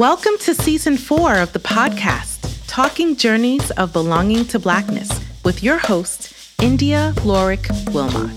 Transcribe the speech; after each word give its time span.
Welcome 0.00 0.38
to 0.38 0.54
season 0.54 0.96
four 0.96 1.36
of 1.36 1.52
the 1.52 1.58
podcast, 1.58 2.64
Talking 2.66 3.16
Journeys 3.16 3.70
of 3.72 3.92
Belonging 3.92 4.46
to 4.46 4.58
Blackness, 4.58 5.10
with 5.44 5.62
your 5.62 5.76
host, 5.76 6.32
Yndia 6.56 7.12
Lorick 7.16 7.68
Wilmot. 7.92 8.34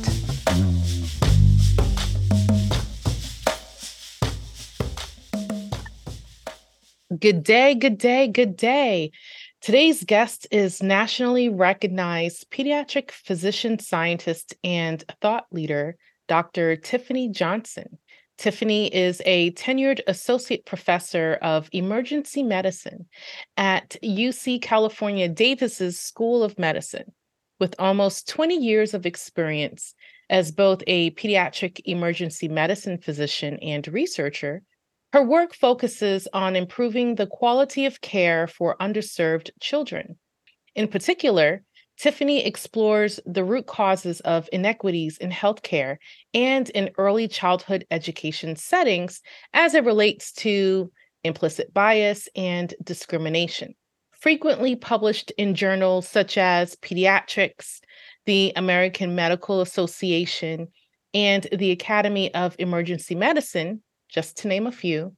Good 7.18 7.46
day, 7.46 7.76
good 7.76 7.97
day, 7.97 8.27
good 8.27 8.58
day. 8.58 9.12
Today's 9.62 10.04
guest 10.04 10.45
is 10.51 10.83
nationally 10.83 11.47
recognized 11.47 12.51
pediatric 12.51 13.12
physician 13.12 13.79
scientist 13.79 14.54
and 14.65 15.01
thought 15.22 15.45
leader, 15.54 15.95
Dr. 16.27 16.76
Tiffani 16.76 17.32
Johnson. 17.32 18.00
Tiffani 18.38 18.90
is 18.92 19.22
a 19.26 19.52
tenured 19.52 20.02
associate 20.08 20.66
professor 20.66 21.38
of 21.41 21.70
emergency 21.72 22.44
medicine 22.44 23.05
at 23.58 23.96
UC 24.04 24.62
California 24.62 25.30
Davis's 25.30 26.00
School 26.00 26.44
of 26.44 26.58
Medicine, 26.58 27.14
with 27.60 27.76
almost 27.80 28.27
20 28.27 28.55
years 28.55 28.94
of 28.94 29.05
experience 29.05 29.94
as 30.30 30.52
both 30.52 30.82
a 30.88 31.12
pediatric 31.12 31.82
emergency 31.86 32.48
medicine 32.48 32.98
physician 32.98 33.58
and 33.62 33.88
researcher. 33.88 34.63
Her 35.12 35.24
work 35.24 35.54
focuses 35.54 36.27
on 36.34 36.55
improving 36.55 37.16
the 37.16 37.27
quality 37.27 37.86
of 37.86 38.02
care 38.02 38.48
for 38.48 38.76
underserved 38.77 39.52
children. 39.60 40.18
In 40.76 40.88
particular, 40.88 41.63
Tiffani 42.00 42.46
explores 42.46 43.20
the 43.26 43.44
root 43.44 43.68
causes 43.68 44.20
of 44.22 44.50
inequities 44.52 45.18
in 45.18 45.30
healthcare 45.30 45.98
and 46.34 46.70
in 46.72 46.90
early 46.98 47.28
childhood 47.28 47.86
education 47.92 48.56
settings 48.56 49.22
as 49.54 49.74
it 49.74 49.86
relates 49.86 50.32
to 50.34 50.91
implicit 51.24 51.74
bias 51.74 52.27
and 52.35 52.74
discrimination. 52.84 53.76
Frequently 54.12 54.76
published 54.76 55.32
in 55.38 55.54
journals 55.54 56.08
such 56.08 56.38
as 56.38 56.76
Pediatrics, 56.77 57.80
the 58.26 58.54
American 58.55 59.16
Medical 59.16 59.62
Association, 59.62 60.70
and 61.13 61.48
the 61.52 61.72
Academy 61.72 62.34
of 62.34 62.55
Emergency 62.57 63.16
Medicine, 63.16 63.84
just 64.09 64.38
to 64.38 64.47
name 64.47 64.66
a 64.66 64.72
few, 64.72 65.16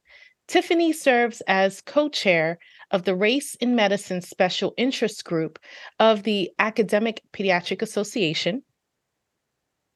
Tiffani 0.48 0.94
serves 0.94 1.40
as 1.42 1.80
co 1.80 2.08
chair 2.08 2.58
of 2.90 3.04
the 3.04 3.14
Race 3.14 3.54
in 3.56 3.74
Medicine 3.74 4.20
Special 4.20 4.74
Interest 4.76 5.24
Group 5.24 5.58
of 5.98 6.22
the 6.22 6.50
Academic 6.58 7.22
Pediatric 7.32 7.82
Association, 7.82 8.62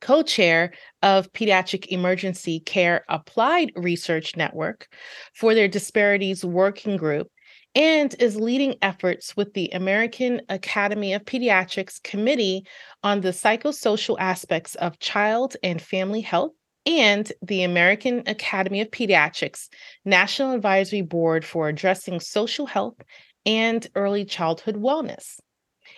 co 0.00 0.22
chair 0.22 0.72
of 1.02 1.32
Pediatric 1.32 1.86
Emergency 1.86 2.60
Care 2.60 3.05
Applied 3.08 3.72
Research 3.77 4.36
Network 4.36 4.88
for 5.34 5.55
their 5.55 5.69
Disparities 5.69 6.44
Working 6.44 6.97
Group, 6.97 7.28
and 7.74 8.14
is 8.19 8.36
leading 8.36 8.74
efforts 8.82 9.36
with 9.36 9.54
the 9.54 9.70
American 9.70 10.42
Academy 10.48 11.12
of 11.12 11.25
Pediatrics 11.25 12.02
Committee 12.02 12.64
on 13.02 13.20
the 13.20 13.28
Psychosocial 13.30 14.16
Aspects 14.19 14.75
of 14.77 14.98
Child 14.98 15.56
and 15.62 15.80
Family 15.80 16.20
Health 16.20 16.52
and 16.86 17.33
the 17.42 17.62
American 17.62 18.23
Academy 18.27 18.81
of 18.81 18.91
Pediatrics 18.91 19.69
National 20.05 20.53
Advisory 20.53 21.03
Board 21.03 21.45
for 21.45 21.69
Addressing 21.69 22.20
Social 22.20 22.67
Health 22.67 22.97
and 23.45 23.87
Early 23.95 24.25
Childhood 24.25 24.77
Wellness. 24.77 25.39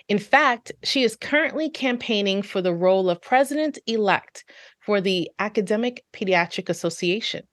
In 0.08 0.18
fact, 0.18 0.72
she 0.82 1.02
is 1.02 1.16
currently 1.16 1.70
campaigning 1.70 2.42
for 2.42 2.60
the 2.60 2.74
role 2.74 3.08
of 3.08 3.22
president 3.22 3.78
elect 3.86 4.44
for 4.80 5.00
the 5.00 5.30
Academic 5.38 6.04
Pediatric 6.12 6.68
Association. 6.68 7.46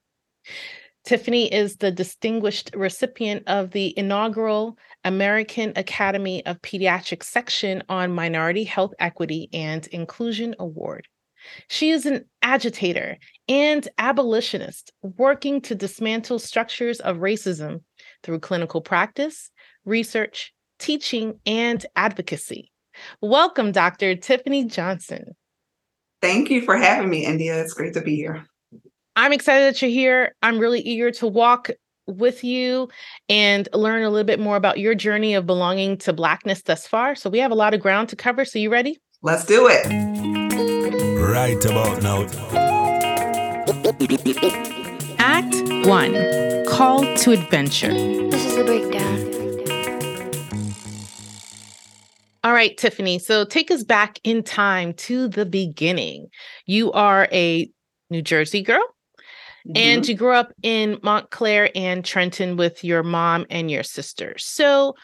Tiffani 1.08 1.50
is 1.52 1.78
the 1.78 1.92
distinguished 1.92 2.72
recipient 2.76 3.44
of 3.48 3.72
the 3.72 3.98
inaugural 3.98 4.78
American 5.04 5.74
Academy 5.76 6.46
of 6.46 6.62
Pediatrics 6.62 7.24
section 7.24 7.84
on 7.90 8.12
Minority 8.12 8.64
Health 8.64 8.94
Equity 9.00 9.50
and 9.54 9.88
Inclusion 9.88 10.56
Award. 10.60 11.08
She 11.68 11.92
is 11.92 12.06
an 12.06 12.26
agitator 12.42 13.18
and 13.48 13.88
abolitionist 13.98 14.92
working 15.02 15.62
to 15.62 15.76
dismantle 15.76 16.40
structures 16.40 17.00
of 17.00 17.18
racism 17.18 17.82
through 18.24 18.40
clinical 18.40 18.82
practice, 18.82 19.50
research, 19.86 20.54
teaching, 20.78 21.40
and 21.46 21.86
advocacy. 21.96 22.72
Welcome, 23.22 23.72
Dr. 23.72 24.16
Tiffani 24.16 24.68
Johnson. 24.68 25.36
Thank 26.22 26.50
you 26.50 26.62
for 26.62 26.76
having 26.76 27.10
me, 27.10 27.26
Yndia. 27.26 27.62
It's 27.64 27.74
great 27.74 27.94
to 27.94 28.02
be 28.02 28.16
here. 28.16 28.46
I'm 29.16 29.34
excited 29.34 29.74
that 29.74 29.82
you're 29.82 29.92
here. 29.92 30.36
I'm 30.42 30.60
really 30.60 30.82
eager 30.82 31.12
to 31.12 31.28
walk 31.28 31.70
with 32.08 32.44
you 32.44 32.90
and 33.30 33.70
learn 33.74 34.04
a 34.04 34.10
little 34.10 34.26
bit 34.26 34.40
more 34.40 34.56
about 34.56 34.80
your 34.80 34.96
journey 34.96 35.36
of 35.36 35.46
belonging 35.46 35.98
to 36.00 36.14
Blackness 36.14 36.64
thus 36.64 36.88
far. 36.88 37.16
So, 37.16 37.30
we 37.30 37.40
have 37.40 37.52
a 37.52 37.56
lot 37.56 37.74
of 37.74 37.82
ground 37.82 38.10
to 38.10 38.16
cover. 38.16 38.46
So, 38.46 38.60
you 38.60 38.70
ready? 38.70 39.00
Let's 39.22 39.46
do 39.46 39.68
it 39.70 40.39
right 41.30 41.64
about 41.66 42.02
now. 42.02 42.24
Act 45.20 45.56
1 45.86 46.66
Call 46.66 47.16
to 47.18 47.32
Adventure. 47.32 47.92
This 47.92 48.46
is 48.46 48.56
the 48.56 48.64
breakdown. 48.64 49.30
All 52.44 52.54
right, 52.54 52.76
Tiffani. 52.76 53.22
So 53.22 53.46
take 53.46 53.70
us 53.70 53.84
back 53.84 54.20
in 54.24 54.42
time 54.44 54.94
to 54.94 55.28
the 55.28 55.46
beginning. 55.46 56.30
You 56.66 56.92
are 56.94 57.28
a 57.32 57.70
New 58.10 58.24
Jersey 58.24 58.64
girl, 58.64 58.82
mm-hmm. 59.68 59.74
and 59.76 60.08
you 60.08 60.16
grew 60.16 60.34
up 60.34 60.52
in 60.64 61.00
Montclair 61.04 61.70
and 61.76 62.04
Trenton 62.04 62.58
with 62.58 62.84
your 62.84 63.04
mom 63.04 63.46
and 63.52 63.70
your 63.70 63.84
sister. 63.84 64.36
So, 64.38 64.96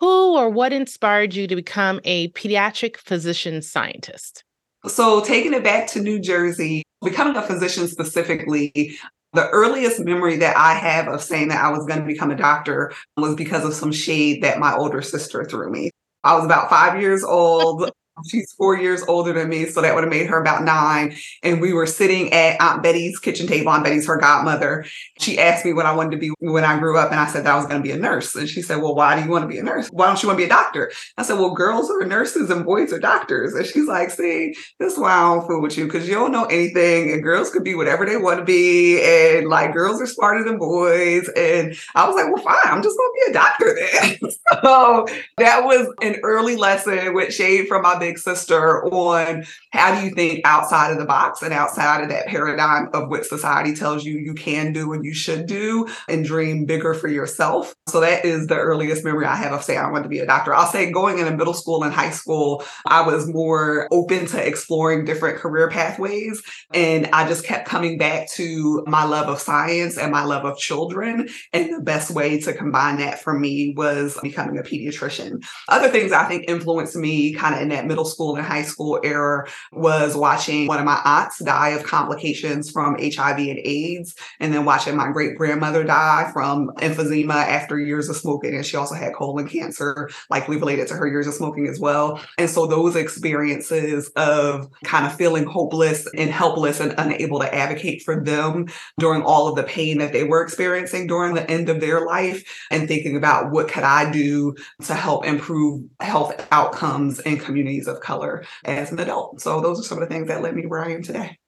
who 0.00 0.36
or 0.36 0.48
what 0.48 0.72
inspired 0.72 1.34
you 1.34 1.46
to 1.46 1.56
become 1.56 2.00
a 2.04 2.30
pediatric 2.30 2.96
physician 2.96 3.60
scientist? 3.60 4.43
So, 4.86 5.24
taking 5.24 5.54
it 5.54 5.64
back 5.64 5.86
to 5.88 6.00
New 6.00 6.18
Jersey, 6.18 6.82
becoming 7.02 7.36
a 7.36 7.42
physician 7.42 7.88
specifically, 7.88 8.98
the 9.32 9.48
earliest 9.50 10.00
memory 10.00 10.36
that 10.36 10.56
I 10.56 10.74
have 10.74 11.08
of 11.08 11.22
saying 11.22 11.48
that 11.48 11.64
I 11.64 11.70
was 11.70 11.86
going 11.86 12.00
to 12.00 12.06
become 12.06 12.30
a 12.30 12.36
doctor 12.36 12.92
was 13.16 13.34
because 13.34 13.64
of 13.64 13.74
some 13.74 13.92
shade 13.92 14.42
that 14.42 14.58
my 14.58 14.74
older 14.74 15.02
sister 15.02 15.44
threw 15.44 15.70
me. 15.70 15.90
I 16.22 16.36
was 16.36 16.44
about 16.44 16.70
five 16.70 17.00
years 17.00 17.24
old. 17.24 17.90
She's 18.28 18.52
four 18.52 18.78
years 18.78 19.02
older 19.08 19.32
than 19.32 19.48
me, 19.48 19.66
so 19.66 19.80
that 19.80 19.94
would 19.94 20.04
have 20.04 20.10
made 20.10 20.28
her 20.28 20.40
about 20.40 20.62
nine. 20.62 21.16
And 21.42 21.60
we 21.60 21.72
were 21.72 21.86
sitting 21.86 22.32
at 22.32 22.60
Aunt 22.60 22.82
Betty's 22.82 23.18
kitchen 23.18 23.48
table. 23.48 23.70
Aunt 23.70 23.82
Betty's 23.82 24.06
her 24.06 24.16
godmother. 24.16 24.86
She 25.18 25.38
asked 25.38 25.64
me 25.64 25.72
what 25.72 25.86
I 25.86 25.94
wanted 25.94 26.12
to 26.12 26.16
be 26.18 26.30
when 26.38 26.64
I 26.64 26.78
grew 26.78 26.96
up, 26.96 27.10
and 27.10 27.18
I 27.18 27.26
said 27.26 27.44
that 27.44 27.52
I 27.52 27.56
was 27.56 27.66
going 27.66 27.82
to 27.82 27.86
be 27.86 27.90
a 27.90 27.98
nurse. 27.98 28.34
And 28.36 28.48
she 28.48 28.62
said, 28.62 28.80
"Well, 28.80 28.94
why 28.94 29.16
do 29.16 29.24
you 29.24 29.30
want 29.30 29.42
to 29.42 29.48
be 29.48 29.58
a 29.58 29.64
nurse? 29.64 29.88
Why 29.88 30.06
don't 30.06 30.22
you 30.22 30.28
want 30.28 30.38
to 30.38 30.42
be 30.42 30.46
a 30.46 30.48
doctor?" 30.48 30.92
I 31.18 31.24
said, 31.24 31.38
"Well, 31.38 31.54
girls 31.54 31.90
are 31.90 32.04
nurses 32.04 32.50
and 32.50 32.64
boys 32.64 32.92
are 32.92 33.00
doctors." 33.00 33.52
And 33.54 33.66
she's 33.66 33.88
like, 33.88 34.10
"See, 34.10 34.54
this 34.78 34.92
is 34.92 34.98
why 34.98 35.12
I 35.12 35.34
don't 35.34 35.46
fool 35.46 35.60
with 35.60 35.76
you 35.76 35.86
because 35.86 36.08
you 36.08 36.14
don't 36.14 36.32
know 36.32 36.44
anything, 36.44 37.10
and 37.10 37.22
girls 37.22 37.50
could 37.50 37.64
be 37.64 37.74
whatever 37.74 38.06
they 38.06 38.16
want 38.16 38.38
to 38.38 38.44
be, 38.44 39.02
and 39.02 39.48
like 39.48 39.72
girls 39.72 40.00
are 40.00 40.06
smarter 40.06 40.44
than 40.44 40.58
boys." 40.58 41.28
And 41.36 41.74
I 41.96 42.06
was 42.06 42.14
like, 42.14 42.32
"Well, 42.32 42.44
fine, 42.44 42.72
I'm 42.72 42.82
just 42.82 42.96
going 42.96 43.10
to 43.10 43.24
be 43.24 43.30
a 43.30 43.34
doctor 43.34 43.74
then." 43.74 44.30
so 44.62 45.06
that 45.38 45.64
was 45.64 45.88
an 46.00 46.20
early 46.22 46.54
lesson 46.54 47.12
with 47.12 47.34
shade 47.34 47.66
from 47.66 47.82
my 47.82 47.98
big 48.04 48.18
sister 48.18 48.84
on 48.92 49.44
how 49.70 49.98
do 49.98 50.06
you 50.06 50.14
think 50.14 50.42
outside 50.44 50.92
of 50.92 50.98
the 50.98 51.06
box 51.06 51.40
and 51.40 51.54
outside 51.54 52.02
of 52.02 52.10
that 52.10 52.26
paradigm 52.26 52.88
of 52.92 53.08
what 53.08 53.24
society 53.24 53.74
tells 53.74 54.04
you 54.04 54.18
you 54.18 54.34
can 54.34 54.74
do 54.74 54.92
and 54.92 55.04
you 55.04 55.14
should 55.14 55.46
do 55.46 55.88
and 56.06 56.24
dream 56.24 56.66
bigger 56.66 56.92
for 56.92 57.08
yourself. 57.08 57.74
So 57.88 58.00
that 58.00 58.26
is 58.26 58.46
the 58.46 58.56
earliest 58.56 59.04
memory 59.04 59.24
I 59.24 59.36
have 59.36 59.52
of 59.52 59.62
saying 59.62 59.78
I 59.78 59.90
want 59.90 60.02
to 60.02 60.08
be 60.10 60.18
a 60.18 60.26
doctor. 60.26 60.54
I'll 60.54 60.66
say 60.66 60.90
going 60.90 61.18
into 61.18 61.34
middle 61.34 61.54
school 61.54 61.82
and 61.82 61.94
high 61.94 62.10
school, 62.10 62.62
I 62.86 63.00
was 63.06 63.26
more 63.26 63.88
open 63.90 64.26
to 64.26 64.46
exploring 64.46 65.06
different 65.06 65.38
career 65.38 65.70
pathways. 65.70 66.42
And 66.74 67.06
I 67.12 67.26
just 67.26 67.44
kept 67.44 67.66
coming 67.66 67.96
back 67.96 68.28
to 68.32 68.84
my 68.86 69.04
love 69.04 69.28
of 69.28 69.40
science 69.40 69.96
and 69.96 70.12
my 70.12 70.24
love 70.24 70.44
of 70.44 70.58
children. 70.58 71.28
And 71.54 71.72
the 71.72 71.80
best 71.80 72.10
way 72.10 72.38
to 72.40 72.52
combine 72.52 72.98
that 72.98 73.22
for 73.22 73.38
me 73.38 73.72
was 73.76 74.18
becoming 74.22 74.58
a 74.58 74.62
pediatrician. 74.62 75.42
Other 75.68 75.88
things 75.88 76.12
I 76.12 76.24
think 76.24 76.44
influenced 76.48 76.96
me 76.96 77.32
kind 77.32 77.54
of 77.54 77.62
in 77.62 77.68
that 77.68 77.86
middle 77.86 77.93
middle 77.94 78.04
school 78.04 78.34
and 78.34 78.44
high 78.44 78.64
school 78.64 78.98
era 79.04 79.46
was 79.70 80.16
watching 80.16 80.66
one 80.66 80.80
of 80.80 80.84
my 80.84 81.00
aunts 81.04 81.38
die 81.44 81.68
of 81.68 81.84
complications 81.84 82.68
from 82.68 82.96
HIV 83.00 83.38
and 83.38 83.60
AIDS, 83.60 84.16
and 84.40 84.52
then 84.52 84.64
watching 84.64 84.96
my 84.96 85.12
great 85.12 85.36
grandmother 85.36 85.84
die 85.84 86.28
from 86.32 86.70
emphysema 86.78 87.34
after 87.34 87.78
years 87.78 88.08
of 88.08 88.16
smoking. 88.16 88.56
And 88.56 88.66
she 88.66 88.76
also 88.76 88.96
had 88.96 89.14
colon 89.14 89.46
cancer, 89.46 90.10
likely 90.28 90.56
related 90.56 90.88
to 90.88 90.94
her 90.94 91.06
years 91.06 91.28
of 91.28 91.34
smoking 91.34 91.68
as 91.68 91.78
well. 91.78 92.20
And 92.36 92.50
so 92.50 92.66
those 92.66 92.96
experiences 92.96 94.08
of 94.16 94.68
kind 94.82 95.06
of 95.06 95.14
feeling 95.14 95.44
hopeless 95.44 96.08
and 96.16 96.30
helpless 96.30 96.80
and 96.80 96.96
unable 96.98 97.38
to 97.38 97.54
advocate 97.54 98.02
for 98.02 98.24
them 98.24 98.66
during 98.98 99.22
all 99.22 99.46
of 99.46 99.54
the 99.54 99.62
pain 99.62 99.98
that 99.98 100.12
they 100.12 100.24
were 100.24 100.42
experiencing 100.42 101.06
during 101.06 101.34
the 101.34 101.48
end 101.48 101.68
of 101.68 101.80
their 101.80 102.04
life, 102.04 102.42
and 102.72 102.88
thinking 102.88 103.16
about 103.16 103.52
what 103.52 103.68
could 103.68 103.84
I 103.84 104.10
do 104.10 104.56
to 104.82 104.94
help 104.94 105.24
improve 105.24 105.84
health 106.00 106.44
outcomes 106.50 107.20
in 107.20 107.38
communities 107.38 107.83
of 107.86 108.00
color 108.00 108.44
as 108.64 108.92
an 108.92 108.98
adult. 108.98 109.40
So 109.40 109.60
those 109.60 109.80
are 109.80 109.84
some 109.84 110.02
of 110.02 110.08
the 110.08 110.14
things 110.14 110.28
that 110.28 110.42
led 110.42 110.54
me 110.54 110.62
to 110.62 110.68
where 110.68 110.84
I 110.84 110.92
am 110.92 111.02
today. 111.02 111.38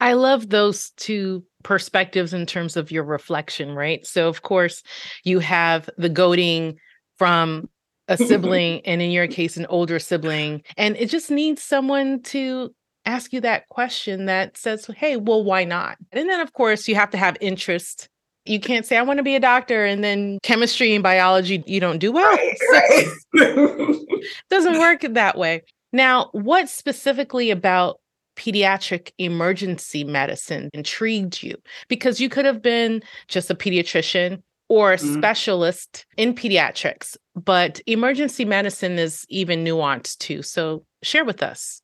I 0.00 0.12
love 0.12 0.50
those 0.50 0.90
two 0.96 1.44
perspectives 1.62 2.32
in 2.32 2.46
terms 2.46 2.76
of 2.76 2.90
your 2.90 3.04
reflection, 3.04 3.72
right? 3.72 4.06
So, 4.06 4.28
of 4.28 4.42
course, 4.42 4.82
you 5.24 5.38
have 5.38 5.88
the 5.96 6.08
goading 6.08 6.78
from 7.18 7.68
a 8.08 8.16
sibling, 8.16 8.82
and 8.84 9.00
in 9.00 9.10
your 9.10 9.26
case, 9.26 9.56
an 9.56 9.66
older 9.66 9.98
sibling. 9.98 10.62
And 10.76 10.96
it 10.96 11.08
just 11.08 11.30
needs 11.30 11.62
someone 11.62 12.22
to 12.24 12.74
ask 13.06 13.32
you 13.32 13.40
that 13.40 13.68
question 13.68 14.26
that 14.26 14.56
says, 14.56 14.86
hey, 14.96 15.16
well, 15.16 15.42
why 15.42 15.64
not? 15.64 15.96
And 16.12 16.28
then, 16.28 16.40
of 16.40 16.52
course, 16.52 16.88
you 16.88 16.94
have 16.96 17.10
to 17.10 17.18
have 17.18 17.36
interest. 17.40 18.08
You 18.44 18.60
can't 18.60 18.84
say, 18.84 18.96
I 18.96 19.02
want 19.02 19.18
to 19.18 19.24
be 19.24 19.34
a 19.34 19.40
doctor, 19.40 19.84
and 19.84 20.04
then 20.04 20.38
chemistry 20.42 20.94
and 20.94 21.02
biology, 21.02 21.64
you 21.66 21.80
don't 21.80 21.98
do 21.98 22.12
well. 22.12 22.30
Right, 22.32 22.58
right. 23.34 23.98
doesn't 24.50 24.78
work 24.78 25.00
that 25.08 25.38
way. 25.38 25.62
Now, 25.96 26.28
what 26.32 26.68
specifically 26.68 27.50
about 27.50 28.00
pediatric 28.36 29.12
emergency 29.16 30.04
medicine 30.04 30.68
intrigued 30.74 31.42
you? 31.42 31.56
Because 31.88 32.20
you 32.20 32.28
could 32.28 32.44
have 32.44 32.60
been 32.60 33.02
just 33.28 33.50
a 33.50 33.54
pediatrician 33.54 34.42
or 34.68 34.92
a 34.92 34.98
mm-hmm. 34.98 35.14
specialist 35.14 36.04
in 36.18 36.34
pediatrics, 36.34 37.16
but 37.34 37.80
emergency 37.86 38.44
medicine 38.44 38.98
is 38.98 39.24
even 39.30 39.64
nuanced 39.64 40.18
too. 40.18 40.42
So 40.42 40.84
share 41.02 41.24
with 41.24 41.42
us 41.42 41.80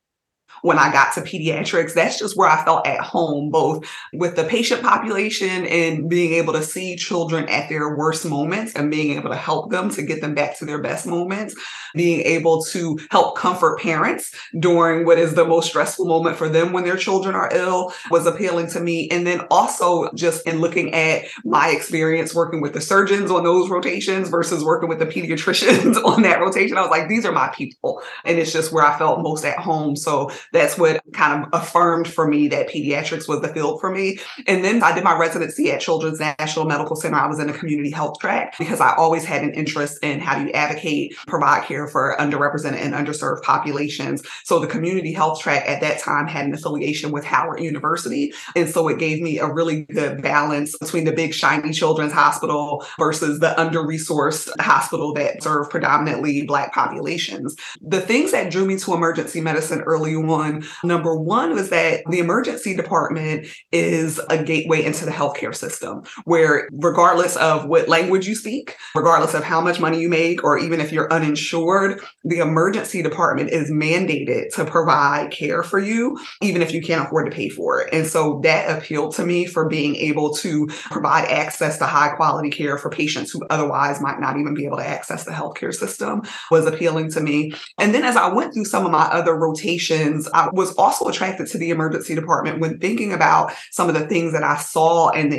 when 0.62 0.79
I 0.79 0.91
got 0.91 1.12
to 1.14 1.20
pediatrics. 1.20 1.93
That's 1.93 2.19
just 2.19 2.37
where 2.37 2.49
I 2.49 2.64
felt 2.64 2.87
at 2.87 3.00
home, 3.00 3.50
both 3.50 3.85
with 4.12 4.37
the 4.37 4.44
patient 4.44 4.82
population 4.82 5.67
and 5.67 6.09
being 6.09 6.32
able 6.32 6.53
to 6.55 6.62
see 6.62 6.97
children 6.97 7.49
at 7.49 7.69
their 7.69 7.97
worst 7.97 8.25
moments 8.25 8.73
and 8.75 8.91
being 8.91 9.17
able 9.17 9.31
to 9.31 9.37
help 9.37 9.70
them 9.70 9.91
to 9.91 10.03
get 10.03 10.20
them 10.20 10.35
back 10.35 10.59
to 10.59 10.64
their 10.64 10.81
best 10.81 11.06
moments, 11.06 11.55
being 11.94 12.20
able 12.20 12.62
to 12.64 12.99
help 13.11 13.37
comfort 13.37 13.81
parents 13.81 14.35
during 14.59 15.05
what 15.05 15.19
is 15.19 15.35
the 15.35 15.44
most 15.44 15.69
stressful 15.69 16.06
moment 16.06 16.37
for 16.37 16.49
them 16.49 16.73
when 16.73 16.85
their 16.85 16.97
children 16.97 17.35
are 17.35 17.50
ill 17.53 17.93
was 18.11 18.26
appealing 18.26 18.69
to 18.69 18.81
me. 18.81 19.08
And 19.11 19.26
then 19.26 19.41
also 19.50 20.11
just 20.15 20.47
in 20.47 20.61
looking 20.61 20.94
at 20.94 21.25
my 21.44 21.69
experience 21.69 22.35
working 22.35 22.61
with 22.61 22.73
the 22.73 22.81
surgeons 22.81 23.31
on 23.31 23.44
those 23.44 23.69
rotations 23.69 24.29
versus 24.29 24.65
working 24.65 24.88
with 24.88 24.99
the 24.99 25.06
pediatricians 25.06 26.03
on 26.05 26.23
that 26.23 26.41
rotation, 26.41 26.79
I 26.79 26.82
was 26.82 26.91
like, 26.91 27.08
these 27.08 27.26
are 27.26 27.32
my 27.32 27.49
people. 27.49 28.00
And 28.25 28.38
it's 28.38 28.53
just 28.53 28.73
where 28.73 28.85
I 28.85 28.97
felt 28.97 29.20
most 29.20 29.44
at 29.44 29.58
home. 29.58 29.97
So 29.97 30.31
that's 30.52 30.78
what 30.78 31.02
kind 31.12 31.43
of 31.43 31.49
affirmed 31.52 32.06
for 32.06 32.28
me 32.28 32.49
that 32.49 32.69
pediatrics 32.69 33.28
was 33.28 33.40
the 33.40 33.49
field 33.49 33.81
for 33.81 33.90
me. 33.90 34.19
And 34.46 34.64
then 34.64 34.82
I 34.82 34.94
did 34.94 35.04
my 35.04 35.16
residency 35.16 35.70
at 35.72 35.81
Children's 35.81 36.20
National 36.20 36.66
Medical 36.66 36.96
Center. 36.96 37.16
I 37.16 37.26
was 37.26 37.38
in 37.38 37.46
the 37.46 37.52
community 37.52 37.90
health 37.90 38.19
track 38.20 38.56
because 38.58 38.81
I 38.81 38.94
always 38.96 39.25
had 39.25 39.43
an 39.43 39.54
interest 39.54 39.99
in 40.02 40.20
how 40.20 40.38
do 40.38 40.44
you 40.44 40.52
advocate, 40.52 41.16
provide 41.26 41.64
care 41.64 41.87
for 41.87 42.16
underrepresented 42.19 42.75
and 42.75 42.94
underserved 42.94 43.43
populations. 43.43 44.22
So 44.44 44.58
the 44.58 44.66
community 44.66 45.12
health 45.12 45.40
track 45.40 45.64
at 45.66 45.81
that 45.81 46.00
time 46.00 46.26
had 46.26 46.46
an 46.46 46.55
affiliation 46.55 47.12
with 47.12 47.25
Howard 47.25 47.60
University. 47.60 48.32
And 48.55 48.69
so 48.69 48.88
it 48.88 48.98
gave 48.98 49.22
me 49.22 49.38
a 49.38 49.46
really 49.46 49.82
good 49.82 50.22
balance 50.22 50.76
between 50.76 51.05
the 51.05 51.12
big 51.12 51.34
shiny 51.34 51.72
children's 51.72 52.12
hospital 52.12 52.84
versus 52.98 53.40
the 53.40 53.58
under-resourced 53.58 54.60
hospital 54.60 55.14
that 55.14 55.43
served 55.43 55.70
predominantly 55.70 56.43
Black 56.43 56.75
populations. 56.75 57.56
The 57.81 58.00
things 58.00 58.32
that 58.32 58.50
drew 58.50 58.66
me 58.66 58.76
to 58.78 58.94
emergency 58.94 59.40
medicine 59.40 59.81
early 59.82 60.14
on 60.14 60.42
on. 60.43 60.65
Number 60.85 61.17
one 61.17 61.55
was 61.55 61.71
that 61.71 62.03
the 62.11 62.19
emergency 62.19 62.77
department 62.77 63.47
is 63.71 64.21
a 64.31 64.43
gateway 64.43 64.85
into 64.85 65.05
the 65.05 65.11
healthcare 65.11 65.55
system 65.55 66.03
where, 66.25 66.69
regardless 66.73 67.37
of 67.37 67.67
what 67.67 67.89
language 67.89 68.27
you 68.27 68.35
speak, 68.35 68.77
regardless 68.94 69.35
of 69.35 69.44
how 69.44 69.61
much 69.61 69.81
money 69.81 70.00
you 70.00 70.09
make, 70.09 70.44
or 70.44 70.59
even 70.59 70.81
if 70.81 70.93
you're 70.93 71.12
uninsured, 71.12 72.00
the 72.25 72.39
emergency 72.39 73.03
department 73.03 73.50
is 73.50 73.71
mandated 73.71 74.53
to 74.55 74.65
provide 74.65 75.31
care 75.31 75.62
for 75.62 75.79
you, 75.79 76.19
even 76.41 76.62
if 76.62 76.73
you 76.73 76.83
can't 76.83 77.06
afford 77.06 77.31
to 77.31 77.37
pay 77.37 77.49
for 77.49 77.81
it. 77.81 77.93
And 77.93 78.06
so 78.06 78.41
that 78.43 78.77
appealed 78.77 79.15
to 79.17 79.25
me 79.25 79.47
for 79.47 79.69
being 79.69 79.97
able 79.97 80.35
to 80.35 80.67
provide 80.67 81.29
access 81.29 81.79
to 81.79 81.87
high 81.87 82.11
quality 82.11 82.50
care 82.50 82.79
for 82.79 82.91
patients 82.91 83.31
who 83.31 83.44
otherwise 83.50 84.00
might 84.00 84.21
not 84.21 84.39
even 84.39 84.55
be 84.55 84.67
able 84.67 84.79
to 84.79 84.87
access 84.87 85.25
the 85.25 85.31
healthcare 85.31 85.75
system 85.75 86.23
was 86.50 86.67
appealing 86.67 87.11
to 87.12 87.21
me. 87.21 87.53
And 87.79 87.94
then 87.94 88.05
as 88.05 88.17
I 88.17 88.29
went 88.33 88.55
through 88.55 88.65
some 88.65 88.85
of 88.85 88.93
my 88.93 89.05
other 89.05 89.35
rotations, 89.35 90.29
I 90.32 90.49
was 90.52 90.75
also 90.76 91.06
attracted 91.06 91.46
to 91.49 91.58
the 91.58 91.70
emergency 91.70 92.14
department 92.14 92.61
when 92.61 92.79
thinking 92.79 93.12
about 93.12 93.52
some 93.70 93.88
of 93.88 93.94
the 93.94 94.06
things 94.06 94.32
that 94.32 94.43
I 94.43 94.56
saw 94.56 95.11
in 95.11 95.31
the 95.31 95.38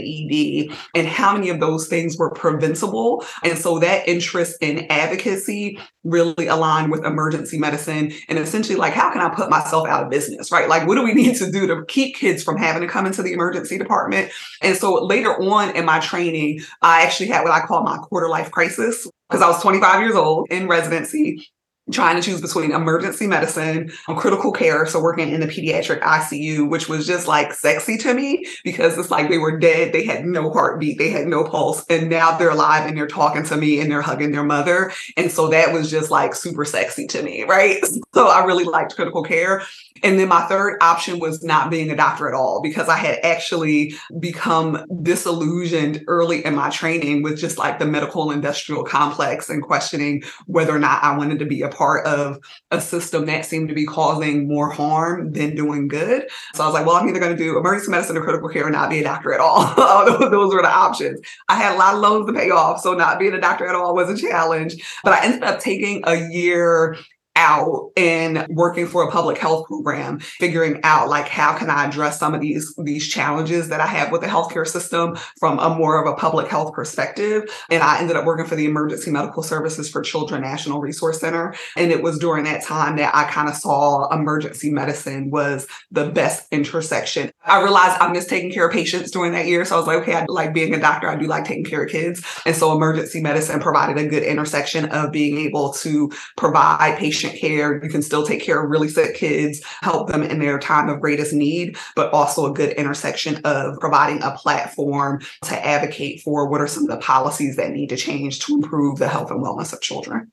ED 0.69 0.77
and 0.95 1.07
how 1.07 1.33
many 1.33 1.49
of 1.49 1.59
those 1.59 1.87
things 1.87 2.17
were 2.17 2.31
preventable. 2.31 3.25
And 3.43 3.57
so 3.57 3.79
that 3.79 4.07
interest 4.07 4.57
in 4.61 4.85
advocacy 4.89 5.79
really 6.03 6.47
aligned 6.47 6.91
with 6.91 7.05
emergency 7.05 7.57
medicine 7.57 8.11
and 8.27 8.37
essentially 8.37 8.75
like, 8.75 8.93
how 8.93 9.11
can 9.11 9.21
I 9.21 9.33
put 9.33 9.49
myself 9.49 9.87
out 9.87 10.03
of 10.03 10.09
business, 10.09 10.51
right? 10.51 10.67
Like, 10.67 10.87
what 10.87 10.95
do 10.95 11.03
we 11.03 11.13
need 11.13 11.35
to 11.37 11.51
do 11.51 11.67
to 11.67 11.85
keep 11.85 12.15
kids 12.15 12.43
from 12.43 12.57
having 12.57 12.81
to 12.81 12.87
come 12.87 13.05
into 13.05 13.23
the 13.23 13.33
emergency 13.33 13.77
department? 13.77 14.31
And 14.61 14.75
so 14.75 15.03
later 15.03 15.41
on 15.41 15.75
in 15.75 15.85
my 15.85 15.99
training, 15.99 16.61
I 16.81 17.03
actually 17.03 17.27
had 17.27 17.43
what 17.43 17.51
I 17.51 17.65
call 17.65 17.83
my 17.83 17.97
quarter 17.97 18.29
life 18.29 18.51
crisis 18.51 19.07
because 19.29 19.41
I 19.41 19.47
was 19.47 19.61
25 19.61 20.01
years 20.01 20.15
old 20.15 20.47
in 20.51 20.67
residency 20.67 21.47
trying 21.91 22.15
to 22.15 22.21
choose 22.21 22.39
between 22.39 22.71
emergency 22.71 23.27
medicine 23.27 23.91
and 24.07 24.17
critical 24.17 24.51
care. 24.51 24.85
So 24.85 25.01
working 25.01 25.29
in 25.29 25.41
the 25.41 25.47
pediatric 25.47 26.01
ICU, 26.01 26.69
which 26.69 26.87
was 26.87 27.05
just 27.05 27.27
like 27.27 27.53
sexy 27.53 27.97
to 27.97 28.13
me 28.13 28.45
because 28.63 28.97
it's 28.97 29.11
like 29.11 29.29
they 29.29 29.37
were 29.37 29.59
dead. 29.59 29.91
They 29.91 30.05
had 30.05 30.25
no 30.25 30.49
heartbeat. 30.49 30.97
They 30.97 31.09
had 31.09 31.27
no 31.27 31.43
pulse. 31.43 31.85
And 31.89 32.09
now 32.09 32.37
they're 32.37 32.51
alive 32.51 32.87
and 32.87 32.97
they're 32.97 33.07
talking 33.07 33.43
to 33.45 33.57
me 33.57 33.79
and 33.79 33.91
they're 33.91 34.01
hugging 34.01 34.31
their 34.31 34.43
mother. 34.43 34.93
And 35.17 35.29
so 35.29 35.49
that 35.49 35.73
was 35.73 35.91
just 35.91 36.09
like 36.09 36.35
super 36.35 36.63
sexy 36.63 37.05
to 37.07 37.21
me. 37.21 37.43
Right. 37.43 37.83
So 38.13 38.27
I 38.27 38.45
really 38.45 38.63
liked 38.63 38.95
critical 38.95 39.23
care. 39.23 39.63
And 40.03 40.19
then 40.19 40.27
my 40.27 40.41
third 40.47 40.77
option 40.81 41.17
was 41.17 41.43
not 41.43 41.71
being 41.71 41.89
a 41.89 41.95
doctor 41.95 42.27
at 42.27 42.35
all 42.35 42.61
because 42.61 42.87
I 42.87 42.97
had 42.97 43.17
actually 43.23 43.95
become 44.19 44.85
disillusioned 45.01 46.03
early 46.07 46.45
in 46.45 46.53
my 46.53 46.69
training 46.69 47.23
with 47.23 47.39
just 47.39 47.57
like 47.57 47.79
the 47.79 47.87
medical 47.87 48.29
industrial 48.29 48.83
complex 48.83 49.49
and 49.49 49.63
questioning 49.63 50.21
whether 50.45 50.75
or 50.75 50.79
not 50.79 51.03
I 51.03 51.17
wanted 51.17 51.39
to 51.39 51.45
be 51.45 51.63
a 51.63 51.69
part 51.73 52.05
of 52.05 52.39
a 52.71 52.79
system 52.79 53.25
that 53.25 53.45
seemed 53.45 53.69
to 53.69 53.75
be 53.75 53.85
causing 53.85 54.47
more 54.47 54.69
harm 54.69 55.31
than 55.31 55.55
doing 55.55 55.87
good. 55.87 56.27
So 56.53 56.63
I 56.63 56.67
was 56.67 56.73
like, 56.73 56.85
well, 56.85 56.95
I'm 56.95 57.07
either 57.07 57.19
going 57.19 57.35
to 57.35 57.43
do 57.43 57.57
emergency 57.57 57.91
medicine 57.91 58.17
or 58.17 58.23
critical 58.23 58.49
care 58.49 58.63
and 58.63 58.73
not 58.73 58.89
be 58.89 58.99
a 58.99 59.03
doctor 59.03 59.33
at 59.33 59.39
all. 59.39 59.73
Oh, 59.85 60.29
those 60.29 60.53
were 60.53 60.61
the 60.61 60.69
options. 60.69 61.19
I 61.49 61.55
had 61.55 61.75
a 61.75 61.77
lot 61.77 61.93
of 61.93 61.99
loans 61.99 62.25
to 62.27 62.33
pay 62.33 62.49
off. 62.49 62.81
So 62.81 62.93
not 62.93 63.19
being 63.19 63.33
a 63.33 63.39
doctor 63.39 63.67
at 63.67 63.75
all 63.75 63.93
was 63.93 64.09
a 64.09 64.17
challenge. 64.17 64.75
But 65.03 65.13
I 65.13 65.25
ended 65.25 65.43
up 65.43 65.59
taking 65.59 66.01
a 66.05 66.29
year 66.29 66.97
out 67.35 67.91
and 67.97 68.45
working 68.49 68.87
for 68.87 69.03
a 69.03 69.11
public 69.11 69.37
health 69.37 69.65
program, 69.67 70.19
figuring 70.19 70.79
out 70.83 71.09
like 71.09 71.27
how 71.27 71.57
can 71.57 71.69
I 71.69 71.85
address 71.87 72.19
some 72.19 72.33
of 72.33 72.41
these 72.41 72.73
these 72.77 73.07
challenges 73.07 73.69
that 73.69 73.81
I 73.81 73.87
have 73.87 74.11
with 74.11 74.21
the 74.21 74.27
healthcare 74.27 74.67
system 74.67 75.17
from 75.39 75.59
a 75.59 75.75
more 75.75 76.01
of 76.01 76.11
a 76.11 76.15
public 76.15 76.47
health 76.47 76.73
perspective. 76.73 77.43
And 77.69 77.81
I 77.81 77.99
ended 77.99 78.15
up 78.15 78.25
working 78.25 78.45
for 78.45 78.55
the 78.55 78.65
Emergency 78.65 79.09
Medical 79.09 79.41
Services 79.41 79.89
for 79.89 80.01
Children 80.01 80.41
National 80.41 80.79
Resource 80.79 81.19
Center. 81.19 81.55
And 81.75 81.91
it 81.91 82.03
was 82.03 82.19
during 82.19 82.43
that 82.45 82.63
time 82.63 82.97
that 82.97 83.15
I 83.15 83.23
kind 83.25 83.49
of 83.49 83.55
saw 83.55 84.07
emergency 84.13 84.69
medicine 84.69 85.31
was 85.31 85.67
the 85.91 86.09
best 86.09 86.47
intersection. 86.51 87.31
I 87.45 87.61
realized 87.61 87.99
I 87.99 88.11
missed 88.11 88.29
taking 88.29 88.51
care 88.51 88.67
of 88.67 88.73
patients 88.73 89.11
during 89.11 89.31
that 89.31 89.47
year. 89.47 89.65
So 89.65 89.75
I 89.75 89.77
was 89.79 89.87
like, 89.87 90.01
okay, 90.03 90.15
I 90.15 90.25
like 90.27 90.53
being 90.53 90.73
a 90.73 90.79
doctor. 90.79 91.09
I 91.09 91.15
do 91.15 91.25
like 91.25 91.45
taking 91.45 91.65
care 91.65 91.83
of 91.83 91.89
kids. 91.89 92.23
And 92.45 92.55
so 92.55 92.71
emergency 92.71 93.21
medicine 93.21 93.59
provided 93.59 93.97
a 93.97 94.07
good 94.07 94.23
intersection 94.23 94.85
of 94.85 95.11
being 95.11 95.39
able 95.39 95.73
to 95.73 96.11
provide 96.37 96.97
patients 96.97 97.22
patient 97.23 97.39
care. 97.39 97.83
You 97.83 97.89
can 97.89 98.01
still 98.01 98.25
take 98.25 98.41
care 98.41 98.63
of 98.63 98.69
really 98.69 98.87
sick 98.87 99.15
kids, 99.15 99.61
help 99.81 100.09
them 100.09 100.23
in 100.23 100.39
their 100.39 100.59
time 100.59 100.89
of 100.89 101.01
greatest 101.01 101.33
need, 101.33 101.77
but 101.95 102.11
also 102.13 102.45
a 102.45 102.53
good 102.53 102.71
intersection 102.73 103.41
of 103.43 103.79
providing 103.79 104.21
a 104.23 104.31
platform 104.31 105.21
to 105.43 105.65
advocate 105.65 106.21
for 106.21 106.47
what 106.47 106.61
are 106.61 106.67
some 106.67 106.83
of 106.83 106.89
the 106.89 106.97
policies 106.97 107.55
that 107.55 107.71
need 107.71 107.89
to 107.89 107.97
change 107.97 108.39
to 108.39 108.53
improve 108.53 108.99
the 108.99 109.07
health 109.07 109.31
and 109.31 109.41
wellness 109.41 109.73
of 109.73 109.81
children. 109.81 110.31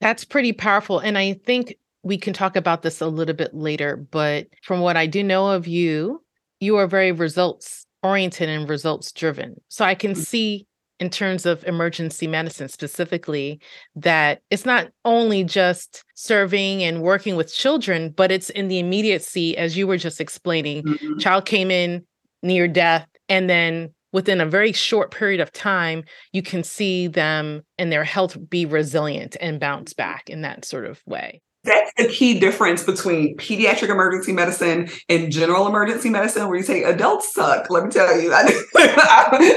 That's 0.00 0.24
pretty 0.24 0.52
powerful. 0.52 0.98
And 0.98 1.16
I 1.16 1.34
think 1.34 1.76
we 2.02 2.18
can 2.18 2.34
talk 2.34 2.56
about 2.56 2.82
this 2.82 3.00
a 3.00 3.08
little 3.08 3.34
bit 3.34 3.54
later. 3.54 3.96
But 3.96 4.48
from 4.62 4.80
what 4.80 4.96
I 4.96 5.06
do 5.06 5.22
know 5.22 5.50
of 5.50 5.66
you, 5.66 6.22
you 6.60 6.76
are 6.76 6.86
very 6.86 7.12
results 7.12 7.86
oriented 8.02 8.50
and 8.50 8.68
results 8.68 9.12
driven. 9.12 9.60
So 9.68 9.84
I 9.84 9.94
can 9.94 10.12
mm. 10.12 10.16
see 10.16 10.66
in 11.00 11.10
terms 11.10 11.44
of 11.44 11.64
emergency 11.64 12.26
medicine 12.26 12.68
specifically 12.68 13.60
that 13.96 14.40
it's 14.50 14.64
not 14.64 14.88
only 15.04 15.44
just 15.44 16.04
serving 16.14 16.82
and 16.82 17.02
working 17.02 17.36
with 17.36 17.52
children 17.52 18.10
but 18.10 18.30
it's 18.30 18.50
in 18.50 18.68
the 18.68 18.78
immediacy 18.78 19.56
as 19.56 19.76
you 19.76 19.86
were 19.86 19.96
just 19.96 20.20
explaining 20.20 20.82
mm-hmm. 20.82 21.18
child 21.18 21.44
came 21.46 21.70
in 21.70 22.04
near 22.42 22.68
death 22.68 23.08
and 23.28 23.48
then 23.50 23.92
within 24.12 24.40
a 24.40 24.46
very 24.46 24.72
short 24.72 25.10
period 25.10 25.40
of 25.40 25.52
time 25.52 26.04
you 26.32 26.42
can 26.42 26.62
see 26.62 27.06
them 27.08 27.62
and 27.78 27.90
their 27.90 28.04
health 28.04 28.36
be 28.48 28.64
resilient 28.64 29.36
and 29.40 29.58
bounce 29.58 29.92
back 29.92 30.30
in 30.30 30.42
that 30.42 30.64
sort 30.64 30.84
of 30.84 31.02
way 31.06 31.40
that's 31.64 31.92
the 31.96 32.08
key 32.08 32.38
difference 32.38 32.82
between 32.82 33.36
pediatric 33.36 33.88
emergency 33.88 34.32
medicine 34.32 34.88
and 35.08 35.32
general 35.32 35.66
emergency 35.66 36.10
medicine, 36.10 36.46
where 36.46 36.56
you 36.56 36.62
say 36.62 36.82
adults 36.82 37.32
suck. 37.32 37.70
Let 37.70 37.84
me 37.84 37.90
tell 37.90 38.20
you. 38.20 38.30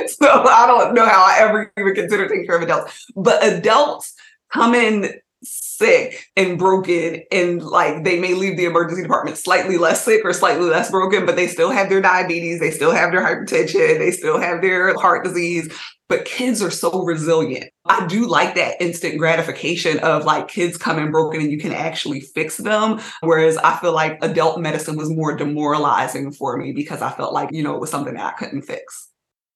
so 0.08 0.30
I 0.30 0.66
don't 0.68 0.94
know 0.94 1.06
how 1.06 1.24
I 1.24 1.38
ever 1.40 1.72
even 1.78 1.94
consider 1.94 2.28
taking 2.28 2.46
care 2.46 2.58
of 2.58 2.64
adults, 2.64 3.06
but 3.16 3.44
adults 3.44 4.14
come 4.52 4.74
in 4.74 5.14
sick 5.44 6.28
and 6.36 6.58
broken 6.58 7.22
and 7.32 7.62
like 7.62 8.04
they 8.04 8.20
may 8.20 8.34
leave 8.34 8.58
the 8.58 8.66
emergency 8.66 9.04
department 9.04 9.38
slightly 9.38 9.78
less 9.78 10.04
sick 10.04 10.22
or 10.26 10.34
slightly 10.34 10.68
less 10.68 10.90
broken 10.90 11.28
but 11.28 11.36
they 11.36 11.48
still 11.48 11.70
have 11.70 11.90
their 11.90 12.02
diabetes 12.02 12.60
they 12.60 12.72
still 12.72 12.92
have 12.92 13.12
their 13.12 13.22
hypertension 13.22 14.00
they 14.00 14.10
still 14.10 14.40
have 14.40 14.62
their 14.62 14.96
heart 14.96 15.24
disease 15.24 15.72
but 16.10 16.26
kids 16.26 16.62
are 16.62 16.72
so 16.72 17.04
resilient 17.04 17.70
i 17.86 18.06
do 18.08 18.28
like 18.28 18.56
that 18.56 18.82
instant 18.82 19.18
gratification 19.18 20.00
of 20.00 20.26
like 20.26 20.48
kids 20.48 20.78
coming 20.78 21.12
broken 21.12 21.42
and 21.42 21.52
you 21.52 21.60
can 21.60 21.72
actually 21.72 22.20
fix 22.20 22.58
them 22.58 23.00
whereas 23.22 23.58
i 23.58 23.76
feel 23.78 23.94
like 23.94 24.18
adult 24.24 24.60
medicine 24.60 24.96
was 24.96 25.10
more 25.10 25.36
demoralizing 25.36 26.32
for 26.32 26.58
me 26.58 26.72
because 26.72 27.02
i 27.02 27.12
felt 27.12 27.34
like 27.34 27.50
you 27.52 27.64
know 27.64 27.76
it 27.76 27.82
was 27.82 27.90
something 27.90 28.14
that 28.14 28.34
i 28.34 28.38
couldn't 28.38 28.62
fix 28.62 29.10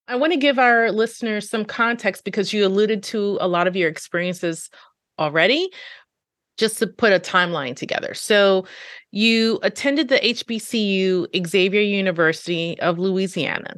I 0.08 0.15
want 0.15 0.34
to 0.34 0.38
give 0.38 0.60
our 0.60 0.91
listeners 0.91 1.50
some 1.50 1.63
context 1.63 2.25
because 2.25 2.51
you 2.51 2.65
alluded 2.65 3.01
to 3.03 3.38
a 3.39 3.48
lot 3.48 3.65
of 3.65 3.77
your 3.77 3.89
experiences 3.89 4.70
already, 5.20 5.70
just 6.58 6.79
to 6.79 6.88
put 6.88 7.13
a 7.13 7.20
timeline 7.20 7.77
together. 7.77 8.13
So, 8.13 8.65
you 9.12 9.60
attended 9.63 10.10
the 10.10 10.20
HBCU 10.20 11.48
Xavier 11.48 11.79
University 11.79 12.77
of 12.81 13.00
Louisiana, 13.00 13.75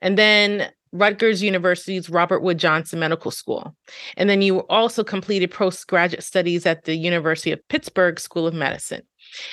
and 0.00 0.16
then 0.16 0.70
Rutgers 0.92 1.42
University's 1.42 2.10
Robert 2.10 2.40
Wood 2.40 2.58
Johnson 2.58 2.98
Medical 2.98 3.30
School. 3.30 3.74
And 4.16 4.28
then 4.28 4.42
you 4.42 4.66
also 4.68 5.02
completed 5.02 5.50
postgraduate 5.50 6.22
studies 6.22 6.66
at 6.66 6.84
the 6.84 6.96
University 6.96 7.52
of 7.52 7.66
Pittsburgh 7.68 8.20
School 8.20 8.46
of 8.46 8.54
Medicine. 8.54 9.02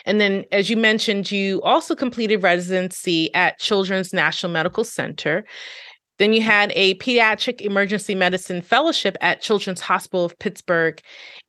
And 0.06 0.20
then, 0.20 0.44
as 0.52 0.70
you 0.70 0.76
mentioned, 0.76 1.32
you 1.32 1.62
also 1.62 1.96
completed 1.96 2.44
residency 2.44 3.34
at 3.34 3.60
Children's 3.60 4.12
National 4.14 4.52
Medical 4.52 4.84
Center 4.84 5.46
then 6.20 6.34
you 6.34 6.42
had 6.42 6.72
a 6.76 6.96
pediatric 6.96 7.62
emergency 7.62 8.14
medicine 8.14 8.62
fellowship 8.62 9.18
at 9.22 9.42
Children's 9.42 9.82
Hospital 9.82 10.26
of 10.26 10.38
Pittsburgh. 10.38 11.02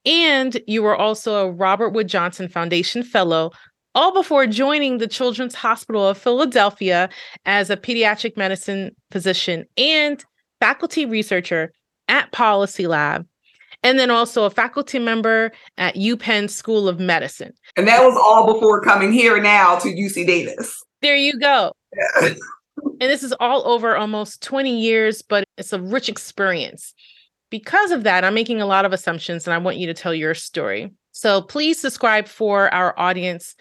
And 0.06 0.60
you 0.66 0.82
were 0.82 0.96
also 0.96 1.34
a 1.34 1.50
Robert 1.50 1.90
Wood 1.90 2.08
Johnson 2.08 2.48
Foundation 2.48 3.02
Fellow, 3.02 3.50
all 3.94 4.12
before 4.12 4.46
joining 4.46 4.98
the 4.98 5.08
Children's 5.08 5.54
Hospital 5.54 6.06
of 6.06 6.18
Philadelphia 6.18 7.08
as 7.44 7.70
a 7.70 7.76
pediatric 7.76 8.36
medicine 8.36 8.94
physician 9.10 9.64
and 9.76 10.24
faculty 10.60 11.06
researcher 11.06 11.72
at 12.08 12.30
Policy 12.32 12.86
Lab. 12.86 13.26
And 13.82 13.98
then 13.98 14.10
also 14.10 14.44
a 14.44 14.50
faculty 14.50 14.98
member 14.98 15.52
at 15.78 15.94
UPenn 15.94 16.50
School 16.50 16.86
of 16.86 17.00
Medicine. 17.00 17.54
And 17.76 17.88
that 17.88 18.02
was 18.02 18.14
all 18.14 18.52
before 18.52 18.82
coming 18.82 19.10
here 19.10 19.40
now 19.40 19.78
to 19.78 19.88
UC 19.88 20.26
Davis. 20.26 20.82
There 21.00 21.16
you 21.16 21.38
go. 21.38 21.72
Yeah. 21.96 22.34
And 22.82 23.10
this 23.10 23.22
is 23.22 23.34
all 23.40 23.66
over 23.66 23.96
almost 23.96 24.42
20 24.42 24.78
years, 24.78 25.22
but 25.22 25.44
it's 25.58 25.72
a 25.72 25.80
rich 25.80 26.08
experience. 26.08 26.94
Because 27.50 27.90
of 27.90 28.04
that, 28.04 28.24
I'm 28.24 28.34
making 28.34 28.60
a 28.60 28.66
lot 28.66 28.84
of 28.84 28.92
assumptions 28.92 29.46
and 29.46 29.54
I 29.54 29.58
want 29.58 29.76
you 29.76 29.86
to 29.86 29.94
tell 29.94 30.14
your 30.14 30.34
story. 30.34 30.90
So 31.12 31.42
please 31.42 31.82
describe 31.82 32.28
for 32.28 32.72
our 32.72 32.98
audience 32.98 33.54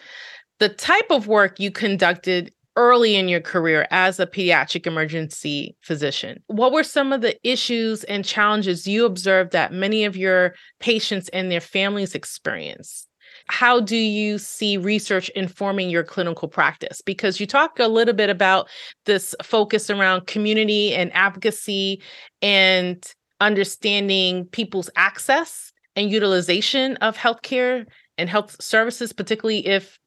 the 0.58 0.68
type 0.68 1.10
of 1.10 1.26
work 1.26 1.58
you 1.58 1.70
conducted 1.70 2.52
early 2.76 3.16
in 3.16 3.28
your 3.28 3.40
career 3.40 3.86
as 3.90 4.20
a 4.20 4.26
pediatric 4.26 4.86
emergency 4.86 5.76
physician. 5.82 6.42
What 6.46 6.72
were 6.72 6.84
some 6.84 7.12
of 7.12 7.20
the 7.20 7.36
issues 7.48 8.04
and 8.04 8.24
challenges 8.24 8.86
you 8.86 9.04
observed 9.04 9.52
that 9.52 9.72
many 9.72 10.04
of 10.04 10.16
your 10.16 10.54
patients 10.78 11.28
and 11.30 11.50
their 11.50 11.60
families 11.60 12.14
experienced? 12.14 13.10
how 13.50 13.80
do 13.80 13.96
you 13.96 14.38
see 14.38 14.76
research 14.76 15.28
informing 15.30 15.90
your 15.90 16.04
clinical 16.04 16.46
practice? 16.46 17.00
Because 17.00 17.40
you 17.40 17.46
talk 17.46 17.78
a 17.78 17.88
little 17.88 18.14
bit 18.14 18.30
about 18.30 18.68
this 19.06 19.34
focus 19.42 19.90
around 19.90 20.26
community 20.26 20.94
and 20.94 21.10
advocacy 21.14 22.00
and 22.42 23.04
understanding 23.40 24.44
people's 24.46 24.90
access 24.94 25.69
and 25.96 26.10
utilization 26.10 26.96
of 26.96 27.16
healthcare 27.16 27.86
and 28.18 28.28
health 28.28 28.62
services, 28.62 29.12
particularly 29.12 29.66
if 29.66 29.98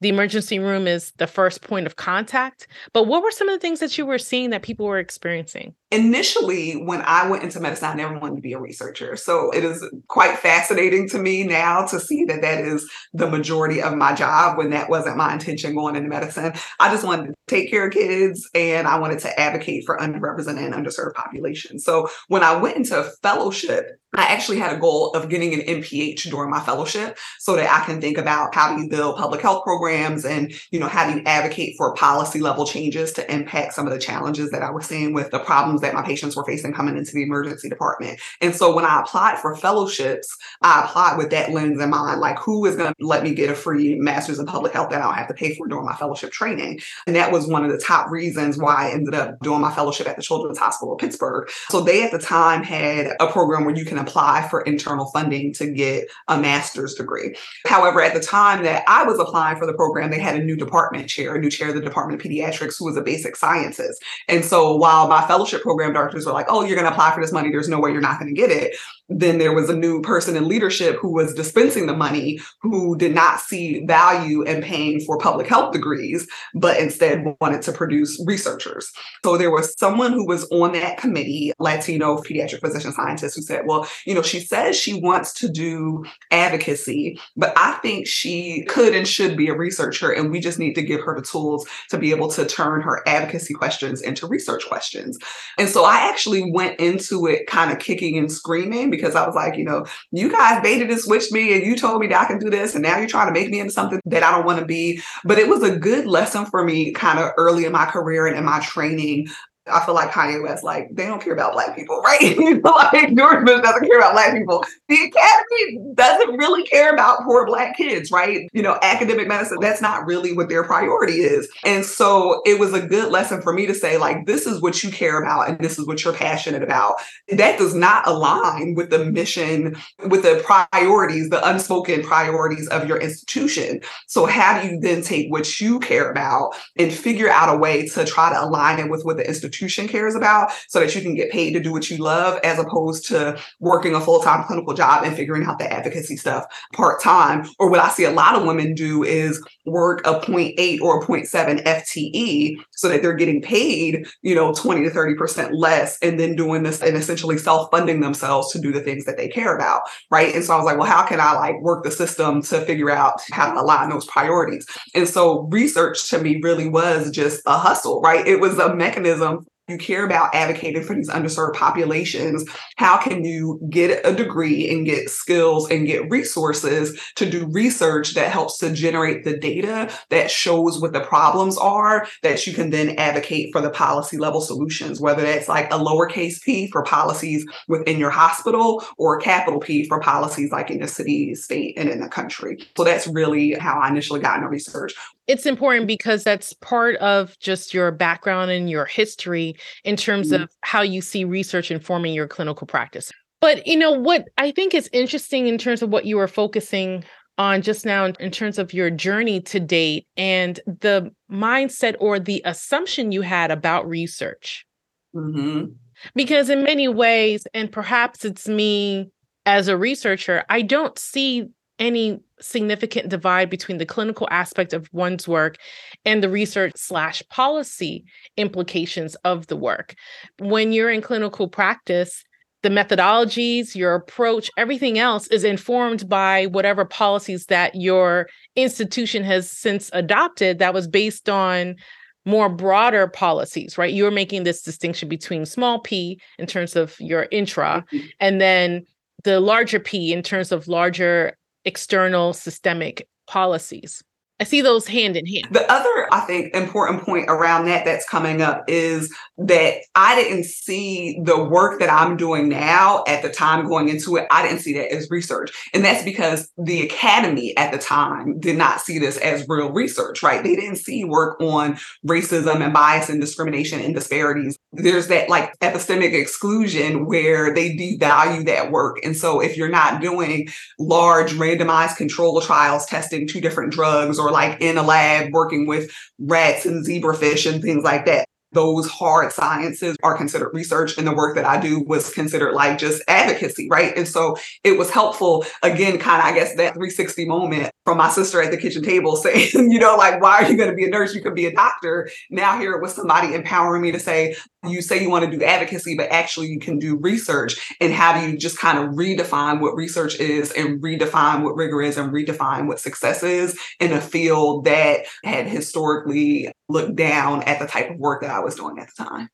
the 0.00 0.08
emergency 0.08 0.58
room 0.58 0.86
is 0.86 1.12
the 1.18 1.26
first 1.26 1.62
point 1.62 1.86
of 1.86 1.96
contact. 1.96 2.68
But 2.92 3.04
what 3.04 3.22
were 3.22 3.32
some 3.32 3.48
of 3.48 3.54
the 3.54 3.60
things 3.60 3.80
that 3.80 3.98
you 3.98 4.06
were 4.06 4.18
seeing 4.18 4.50
that 4.50 4.62
people 4.62 4.86
were 4.86 4.98
experiencing? 4.98 5.74
Initially, 5.90 6.72
when 6.72 7.00
I 7.02 7.28
went 7.30 7.44
into 7.44 7.60
medicine, 7.60 7.88
I 7.88 7.94
never 7.94 8.18
wanted 8.18 8.36
to 8.36 8.42
be 8.42 8.52
a 8.52 8.60
researcher. 8.60 9.16
So 9.16 9.50
it 9.50 9.64
is 9.64 9.82
quite 10.08 10.38
fascinating 10.38 11.08
to 11.10 11.18
me 11.18 11.44
now 11.44 11.86
to 11.86 11.98
see 11.98 12.24
that 12.26 12.42
that 12.42 12.62
is 12.64 12.90
the 13.14 13.28
majority 13.28 13.80
of 13.80 13.96
my 13.96 14.14
job 14.14 14.58
when 14.58 14.70
that 14.70 14.90
wasn't 14.90 15.16
my 15.16 15.32
intention 15.32 15.74
going 15.74 15.96
into 15.96 16.10
medicine. 16.10 16.52
I 16.78 16.90
just 16.90 17.04
wanted 17.04 17.28
to 17.28 17.34
take 17.46 17.70
care 17.70 17.86
of 17.86 17.94
kids 17.94 18.48
and 18.54 18.86
I 18.86 18.98
wanted 18.98 19.20
to 19.20 19.40
advocate 19.40 19.84
for 19.86 19.96
underrepresented 19.96 20.64
and 20.64 20.74
underserved 20.74 21.14
populations. 21.14 21.84
So 21.84 22.10
when 22.28 22.42
I 22.42 22.56
went 22.56 22.76
into 22.76 23.10
fellowship, 23.22 23.98
I 24.14 24.22
actually 24.22 24.58
had 24.58 24.74
a 24.74 24.80
goal 24.80 25.10
of 25.10 25.28
getting 25.28 25.52
an 25.52 25.60
MPH 25.60 26.30
during 26.30 26.50
my 26.50 26.60
fellowship 26.60 27.18
so 27.38 27.56
that 27.56 27.70
I 27.70 27.84
can 27.84 28.00
think 28.00 28.16
about 28.16 28.54
how 28.54 28.74
do 28.74 28.82
you 28.82 28.88
build 28.88 29.16
public 29.16 29.42
health 29.42 29.64
programs 29.64 30.24
and, 30.24 30.52
you 30.70 30.80
know, 30.80 30.88
how 30.88 31.10
do 31.10 31.18
you 31.18 31.22
advocate 31.26 31.74
for 31.76 31.92
policy 31.94 32.40
level 32.40 32.66
changes 32.66 33.12
to 33.12 33.32
impact 33.32 33.74
some 33.74 33.86
of 33.86 33.92
the 33.92 33.98
challenges 33.98 34.50
that 34.50 34.62
I 34.62 34.70
was 34.70 34.86
seeing 34.86 35.12
with 35.12 35.30
the 35.30 35.40
problems 35.40 35.77
that 35.82 35.94
my 35.94 36.02
patients 36.02 36.36
were 36.36 36.44
facing 36.44 36.72
coming 36.72 36.96
into 36.96 37.12
the 37.12 37.22
emergency 37.22 37.68
department. 37.68 38.20
And 38.40 38.54
so 38.54 38.74
when 38.74 38.84
I 38.84 39.00
applied 39.00 39.38
for 39.38 39.54
fellowships, 39.56 40.28
I 40.62 40.84
applied 40.84 41.18
with 41.18 41.30
that 41.30 41.52
lens 41.52 41.80
in 41.80 41.90
mind, 41.90 42.20
like 42.20 42.38
who 42.38 42.64
is 42.66 42.76
going 42.76 42.92
to 42.92 43.06
let 43.06 43.22
me 43.22 43.34
get 43.34 43.50
a 43.50 43.54
free 43.54 43.96
master's 43.96 44.38
in 44.38 44.46
public 44.46 44.72
health 44.72 44.90
that 44.90 45.00
I 45.00 45.04
don't 45.04 45.14
have 45.14 45.28
to 45.28 45.34
pay 45.34 45.54
for 45.54 45.66
during 45.68 45.84
my 45.84 45.94
fellowship 45.96 46.32
training. 46.32 46.80
And 47.06 47.16
that 47.16 47.32
was 47.32 47.46
one 47.46 47.64
of 47.64 47.70
the 47.70 47.78
top 47.78 48.10
reasons 48.10 48.58
why 48.58 48.88
I 48.88 48.90
ended 48.92 49.14
up 49.14 49.38
doing 49.40 49.60
my 49.60 49.72
fellowship 49.74 50.08
at 50.08 50.16
the 50.16 50.22
Children's 50.22 50.58
Hospital 50.58 50.94
of 50.94 51.00
Pittsburgh. 51.00 51.48
So 51.70 51.80
they 51.80 52.04
at 52.04 52.12
the 52.12 52.18
time 52.18 52.62
had 52.62 53.12
a 53.20 53.26
program 53.30 53.64
where 53.64 53.76
you 53.76 53.84
can 53.84 53.98
apply 53.98 54.46
for 54.48 54.62
internal 54.62 55.06
funding 55.06 55.52
to 55.54 55.70
get 55.70 56.08
a 56.28 56.38
master's 56.38 56.94
degree. 56.94 57.36
However, 57.66 58.02
at 58.02 58.14
the 58.14 58.20
time 58.20 58.62
that 58.64 58.84
I 58.86 59.04
was 59.04 59.18
applying 59.18 59.58
for 59.58 59.66
the 59.66 59.74
program, 59.74 60.10
they 60.10 60.18
had 60.18 60.36
a 60.36 60.44
new 60.44 60.56
department 60.56 61.08
chair, 61.08 61.34
a 61.34 61.40
new 61.40 61.50
chair 61.50 61.68
of 61.68 61.74
the 61.74 61.80
Department 61.80 62.20
of 62.20 62.26
Pediatrics 62.26 62.78
who 62.78 62.84
was 62.84 62.96
a 62.96 63.02
basic 63.02 63.36
sciences. 63.36 63.98
And 64.28 64.44
so 64.44 64.76
while 64.76 65.08
my 65.08 65.26
fellowship 65.26 65.64
program 65.68 65.92
directors 65.92 66.26
are 66.26 66.32
like, 66.32 66.46
oh, 66.48 66.64
you're 66.64 66.76
going 66.76 66.86
to 66.86 66.90
apply 66.90 67.14
for 67.14 67.20
this 67.20 67.30
money, 67.30 67.50
there's 67.50 67.68
no 67.68 67.78
way 67.78 67.92
you're 67.92 68.00
not 68.00 68.18
going 68.18 68.34
to 68.34 68.40
get 68.40 68.50
it 68.50 68.74
then 69.08 69.38
there 69.38 69.54
was 69.54 69.70
a 69.70 69.76
new 69.76 70.02
person 70.02 70.36
in 70.36 70.48
leadership 70.48 70.98
who 71.00 71.12
was 71.12 71.34
dispensing 71.34 71.86
the 71.86 71.96
money 71.96 72.38
who 72.60 72.96
did 72.96 73.14
not 73.14 73.40
see 73.40 73.84
value 73.86 74.42
in 74.42 74.62
paying 74.62 75.00
for 75.00 75.18
public 75.18 75.46
health 75.46 75.72
degrees, 75.72 76.26
but 76.54 76.78
instead 76.78 77.24
wanted 77.40 77.62
to 77.62 77.72
produce 77.72 78.22
researchers. 78.26 78.90
So 79.24 79.38
there 79.38 79.50
was 79.50 79.78
someone 79.78 80.12
who 80.12 80.26
was 80.26 80.44
on 80.50 80.72
that 80.72 80.98
committee, 80.98 81.52
Latino 81.58 82.18
pediatric 82.18 82.60
physician 82.60 82.92
scientist, 82.92 83.36
who 83.36 83.42
said, 83.42 83.62
Well, 83.66 83.88
you 84.04 84.14
know, 84.14 84.22
she 84.22 84.40
says 84.40 84.76
she 84.76 85.00
wants 85.00 85.32
to 85.34 85.48
do 85.48 86.04
advocacy, 86.30 87.18
but 87.36 87.52
I 87.56 87.78
think 87.80 88.06
she 88.06 88.64
could 88.68 88.94
and 88.94 89.08
should 89.08 89.36
be 89.36 89.48
a 89.48 89.56
researcher, 89.56 90.10
and 90.10 90.30
we 90.30 90.40
just 90.40 90.58
need 90.58 90.74
to 90.74 90.82
give 90.82 91.00
her 91.02 91.16
the 91.16 91.22
tools 91.22 91.66
to 91.90 91.98
be 91.98 92.10
able 92.10 92.28
to 92.28 92.44
turn 92.44 92.82
her 92.82 93.02
advocacy 93.08 93.54
questions 93.54 94.02
into 94.02 94.26
research 94.26 94.66
questions. 94.68 95.18
And 95.56 95.68
so 95.68 95.84
I 95.84 96.08
actually 96.08 96.50
went 96.52 96.78
into 96.78 97.26
it 97.26 97.46
kind 97.46 97.72
of 97.72 97.78
kicking 97.78 98.18
and 98.18 98.30
screaming 98.30 98.90
because 98.98 99.14
I 99.14 99.26
was 99.26 99.34
like, 99.34 99.56
you 99.56 99.64
know, 99.64 99.86
you 100.10 100.30
guys 100.30 100.62
baited 100.62 100.90
and 100.90 101.00
switched 101.00 101.32
me 101.32 101.54
and 101.54 101.64
you 101.64 101.76
told 101.76 102.00
me 102.00 102.06
that 102.08 102.20
I 102.20 102.26
can 102.26 102.38
do 102.38 102.50
this. 102.50 102.74
And 102.74 102.82
now 102.82 102.98
you're 102.98 103.08
trying 103.08 103.32
to 103.32 103.38
make 103.38 103.50
me 103.50 103.60
into 103.60 103.72
something 103.72 104.00
that 104.06 104.22
I 104.22 104.30
don't 104.30 104.46
want 104.46 104.58
to 104.60 104.66
be. 104.66 105.00
But 105.24 105.38
it 105.38 105.48
was 105.48 105.62
a 105.62 105.76
good 105.76 106.06
lesson 106.06 106.46
for 106.46 106.64
me 106.64 106.92
kind 106.92 107.18
of 107.18 107.30
early 107.36 107.64
in 107.64 107.72
my 107.72 107.86
career 107.86 108.26
and 108.26 108.36
in 108.36 108.44
my 108.44 108.60
training 108.60 109.28
I 109.70 109.84
feel 109.84 109.94
like 109.94 110.10
Kanye 110.10 110.42
West, 110.42 110.64
like 110.64 110.88
they 110.92 111.06
don't 111.06 111.22
care 111.22 111.32
about 111.32 111.52
black 111.52 111.76
people, 111.76 112.00
right? 112.04 112.36
like 112.62 113.14
George 113.16 113.44
Bush 113.44 113.62
doesn't 113.62 113.86
care 113.86 113.98
about 113.98 114.12
black 114.12 114.34
people. 114.34 114.64
The 114.88 114.94
academy 115.04 115.94
doesn't 115.94 116.36
really 116.36 116.64
care 116.64 116.92
about 116.92 117.24
poor 117.24 117.46
black 117.46 117.76
kids, 117.76 118.10
right? 118.10 118.48
You 118.52 118.62
know, 118.62 118.78
academic 118.82 119.28
medicine, 119.28 119.58
that's 119.60 119.80
not 119.80 120.06
really 120.06 120.32
what 120.32 120.48
their 120.48 120.64
priority 120.64 121.20
is. 121.20 121.48
And 121.64 121.84
so 121.84 122.42
it 122.46 122.58
was 122.58 122.72
a 122.72 122.80
good 122.80 123.10
lesson 123.10 123.42
for 123.42 123.52
me 123.52 123.66
to 123.66 123.74
say, 123.74 123.98
like, 123.98 124.26
this 124.26 124.46
is 124.46 124.60
what 124.60 124.82
you 124.82 124.90
care 124.90 125.20
about 125.22 125.48
and 125.48 125.58
this 125.58 125.78
is 125.78 125.86
what 125.86 126.04
you're 126.04 126.14
passionate 126.14 126.62
about. 126.62 126.96
That 127.28 127.58
does 127.58 127.74
not 127.74 128.06
align 128.06 128.74
with 128.74 128.90
the 128.90 129.04
mission, 129.04 129.76
with 130.06 130.22
the 130.22 130.42
priorities, 130.44 131.30
the 131.30 131.46
unspoken 131.46 132.02
priorities 132.02 132.68
of 132.68 132.88
your 132.88 132.98
institution. 132.98 133.80
So 134.06 134.26
how 134.26 134.60
do 134.60 134.68
you 134.68 134.80
then 134.80 135.02
take 135.02 135.30
what 135.30 135.60
you 135.60 135.80
care 135.80 136.10
about 136.10 136.54
and 136.78 136.92
figure 136.92 137.28
out 137.28 137.54
a 137.54 137.58
way 137.58 137.86
to 137.88 138.04
try 138.04 138.32
to 138.32 138.42
align 138.42 138.78
it 138.78 138.90
with 138.90 139.04
what 139.04 139.16
the 139.16 139.26
institution 139.26 139.57
institution 139.58 139.88
cares 139.88 140.14
about 140.14 140.52
so 140.68 140.80
that 140.80 140.94
you 140.94 141.00
can 141.00 141.14
get 141.14 141.30
paid 141.30 141.52
to 141.52 141.60
do 141.60 141.72
what 141.72 141.90
you 141.90 141.98
love 141.98 142.38
as 142.44 142.58
opposed 142.58 143.06
to 143.08 143.38
working 143.60 143.94
a 143.94 144.00
full-time 144.00 144.44
clinical 144.44 144.74
job 144.74 145.04
and 145.04 145.16
figuring 145.16 145.44
out 145.44 145.58
the 145.58 145.72
advocacy 145.72 146.16
stuff 146.16 146.44
part-time. 146.72 147.48
Or 147.58 147.70
what 147.70 147.80
i 147.80 147.88
see 147.88 148.04
a 148.04 148.10
lot 148.10 148.36
of 148.36 148.46
women 148.46 148.74
do 148.74 149.02
is 149.02 149.42
work 149.66 150.00
a 150.06 150.20
0.8 150.20 150.80
or 150.80 151.02
a 151.02 151.06
0.7 151.06 151.62
fte 151.64 152.56
so 152.70 152.88
that 152.88 153.02
they're 153.02 153.14
getting 153.14 153.42
paid 153.42 154.06
you 154.22 154.34
know 154.34 154.52
20 154.54 154.84
to 154.84 154.90
30 154.90 155.14
percent 155.14 155.54
less 155.54 155.98
and 156.00 156.18
then 156.18 156.36
doing 156.36 156.62
this 156.62 156.82
and 156.82 156.96
essentially 156.96 157.36
self-funding 157.36 158.00
themselves 158.00 158.52
to 158.52 158.60
do 158.60 158.72
the 158.72 158.80
things 158.80 159.04
that 159.04 159.16
they 159.16 159.28
care 159.28 159.54
about 159.54 159.82
right? 160.10 160.34
And 160.34 160.44
so 160.44 160.54
i 160.54 160.56
was 160.56 160.64
like 160.64 160.78
well 160.78 160.86
how 160.86 161.04
can 161.04 161.20
i 161.20 161.32
like 161.32 161.60
work 161.60 161.84
the 161.84 161.90
system 161.90 162.42
to 162.42 162.60
figure 162.62 162.90
out 162.90 163.20
how 163.30 163.52
to 163.52 163.60
align 163.60 163.90
those 163.90 164.06
priorities? 164.06 164.66
And 164.94 165.08
so 165.08 165.42
research 165.50 166.08
to 166.10 166.18
me 166.18 166.40
really 166.42 166.68
was 166.68 167.10
just 167.10 167.42
a 167.46 167.58
hustle 167.58 168.00
right? 168.00 168.26
It 168.26 168.40
was 168.40 168.58
a 168.58 168.74
mechanism 168.74 169.46
you 169.68 169.78
care 169.78 170.04
about 170.04 170.34
advocating 170.34 170.82
for 170.82 170.94
these 170.94 171.10
underserved 171.10 171.54
populations, 171.54 172.44
how 172.76 172.96
can 172.96 173.24
you 173.24 173.60
get 173.70 174.00
a 174.04 174.14
degree 174.14 174.70
and 174.70 174.86
get 174.86 175.10
skills 175.10 175.70
and 175.70 175.86
get 175.86 176.10
resources 176.10 176.98
to 177.16 177.28
do 177.28 177.46
research 177.50 178.14
that 178.14 178.30
helps 178.30 178.58
to 178.58 178.72
generate 178.72 179.24
the 179.24 179.36
data 179.36 179.90
that 180.10 180.30
shows 180.30 180.80
what 180.80 180.92
the 180.92 181.00
problems 181.00 181.58
are 181.58 182.06
that 182.22 182.46
you 182.46 182.52
can 182.52 182.70
then 182.70 182.90
advocate 182.98 183.50
for 183.52 183.60
the 183.60 183.70
policy 183.70 184.16
level 184.16 184.40
solutions, 184.40 185.00
whether 185.00 185.22
that's 185.22 185.48
like 185.48 185.66
a 185.72 185.78
lowercase 185.78 186.42
p 186.42 186.70
for 186.70 186.82
policies 186.82 187.44
within 187.68 187.98
your 187.98 188.10
hospital 188.10 188.84
or 188.96 189.18
a 189.18 189.22
capital 189.22 189.60
P 189.60 189.86
for 189.86 190.00
policies 190.00 190.50
like 190.50 190.70
in 190.70 190.80
the 190.80 190.88
city, 190.88 191.34
state, 191.34 191.76
and 191.76 191.88
in 191.88 192.00
the 192.00 192.08
country. 192.08 192.58
So 192.76 192.84
that's 192.84 193.06
really 193.06 193.52
how 193.54 193.78
I 193.78 193.88
initially 193.88 194.20
got 194.20 194.36
into 194.36 194.48
research 194.48 194.94
it's 195.28 195.46
important 195.46 195.86
because 195.86 196.24
that's 196.24 196.54
part 196.54 196.96
of 196.96 197.38
just 197.38 197.74
your 197.74 197.92
background 197.92 198.50
and 198.50 198.68
your 198.68 198.86
history 198.86 199.54
in 199.84 199.94
terms 199.94 200.32
mm-hmm. 200.32 200.44
of 200.44 200.50
how 200.62 200.80
you 200.80 201.02
see 201.02 201.24
research 201.24 201.70
informing 201.70 202.14
your 202.14 202.26
clinical 202.26 202.66
practice. 202.66 203.12
But 203.40 203.66
you 203.66 203.76
know 203.76 203.92
what 203.92 204.24
I 204.38 204.50
think 204.50 204.74
is 204.74 204.90
interesting 204.92 205.46
in 205.46 205.58
terms 205.58 205.82
of 205.82 205.90
what 205.90 206.06
you 206.06 206.16
were 206.16 206.26
focusing 206.26 207.04
on 207.36 207.62
just 207.62 207.86
now 207.86 208.06
in 208.06 208.30
terms 208.32 208.58
of 208.58 208.72
your 208.72 208.90
journey 208.90 209.40
to 209.40 209.60
date 209.60 210.06
and 210.16 210.58
the 210.66 211.10
mindset 211.30 211.94
or 212.00 212.18
the 212.18 212.42
assumption 212.44 213.12
you 213.12 213.22
had 213.22 213.52
about 213.52 213.88
research. 213.88 214.66
Mm-hmm. 215.14 215.66
Because 216.14 216.50
in 216.50 216.64
many 216.64 216.88
ways, 216.88 217.46
and 217.54 217.70
perhaps 217.70 218.24
it's 218.24 218.48
me 218.48 219.10
as 219.46 219.68
a 219.68 219.76
researcher, 219.76 220.44
I 220.48 220.62
don't 220.62 220.98
see 220.98 221.48
any 221.78 222.20
significant 222.40 223.08
divide 223.08 223.50
between 223.50 223.78
the 223.78 223.86
clinical 223.86 224.28
aspect 224.30 224.72
of 224.72 224.88
one's 224.92 225.26
work 225.26 225.56
and 226.04 226.22
the 226.22 226.30
research 226.30 226.72
slash 226.76 227.22
policy 227.30 228.04
implications 228.36 229.14
of 229.24 229.46
the 229.48 229.56
work. 229.56 229.94
When 230.38 230.72
you're 230.72 230.90
in 230.90 231.02
clinical 231.02 231.48
practice, 231.48 232.24
the 232.62 232.68
methodologies, 232.68 233.76
your 233.76 233.94
approach, 233.94 234.50
everything 234.56 234.98
else 234.98 235.28
is 235.28 235.44
informed 235.44 236.08
by 236.08 236.46
whatever 236.46 236.84
policies 236.84 237.46
that 237.46 237.74
your 237.74 238.28
institution 238.56 239.22
has 239.22 239.50
since 239.50 239.90
adopted 239.92 240.58
that 240.58 240.74
was 240.74 240.88
based 240.88 241.28
on 241.28 241.76
more 242.24 242.48
broader 242.48 243.06
policies, 243.06 243.78
right? 243.78 243.94
You're 243.94 244.10
making 244.10 244.42
this 244.42 244.62
distinction 244.62 245.08
between 245.08 245.46
small 245.46 245.80
p 245.80 246.20
in 246.38 246.46
terms 246.46 246.76
of 246.76 246.94
your 247.00 247.28
intra 247.30 247.84
mm-hmm. 247.92 248.06
and 248.20 248.40
then 248.40 248.84
the 249.24 249.40
larger 249.40 249.80
p 249.80 250.12
in 250.12 250.22
terms 250.22 250.52
of 250.52 250.68
larger 250.68 251.36
external 251.68 252.32
systemic 252.32 253.06
policies. 253.26 254.02
I 254.40 254.44
see 254.44 254.60
those 254.60 254.86
hand 254.86 255.16
in 255.16 255.26
hand. 255.26 255.48
The 255.50 255.70
other, 255.70 256.08
I 256.12 256.20
think, 256.20 256.54
important 256.54 257.02
point 257.02 257.26
around 257.28 257.64
that 257.66 257.84
that's 257.84 258.08
coming 258.08 258.40
up 258.40 258.64
is 258.68 259.12
that 259.36 259.78
I 259.96 260.14
didn't 260.14 260.44
see 260.44 261.20
the 261.24 261.42
work 261.42 261.80
that 261.80 261.92
I'm 261.92 262.16
doing 262.16 262.48
now 262.48 263.02
at 263.08 263.22
the 263.22 263.30
time 263.30 263.66
going 263.66 263.88
into 263.88 264.16
it. 264.16 264.26
I 264.30 264.42
didn't 264.46 264.60
see 264.60 264.74
that 264.74 264.92
as 264.92 265.10
research. 265.10 265.50
And 265.74 265.84
that's 265.84 266.04
because 266.04 266.50
the 266.56 266.82
academy 266.82 267.56
at 267.56 267.72
the 267.72 267.78
time 267.78 268.38
did 268.38 268.56
not 268.56 268.80
see 268.80 268.98
this 268.98 269.16
as 269.18 269.44
real 269.48 269.72
research, 269.72 270.22
right? 270.22 270.42
They 270.42 270.54
didn't 270.54 270.76
see 270.76 271.04
work 271.04 271.40
on 271.40 271.78
racism 272.06 272.62
and 272.62 272.72
bias 272.72 273.08
and 273.08 273.20
discrimination 273.20 273.80
and 273.80 273.94
disparities. 273.94 274.56
There's 274.72 275.08
that 275.08 275.28
like 275.28 275.58
epistemic 275.60 276.14
exclusion 276.14 277.06
where 277.06 277.52
they 277.52 277.74
devalue 277.76 278.44
that 278.46 278.70
work. 278.70 278.98
And 279.04 279.16
so 279.16 279.40
if 279.40 279.56
you're 279.56 279.68
not 279.68 280.00
doing 280.00 280.48
large 280.78 281.32
randomized 281.32 281.96
control 281.96 282.40
trials 282.40 282.86
testing 282.86 283.26
two 283.26 283.40
different 283.40 283.72
drugs 283.72 284.18
or 284.18 284.27
or 284.28 284.32
like 284.32 284.60
in 284.60 284.78
a 284.78 284.82
lab 284.82 285.32
working 285.32 285.66
with 285.66 285.90
rats 286.18 286.66
and 286.66 286.86
zebrafish 286.86 287.50
and 287.50 287.62
things 287.62 287.82
like 287.82 288.06
that 288.06 288.28
those 288.52 288.88
hard 288.88 289.32
sciences 289.32 289.96
are 290.02 290.16
considered 290.16 290.50
research 290.54 290.96
and 290.96 291.06
the 291.06 291.14
work 291.14 291.36
that 291.36 291.44
I 291.44 291.60
do 291.60 291.80
was 291.80 292.12
considered 292.12 292.54
like 292.54 292.78
just 292.78 293.02
advocacy, 293.08 293.68
right? 293.70 293.96
And 293.96 294.08
so 294.08 294.36
it 294.64 294.78
was 294.78 294.90
helpful, 294.90 295.44
again, 295.62 295.98
kind 295.98 296.22
of, 296.22 296.28
I 296.28 296.32
guess, 296.32 296.54
that 296.56 296.74
360 296.74 297.26
moment 297.26 297.70
from 297.84 297.98
my 297.98 298.08
sister 298.08 298.40
at 298.42 298.50
the 298.50 298.56
kitchen 298.56 298.82
table 298.82 299.16
saying, 299.16 299.70
you 299.70 299.78
know, 299.78 299.96
like, 299.96 300.20
why 300.20 300.42
are 300.42 300.50
you 300.50 300.56
going 300.56 300.70
to 300.70 300.76
be 300.76 300.86
a 300.86 300.90
nurse? 300.90 301.14
You 301.14 301.22
could 301.22 301.34
be 301.34 301.46
a 301.46 301.52
doctor. 301.52 302.10
Now 302.30 302.58
here 302.58 302.72
it 302.72 302.82
was 302.82 302.94
somebody 302.94 303.34
empowering 303.34 303.82
me 303.82 303.92
to 303.92 304.00
say, 304.00 304.34
you 304.66 304.82
say 304.82 305.00
you 305.00 305.10
want 305.10 305.30
to 305.30 305.36
do 305.38 305.44
advocacy, 305.44 305.94
but 305.94 306.10
actually 306.10 306.48
you 306.48 306.58
can 306.58 306.78
do 306.78 306.96
research. 306.96 307.74
And 307.80 307.92
how 307.92 308.18
do 308.18 308.28
you 308.28 308.36
just 308.36 308.58
kind 308.58 308.78
of 308.78 308.94
redefine 308.94 309.60
what 309.60 309.76
research 309.76 310.18
is 310.18 310.50
and 310.52 310.82
redefine 310.82 311.42
what 311.42 311.56
rigor 311.56 311.80
is 311.80 311.96
and 311.96 312.12
redefine 312.12 312.66
what 312.66 312.80
success 312.80 313.22
is 313.22 313.58
in 313.80 313.92
a 313.92 314.00
field 314.00 314.64
that 314.64 315.06
had 315.24 315.46
historically 315.46 316.50
looked 316.68 316.96
down 316.96 317.42
at 317.44 317.58
the 317.60 317.66
type 317.66 317.90
of 317.90 317.98
work 317.98 318.22
that 318.22 318.30
I 318.30 318.40
was 318.40 318.56
doing 318.56 318.78
at 318.78 318.88
the 318.88 319.04
time. 319.04 319.28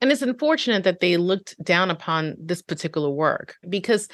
And 0.00 0.10
it's 0.10 0.22
unfortunate 0.22 0.84
that 0.84 1.00
they 1.00 1.16
looked 1.16 1.62
down 1.62 1.90
upon 1.90 2.34
this 2.38 2.62
particular 2.62 3.10
work 3.10 3.56
because 3.68 4.08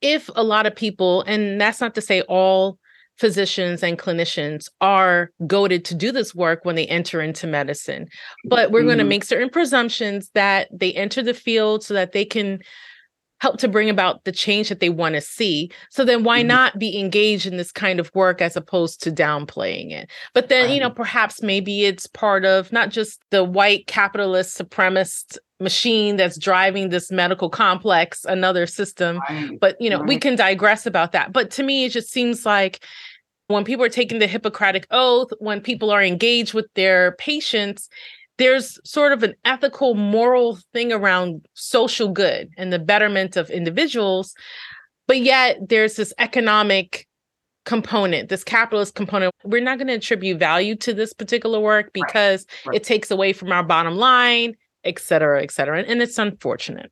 if 0.00 0.28
a 0.34 0.42
lot 0.42 0.66
of 0.66 0.74
people, 0.74 1.22
and 1.22 1.60
that's 1.60 1.80
not 1.80 1.94
to 1.94 2.00
say 2.00 2.22
all 2.22 2.78
physicians 3.18 3.82
and 3.82 3.98
clinicians 3.98 4.68
are 4.80 5.30
goaded 5.46 5.84
to 5.86 5.94
do 5.94 6.12
this 6.12 6.34
work 6.34 6.64
when 6.64 6.76
they 6.76 6.86
enter 6.86 7.20
into 7.20 7.46
medicine. 7.46 8.08
But 8.48 8.70
we're 8.70 8.80
mm-hmm. 8.80 8.88
going 8.88 8.98
to 8.98 9.04
make 9.04 9.24
certain 9.24 9.50
presumptions 9.50 10.30
that 10.34 10.68
they 10.72 10.92
enter 10.92 11.22
the 11.22 11.34
field 11.34 11.84
so 11.84 11.94
that 11.94 12.12
they 12.12 12.24
can 12.24 12.60
help 13.42 13.58
to 13.58 13.66
bring 13.66 13.90
about 13.90 14.22
the 14.22 14.30
change 14.30 14.68
that 14.68 14.78
they 14.78 14.88
want 14.88 15.16
to 15.16 15.20
see. 15.20 15.68
So 15.90 16.04
then 16.04 16.22
why 16.22 16.40
mm-hmm. 16.40 16.48
not 16.48 16.78
be 16.78 16.96
engaged 16.96 17.44
in 17.44 17.56
this 17.56 17.72
kind 17.72 17.98
of 17.98 18.08
work 18.14 18.40
as 18.40 18.56
opposed 18.56 19.02
to 19.02 19.10
downplaying 19.10 19.90
it? 19.90 20.08
But 20.32 20.48
then, 20.48 20.66
right. 20.66 20.74
you 20.74 20.80
know, 20.80 20.90
perhaps 20.90 21.42
maybe 21.42 21.84
it's 21.84 22.06
part 22.06 22.44
of 22.44 22.70
not 22.70 22.90
just 22.90 23.20
the 23.30 23.42
white 23.42 23.88
capitalist 23.88 24.56
supremacist 24.56 25.38
machine 25.62 26.16
that's 26.16 26.36
driving 26.36 26.88
this 26.88 27.10
medical 27.10 27.48
complex 27.48 28.24
another 28.24 28.66
system 28.66 29.18
right. 29.28 29.58
but 29.60 29.80
you 29.80 29.88
know 29.88 30.00
right. 30.00 30.08
we 30.08 30.18
can 30.18 30.36
digress 30.36 30.86
about 30.86 31.12
that 31.12 31.32
but 31.32 31.50
to 31.50 31.62
me 31.62 31.84
it 31.84 31.90
just 31.90 32.10
seems 32.10 32.44
like 32.44 32.84
when 33.52 33.64
people 33.64 33.84
are 33.84 33.90
taking 33.90 34.18
the 34.18 34.26
Hippocratic 34.26 34.86
Oath, 34.90 35.30
when 35.38 35.60
people 35.60 35.90
are 35.90 36.02
engaged 36.02 36.54
with 36.54 36.66
their 36.74 37.12
patients, 37.12 37.88
there's 38.38 38.78
sort 38.84 39.12
of 39.12 39.22
an 39.22 39.34
ethical, 39.44 39.94
moral 39.94 40.58
thing 40.72 40.92
around 40.92 41.46
social 41.54 42.08
good 42.08 42.50
and 42.56 42.72
the 42.72 42.78
betterment 42.78 43.36
of 43.36 43.50
individuals. 43.50 44.34
But 45.06 45.20
yet 45.20 45.58
there's 45.68 45.96
this 45.96 46.12
economic 46.18 47.06
component, 47.64 48.28
this 48.28 48.42
capitalist 48.42 48.94
component. 48.94 49.32
We're 49.44 49.62
not 49.62 49.78
going 49.78 49.88
to 49.88 49.94
attribute 49.94 50.38
value 50.38 50.74
to 50.76 50.94
this 50.94 51.12
particular 51.12 51.60
work 51.60 51.92
because 51.92 52.46
right. 52.64 52.70
Right. 52.70 52.76
it 52.76 52.84
takes 52.84 53.10
away 53.10 53.32
from 53.32 53.52
our 53.52 53.62
bottom 53.62 53.96
line, 53.96 54.56
et 54.84 54.98
cetera, 54.98 55.42
et 55.42 55.50
cetera. 55.50 55.82
And 55.82 56.02
it's 56.02 56.18
unfortunate. 56.18 56.90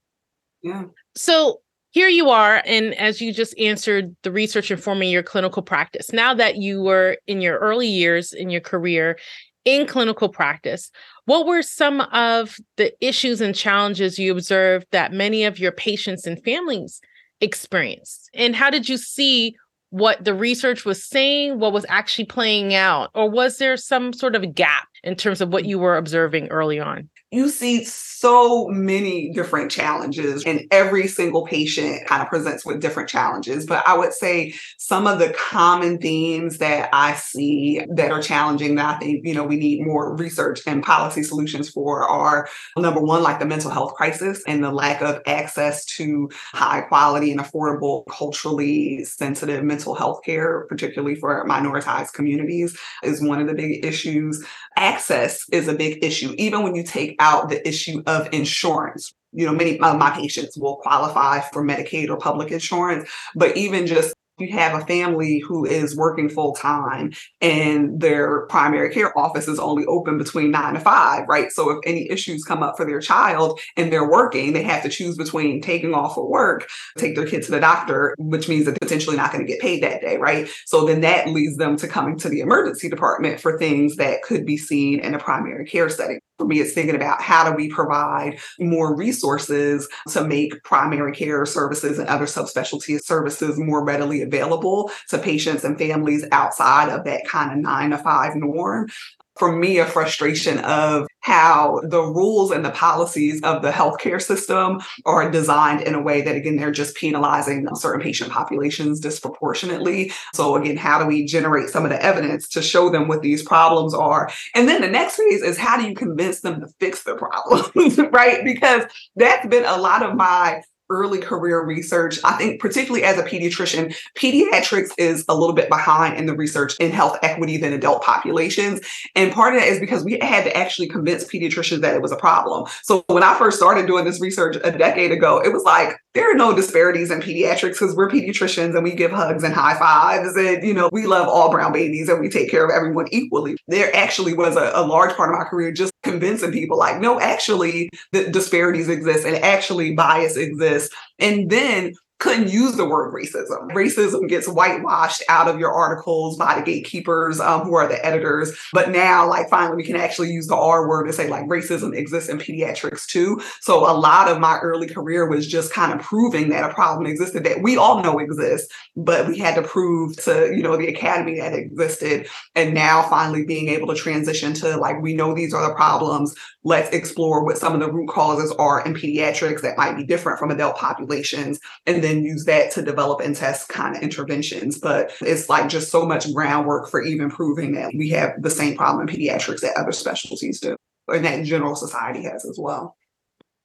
Yeah. 0.62 0.84
So 1.16 1.60
here 1.92 2.08
you 2.08 2.30
are 2.30 2.62
and 2.66 2.94
as 2.94 3.20
you 3.20 3.32
just 3.32 3.58
answered 3.58 4.14
the 4.22 4.30
research 4.30 4.70
informing 4.70 5.10
your 5.10 5.22
clinical 5.22 5.62
practice 5.62 6.12
now 6.12 6.32
that 6.32 6.56
you 6.56 6.82
were 6.82 7.16
in 7.26 7.40
your 7.40 7.58
early 7.58 7.88
years 7.88 8.32
in 8.32 8.50
your 8.50 8.60
career 8.60 9.18
in 9.64 9.86
clinical 9.86 10.28
practice 10.28 10.90
what 11.26 11.46
were 11.46 11.62
some 11.62 12.00
of 12.00 12.56
the 12.76 12.92
issues 13.04 13.40
and 13.40 13.54
challenges 13.54 14.18
you 14.18 14.32
observed 14.32 14.86
that 14.92 15.12
many 15.12 15.44
of 15.44 15.58
your 15.58 15.72
patients 15.72 16.26
and 16.26 16.42
families 16.44 17.00
experienced 17.40 18.30
and 18.34 18.54
how 18.54 18.70
did 18.70 18.88
you 18.88 18.96
see 18.96 19.56
what 19.90 20.24
the 20.24 20.34
research 20.34 20.84
was 20.84 21.04
saying 21.04 21.58
what 21.58 21.72
was 21.72 21.86
actually 21.88 22.24
playing 22.24 22.74
out 22.74 23.10
or 23.14 23.28
was 23.28 23.58
there 23.58 23.76
some 23.76 24.12
sort 24.12 24.36
of 24.36 24.54
gap 24.54 24.86
in 25.02 25.14
terms 25.14 25.40
of 25.40 25.52
what 25.52 25.64
you 25.64 25.78
were 25.78 25.96
observing 25.96 26.48
early 26.48 26.80
on? 26.80 27.08
You 27.30 27.48
see 27.48 27.84
so 27.84 28.66
many 28.68 29.30
different 29.30 29.70
challenges 29.70 30.44
and 30.44 30.66
every 30.70 31.06
single 31.06 31.46
patient 31.46 32.06
kind 32.06 32.22
of 32.22 32.28
presents 32.28 32.66
with 32.66 32.80
different 32.80 33.08
challenges. 33.08 33.66
But 33.66 33.86
i 33.86 33.96
would 33.96 34.12
say 34.12 34.54
some 34.78 35.06
of 35.06 35.18
the 35.18 35.30
common 35.30 35.98
themes 35.98 36.58
that 36.58 36.88
i 36.92 37.14
see 37.14 37.80
that 37.94 38.10
are 38.10 38.22
challenging 38.22 38.74
that 38.74 38.96
i 38.96 38.98
think 38.98 39.26
you 39.26 39.34
know 39.34 39.44
we 39.44 39.56
need 39.56 39.84
more 39.84 40.16
research 40.16 40.60
and 40.66 40.82
policy 40.82 41.22
solutions 41.22 41.68
for 41.68 42.08
are 42.08 42.48
number 42.76 43.00
one 43.00 43.22
like 43.22 43.38
the 43.38 43.46
mental 43.46 43.70
health 43.70 43.94
crisis 43.94 44.42
and 44.46 44.62
the 44.62 44.70
lack 44.70 45.00
of 45.02 45.20
access 45.26 45.84
to 45.84 46.28
high 46.52 46.80
quality 46.82 47.30
and 47.30 47.40
affordable 47.40 48.04
culturally 48.06 49.04
sensitive 49.04 49.64
mental 49.64 49.94
health 49.94 50.20
care 50.24 50.66
particularly 50.68 51.14
for 51.14 51.46
minoritized 51.46 52.12
communities 52.12 52.76
is 53.02 53.22
one 53.22 53.40
of 53.40 53.46
the 53.46 53.54
big 53.54 53.84
issues 53.84 54.44
access 54.90 55.44
is 55.52 55.68
a 55.68 55.74
big 55.74 56.02
issue 56.04 56.34
even 56.38 56.62
when 56.62 56.74
you 56.74 56.82
take 56.82 57.16
out 57.20 57.48
the 57.48 57.66
issue 57.66 58.02
of 58.06 58.28
insurance. 58.32 59.12
You 59.32 59.46
know, 59.46 59.52
many 59.52 59.78
of 59.80 59.96
my 59.98 60.10
patients 60.10 60.58
will 60.58 60.76
qualify 60.76 61.40
for 61.52 61.62
Medicaid 61.62 62.08
or 62.08 62.16
public 62.16 62.50
insurance, 62.50 63.08
but 63.36 63.56
even 63.56 63.86
just 63.86 64.14
you 64.40 64.52
have 64.52 64.80
a 64.80 64.86
family 64.86 65.38
who 65.38 65.64
is 65.64 65.96
working 65.96 66.28
full 66.28 66.54
time 66.54 67.12
and 67.40 68.00
their 68.00 68.46
primary 68.46 68.92
care 68.92 69.16
office 69.18 69.48
is 69.48 69.58
only 69.58 69.84
open 69.86 70.18
between 70.18 70.50
nine 70.50 70.74
to 70.74 70.80
five, 70.80 71.26
right? 71.28 71.50
So 71.50 71.70
if 71.70 71.78
any 71.86 72.10
issues 72.10 72.44
come 72.44 72.62
up 72.62 72.76
for 72.76 72.84
their 72.84 73.00
child 73.00 73.60
and 73.76 73.92
they're 73.92 74.08
working, 74.08 74.52
they 74.52 74.62
have 74.62 74.82
to 74.82 74.88
choose 74.88 75.16
between 75.16 75.60
taking 75.60 75.94
off 75.94 76.14
for 76.14 76.28
work, 76.28 76.68
take 76.98 77.14
their 77.14 77.26
kid 77.26 77.42
to 77.44 77.50
the 77.50 77.60
doctor, 77.60 78.14
which 78.18 78.48
means 78.48 78.64
they're 78.64 78.74
potentially 78.80 79.16
not 79.16 79.32
going 79.32 79.44
to 79.44 79.50
get 79.50 79.60
paid 79.60 79.82
that 79.82 80.00
day, 80.00 80.16
right? 80.16 80.48
So 80.66 80.84
then 80.84 81.00
that 81.02 81.28
leads 81.28 81.56
them 81.56 81.76
to 81.76 81.88
coming 81.88 82.18
to 82.18 82.28
the 82.28 82.40
emergency 82.40 82.88
department 82.88 83.40
for 83.40 83.58
things 83.58 83.96
that 83.96 84.22
could 84.22 84.46
be 84.46 84.56
seen 84.56 85.00
in 85.00 85.14
a 85.14 85.18
primary 85.18 85.66
care 85.66 85.88
setting. 85.88 86.20
For 86.38 86.46
me, 86.46 86.60
it's 86.60 86.72
thinking 86.72 86.96
about 86.96 87.20
how 87.20 87.48
do 87.48 87.54
we 87.54 87.68
provide 87.68 88.38
more 88.58 88.96
resources 88.96 89.86
to 90.08 90.24
make 90.24 90.62
primary 90.64 91.12
care 91.12 91.44
services 91.44 91.98
and 91.98 92.08
other 92.08 92.24
subspecialty 92.24 92.98
services 93.02 93.58
more 93.58 93.84
readily 93.84 94.22
available 94.30 94.90
to 95.08 95.18
patients 95.18 95.64
and 95.64 95.78
families 95.78 96.24
outside 96.32 96.88
of 96.88 97.04
that 97.04 97.26
kind 97.26 97.52
of 97.52 97.58
nine 97.58 97.90
to 97.90 97.98
five 97.98 98.36
norm. 98.36 98.88
For 99.36 99.56
me 99.56 99.78
a 99.78 99.86
frustration 99.86 100.58
of 100.58 101.06
how 101.20 101.80
the 101.84 102.02
rules 102.02 102.50
and 102.50 102.62
the 102.62 102.70
policies 102.70 103.40
of 103.42 103.62
the 103.62 103.70
healthcare 103.70 104.20
system 104.20 104.80
are 105.06 105.30
designed 105.30 105.80
in 105.82 105.94
a 105.94 106.02
way 106.02 106.20
that 106.20 106.36
again 106.36 106.56
they're 106.56 106.70
just 106.70 106.96
penalizing 106.96 107.66
certain 107.74 108.02
patient 108.02 108.30
populations 108.30 109.00
disproportionately. 109.00 110.12
So 110.34 110.56
again 110.56 110.76
how 110.76 110.98
do 110.98 111.06
we 111.06 111.24
generate 111.24 111.70
some 111.70 111.84
of 111.84 111.90
the 111.90 112.02
evidence 112.02 112.48
to 112.50 112.60
show 112.60 112.90
them 112.90 113.08
what 113.08 113.22
these 113.22 113.42
problems 113.42 113.94
are? 113.94 114.30
And 114.54 114.68
then 114.68 114.82
the 114.82 114.88
next 114.88 115.16
phase 115.16 115.42
is 115.42 115.56
how 115.56 115.78
do 115.80 115.88
you 115.88 115.94
convince 115.94 116.40
them 116.40 116.60
to 116.60 116.68
fix 116.78 117.04
the 117.04 117.14
problems 117.14 117.98
right? 118.12 118.44
Because 118.44 118.84
that's 119.16 119.46
been 119.46 119.64
a 119.64 119.78
lot 119.78 120.02
of 120.02 120.16
my 120.16 120.60
early 120.90 121.18
career 121.18 121.64
research. 121.64 122.18
I 122.24 122.32
think, 122.32 122.60
particularly 122.60 123.04
as 123.04 123.18
a 123.18 123.22
pediatrician, 123.22 123.96
pediatrics 124.16 124.90
is 124.98 125.24
a 125.28 125.34
little 125.34 125.54
bit 125.54 125.68
behind 125.68 126.18
in 126.18 126.26
the 126.26 126.34
research 126.34 126.74
in 126.80 126.90
health 126.90 127.18
equity 127.22 127.56
than 127.56 127.72
adult 127.72 128.02
populations. 128.02 128.80
And 129.14 129.32
part 129.32 129.54
of 129.54 129.60
that 129.60 129.68
is 129.68 129.80
because 129.80 130.04
we 130.04 130.18
had 130.20 130.44
to 130.44 130.56
actually 130.56 130.88
convince 130.88 131.24
pediatricians 131.24 131.80
that 131.80 131.94
it 131.94 132.02
was 132.02 132.12
a 132.12 132.16
problem. 132.16 132.66
So 132.82 133.04
when 133.06 133.22
I 133.22 133.36
first 133.38 133.56
started 133.56 133.86
doing 133.86 134.04
this 134.04 134.20
research 134.20 134.56
a 134.62 134.70
decade 134.70 135.12
ago, 135.12 135.40
it 135.42 135.52
was 135.52 135.62
like, 135.62 135.96
there 136.14 136.30
are 136.30 136.34
no 136.34 136.54
disparities 136.54 137.10
in 137.10 137.20
pediatrics 137.20 137.74
because 137.74 137.94
we're 137.94 138.10
pediatricians 138.10 138.74
and 138.74 138.82
we 138.82 138.94
give 138.94 139.12
hugs 139.12 139.44
and 139.44 139.54
high 139.54 139.78
fives 139.78 140.36
and 140.36 140.62
you 140.64 140.74
know 140.74 140.88
we 140.92 141.06
love 141.06 141.28
all 141.28 141.50
brown 141.50 141.72
babies 141.72 142.08
and 142.08 142.20
we 142.20 142.28
take 142.28 142.50
care 142.50 142.64
of 142.64 142.70
everyone 142.70 143.06
equally. 143.12 143.56
There 143.68 143.94
actually 143.94 144.34
was 144.34 144.56
a, 144.56 144.72
a 144.74 144.84
large 144.84 145.14
part 145.16 145.30
of 145.32 145.38
my 145.38 145.44
career 145.44 145.72
just 145.72 145.92
convincing 146.02 146.52
people 146.52 146.78
like 146.78 147.00
no 147.00 147.20
actually 147.20 147.90
the 148.12 148.28
disparities 148.30 148.88
exist 148.88 149.24
and 149.24 149.36
actually 149.36 149.94
bias 149.94 150.36
exists. 150.36 150.94
And 151.18 151.48
then 151.48 151.94
couldn't 152.20 152.48
use 152.48 152.76
the 152.76 152.84
word 152.84 153.12
racism. 153.12 153.70
Racism 153.72 154.28
gets 154.28 154.46
whitewashed 154.46 155.22
out 155.28 155.48
of 155.48 155.58
your 155.58 155.72
articles 155.72 156.36
by 156.36 156.54
the 156.54 156.62
gatekeepers 156.62 157.40
um, 157.40 157.62
who 157.62 157.74
are 157.74 157.88
the 157.88 158.04
editors. 158.04 158.56
But 158.72 158.90
now, 158.90 159.28
like, 159.28 159.48
finally, 159.48 159.76
we 159.76 159.82
can 159.82 159.96
actually 159.96 160.30
use 160.30 160.46
the 160.46 160.56
R 160.56 160.86
word 160.86 161.06
to 161.06 161.12
say, 161.12 161.28
like, 161.28 161.46
racism 161.46 161.96
exists 161.96 162.28
in 162.28 162.38
pediatrics 162.38 163.06
too. 163.06 163.40
So 163.60 163.90
a 163.90 163.96
lot 163.96 164.28
of 164.28 164.38
my 164.38 164.58
early 164.58 164.86
career 164.86 165.26
was 165.28 165.46
just 165.46 165.72
kind 165.72 165.92
of 165.92 166.00
proving 166.00 166.50
that 166.50 166.70
a 166.70 166.74
problem 166.74 167.06
existed 167.06 167.42
that 167.44 167.62
we 167.62 167.78
all 167.78 168.02
know 168.02 168.18
exists, 168.18 168.72
but 168.96 169.26
we 169.26 169.38
had 169.38 169.54
to 169.54 169.62
prove 169.62 170.22
to, 170.24 170.52
you 170.54 170.62
know, 170.62 170.76
the 170.76 170.88
academy 170.88 171.40
that 171.40 171.54
existed. 171.54 172.28
And 172.54 172.74
now 172.74 173.02
finally 173.02 173.46
being 173.46 173.68
able 173.68 173.88
to 173.88 173.94
transition 173.94 174.52
to, 174.54 174.76
like, 174.76 175.00
we 175.00 175.14
know 175.14 175.32
these 175.32 175.54
are 175.54 175.66
the 175.66 175.74
problems. 175.74 176.34
Let's 176.64 176.94
explore 176.94 177.42
what 177.42 177.56
some 177.56 177.72
of 177.72 177.80
the 177.80 177.90
root 177.90 178.10
causes 178.10 178.52
are 178.58 178.84
in 178.84 178.92
pediatrics 178.92 179.62
that 179.62 179.78
might 179.78 179.96
be 179.96 180.04
different 180.04 180.38
from 180.38 180.50
adult 180.50 180.76
populations. 180.76 181.58
And 181.86 182.04
then 182.04 182.09
then 182.10 182.24
use 182.24 182.44
that 182.44 182.72
to 182.72 182.82
develop 182.82 183.20
and 183.20 183.36
test 183.36 183.68
kind 183.68 183.96
of 183.96 184.02
interventions. 184.02 184.78
But 184.78 185.12
it's 185.20 185.48
like 185.48 185.68
just 185.68 185.90
so 185.90 186.04
much 186.04 186.32
groundwork 186.34 186.90
for 186.90 187.02
even 187.02 187.30
proving 187.30 187.72
that 187.74 187.92
we 187.94 188.08
have 188.10 188.42
the 188.42 188.50
same 188.50 188.76
problem 188.76 189.08
in 189.08 189.14
pediatrics 189.14 189.60
that 189.60 189.76
other 189.76 189.92
specialties 189.92 190.60
do, 190.60 190.76
and 191.08 191.24
that 191.24 191.44
general 191.44 191.76
society 191.76 192.24
has 192.24 192.44
as 192.44 192.58
well. 192.58 192.96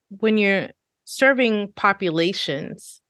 When 0.10 0.38
you're 0.38 0.70
serving 1.06 1.74
populations, 1.76 3.02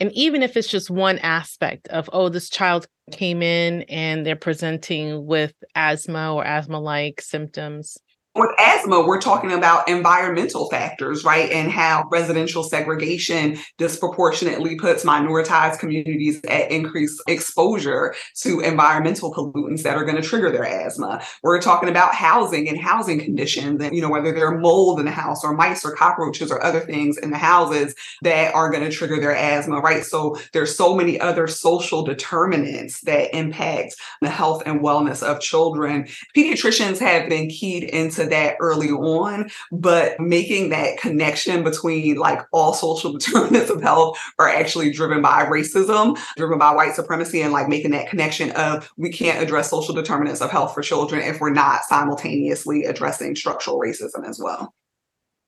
and 0.00 0.10
even 0.12 0.42
if 0.42 0.56
it's 0.56 0.68
just 0.68 0.90
one 0.90 1.18
aspect 1.20 1.86
of, 1.88 2.10
oh, 2.12 2.28
this 2.28 2.50
child 2.50 2.86
came 3.12 3.42
in 3.42 3.82
and 3.82 4.26
they're 4.26 4.34
presenting 4.34 5.24
with 5.26 5.54
asthma 5.76 6.34
or 6.34 6.44
asthma 6.44 6.80
like 6.80 7.20
symptoms, 7.20 7.96
with 8.34 8.50
asthma, 8.58 9.06
we're 9.06 9.20
talking 9.20 9.52
about 9.52 9.88
environmental 9.88 10.68
factors, 10.68 11.24
right? 11.24 11.50
And 11.50 11.70
how 11.70 12.08
residential 12.10 12.64
segregation 12.64 13.58
disproportionately 13.78 14.76
puts 14.76 15.04
minoritized 15.04 15.78
communities 15.78 16.40
at 16.48 16.70
increased 16.70 17.22
exposure 17.28 18.14
to 18.42 18.60
environmental 18.60 19.32
pollutants 19.32 19.82
that 19.82 19.96
are 19.96 20.04
going 20.04 20.20
to 20.20 20.22
trigger 20.22 20.50
their 20.50 20.66
asthma. 20.66 21.22
We're 21.42 21.60
talking 21.60 21.88
about 21.88 22.14
housing 22.14 22.68
and 22.68 22.78
housing 22.78 23.20
conditions, 23.20 23.80
and 23.80 23.94
you 23.94 24.02
know, 24.02 24.10
whether 24.10 24.32
there 24.32 24.48
are 24.48 24.58
mold 24.58 24.98
in 24.98 25.06
the 25.06 25.12
house 25.12 25.44
or 25.44 25.54
mice 25.54 25.84
or 25.84 25.94
cockroaches 25.94 26.50
or 26.50 26.62
other 26.62 26.80
things 26.80 27.16
in 27.18 27.30
the 27.30 27.38
houses 27.38 27.94
that 28.22 28.54
are 28.54 28.70
going 28.70 28.82
to 28.84 28.90
trigger 28.90 29.20
their 29.20 29.34
asthma, 29.34 29.78
right? 29.78 30.04
So 30.04 30.36
there's 30.52 30.76
so 30.76 30.96
many 30.96 31.20
other 31.20 31.46
social 31.46 32.02
determinants 32.02 33.00
that 33.02 33.34
impact 33.36 33.94
the 34.20 34.30
health 34.30 34.62
and 34.66 34.80
wellness 34.80 35.22
of 35.22 35.40
children. 35.40 36.08
Pediatricians 36.36 36.98
have 36.98 37.28
been 37.28 37.48
keyed 37.48 37.84
into 37.84 38.23
that 38.26 38.56
early 38.60 38.90
on, 38.90 39.50
but 39.72 40.18
making 40.20 40.70
that 40.70 40.98
connection 40.98 41.64
between 41.64 42.16
like 42.16 42.40
all 42.52 42.74
social 42.74 43.12
determinants 43.18 43.70
of 43.70 43.82
health 43.82 44.18
are 44.38 44.48
actually 44.48 44.90
driven 44.90 45.22
by 45.22 45.44
racism, 45.44 46.18
driven 46.36 46.58
by 46.58 46.72
white 46.74 46.94
supremacy, 46.94 47.40
and 47.42 47.52
like 47.52 47.68
making 47.68 47.90
that 47.92 48.08
connection 48.08 48.50
of 48.52 48.90
we 48.96 49.10
can't 49.10 49.42
address 49.42 49.70
social 49.70 49.94
determinants 49.94 50.40
of 50.40 50.50
health 50.50 50.74
for 50.74 50.82
children 50.82 51.22
if 51.22 51.40
we're 51.40 51.50
not 51.50 51.82
simultaneously 51.84 52.84
addressing 52.84 53.36
structural 53.36 53.78
racism 53.78 54.26
as 54.28 54.40
well. 54.40 54.74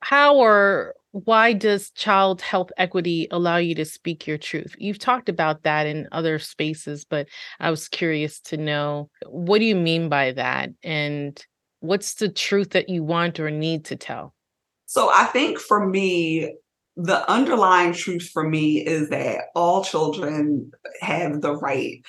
How 0.01 0.37
or 0.37 0.95
why 1.25 1.55
does 1.55 1.91
child 1.93 2.43
health 2.43 2.71
equity 2.77 3.27
allow 3.31 3.57
you 3.57 3.75
to 3.75 3.87
speak 3.87 4.27
your 4.27 4.37
truth? 4.37 4.75
You've 4.79 4.99
talked 4.99 5.31
about 5.31 5.63
that 5.63 5.87
in 5.87 6.07
other 6.13 6.39
spaces, 6.39 7.07
but 7.07 7.27
I 7.59 7.71
was 7.71 7.89
curious 7.89 8.39
to 8.41 8.59
know 8.59 9.09
what 9.27 9.61
do 9.61 9.65
you 9.65 9.77
mean 9.77 10.11
by 10.11 10.33
that? 10.33 10.71
And 10.83 11.43
what's 11.81 12.15
the 12.15 12.29
truth 12.29 12.71
that 12.71 12.89
you 12.89 13.03
want 13.03 13.41
or 13.41 13.51
need 13.51 13.85
to 13.87 13.97
tell? 13.97 14.35
So 14.87 15.11
I 15.13 15.25
think 15.25 15.59
for 15.59 15.87
me, 15.87 16.55
the 16.97 17.29
underlying 17.31 17.93
truth 17.93 18.31
for 18.33 18.49
me 18.49 18.79
is 18.79 19.11
that 19.11 19.47
all 19.55 19.85
children 19.85 20.71
have 21.01 21.43
the 21.43 21.55
right 21.55 22.03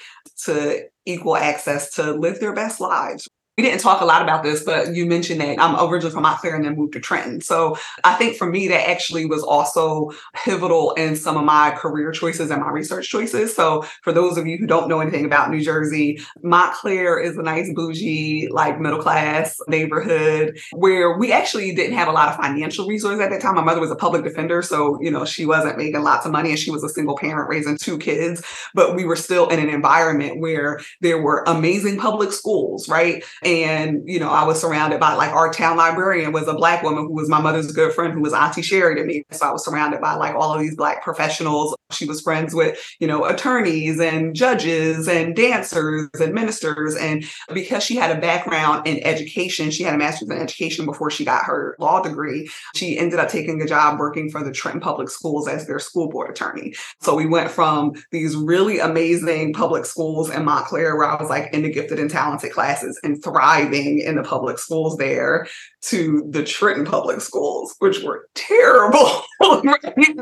to 0.45 0.83
equal 1.05 1.35
access 1.35 1.95
to 1.95 2.13
live 2.13 2.39
their 2.39 2.53
best 2.53 2.79
lives 2.79 3.27
we 3.57 3.63
didn't 3.63 3.81
talk 3.81 4.01
a 4.01 4.05
lot 4.05 4.21
about 4.21 4.43
this, 4.43 4.63
but 4.63 4.93
you 4.93 5.07
mentioned 5.07 5.41
that 5.41 5.59
I'm 5.59 5.75
originally 5.75 6.13
from 6.13 6.21
Montclair 6.21 6.55
and 6.55 6.63
then 6.63 6.75
moved 6.75 6.93
to 6.93 6.99
Trenton. 6.99 7.41
So 7.41 7.75
I 8.03 8.13
think 8.13 8.37
for 8.37 8.45
me, 8.45 8.67
that 8.67 8.87
actually 8.87 9.25
was 9.25 9.41
also 9.41 10.11
pivotal 10.35 10.91
in 10.91 11.15
some 11.15 11.37
of 11.37 11.43
my 11.43 11.71
career 11.71 12.11
choices 12.11 12.51
and 12.51 12.61
my 12.61 12.69
research 12.69 13.09
choices. 13.09 13.55
So 13.55 13.83
for 14.03 14.13
those 14.13 14.37
of 14.37 14.45
you 14.45 14.57
who 14.57 14.67
don't 14.67 14.87
know 14.87 14.99
anything 14.99 15.25
about 15.25 15.49
New 15.49 15.61
Jersey, 15.61 16.21
Montclair 16.43 17.17
is 17.19 17.35
a 17.35 17.41
nice 17.41 17.73
bougie, 17.73 18.47
like 18.51 18.79
middle 18.79 19.01
class 19.01 19.57
neighborhood 19.67 20.59
where 20.73 21.17
we 21.17 21.31
actually 21.31 21.73
didn't 21.73 21.97
have 21.97 22.07
a 22.07 22.11
lot 22.11 22.29
of 22.29 22.35
financial 22.35 22.85
resources 22.85 23.19
at 23.21 23.31
that 23.31 23.41
time. 23.41 23.55
My 23.55 23.63
mother 23.63 23.81
was 23.81 23.89
a 23.89 23.95
public 23.95 24.23
defender, 24.23 24.61
so 24.61 25.01
you 25.01 25.09
know 25.09 25.25
she 25.25 25.47
wasn't 25.47 25.79
making 25.79 26.03
lots 26.03 26.27
of 26.27 26.31
money, 26.31 26.51
and 26.51 26.59
she 26.59 26.69
was 26.69 26.83
a 26.83 26.89
single 26.89 27.17
parent 27.17 27.49
raising 27.49 27.75
two 27.75 27.97
kids. 27.97 28.43
But 28.75 28.95
we 28.95 29.03
were 29.03 29.15
still 29.15 29.47
in 29.47 29.57
an 29.57 29.69
environment 29.69 30.39
where 30.39 30.79
there 31.01 31.19
were 31.19 31.43
amazing 31.47 31.97
public 31.97 32.31
schools, 32.31 32.87
right? 32.87 33.23
And, 33.47 34.01
you 34.05 34.19
know, 34.19 34.29
I 34.29 34.43
was 34.43 34.59
surrounded 34.59 34.99
by 34.99 35.13
like 35.13 35.31
our 35.31 35.53
town 35.53 35.77
librarian 35.77 36.33
was 36.33 36.49
a 36.49 36.53
black 36.53 36.83
woman 36.83 37.05
who 37.05 37.13
was 37.13 37.29
my 37.29 37.39
mother's 37.39 37.71
good 37.71 37.93
friend, 37.93 38.13
who 38.13 38.19
was 38.19 38.33
Auntie 38.33 38.61
Sherry 38.61 38.95
to 38.95 39.05
me. 39.05 39.23
So 39.31 39.47
I 39.47 39.51
was 39.53 39.63
surrounded 39.63 40.01
by 40.01 40.15
like 40.15 40.35
all 40.35 40.53
of 40.53 40.59
these 40.59 40.75
black 40.75 41.01
professionals. 41.01 41.73
She 41.91 42.03
was 42.05 42.19
friends 42.19 42.53
with, 42.53 42.77
you 42.99 43.07
know, 43.07 43.23
attorneys 43.23 44.01
and 44.01 44.35
judges 44.35 45.07
and 45.07 45.33
dancers 45.33 46.09
and 46.19 46.33
ministers. 46.33 46.97
And 46.97 47.23
because 47.53 47.83
she 47.83 47.95
had 47.95 48.11
a 48.11 48.19
background 48.19 48.85
in 48.85 49.01
education, 49.05 49.71
she 49.71 49.83
had 49.83 49.95
a 49.95 49.97
master's 49.97 50.29
in 50.29 50.37
education 50.37 50.85
before 50.85 51.09
she 51.09 51.23
got 51.23 51.45
her 51.45 51.77
law 51.79 52.01
degree. 52.01 52.49
She 52.75 52.97
ended 52.97 53.17
up 53.17 53.29
taking 53.29 53.61
a 53.61 53.65
job 53.65 53.97
working 53.97 54.29
for 54.29 54.43
the 54.43 54.51
Trenton 54.51 54.81
Public 54.81 55.09
Schools 55.09 55.47
as 55.47 55.67
their 55.67 55.79
school 55.79 56.09
board 56.09 56.31
attorney. 56.31 56.73
So 56.99 57.15
we 57.15 57.25
went 57.25 57.49
from 57.49 57.93
these 58.11 58.35
really 58.35 58.79
amazing 58.79 59.53
public 59.53 59.85
schools 59.85 60.29
in 60.29 60.43
Montclair, 60.43 60.97
where 60.97 61.07
I 61.07 61.15
was 61.15 61.29
like 61.29 61.53
in 61.53 61.61
the 61.61 61.71
gifted 61.71 61.97
and 61.97 62.11
talented 62.11 62.51
classes 62.51 62.99
and 63.03 63.23
thriving 63.23 63.36
in 63.41 64.15
the 64.15 64.23
public 64.23 64.59
schools 64.59 64.97
there 64.97 65.47
to 65.81 66.27
the 66.29 66.43
Trenton 66.43 66.85
public 66.85 67.21
schools, 67.21 67.75
which 67.79 68.03
were 68.03 68.27
terrible. 68.35 69.23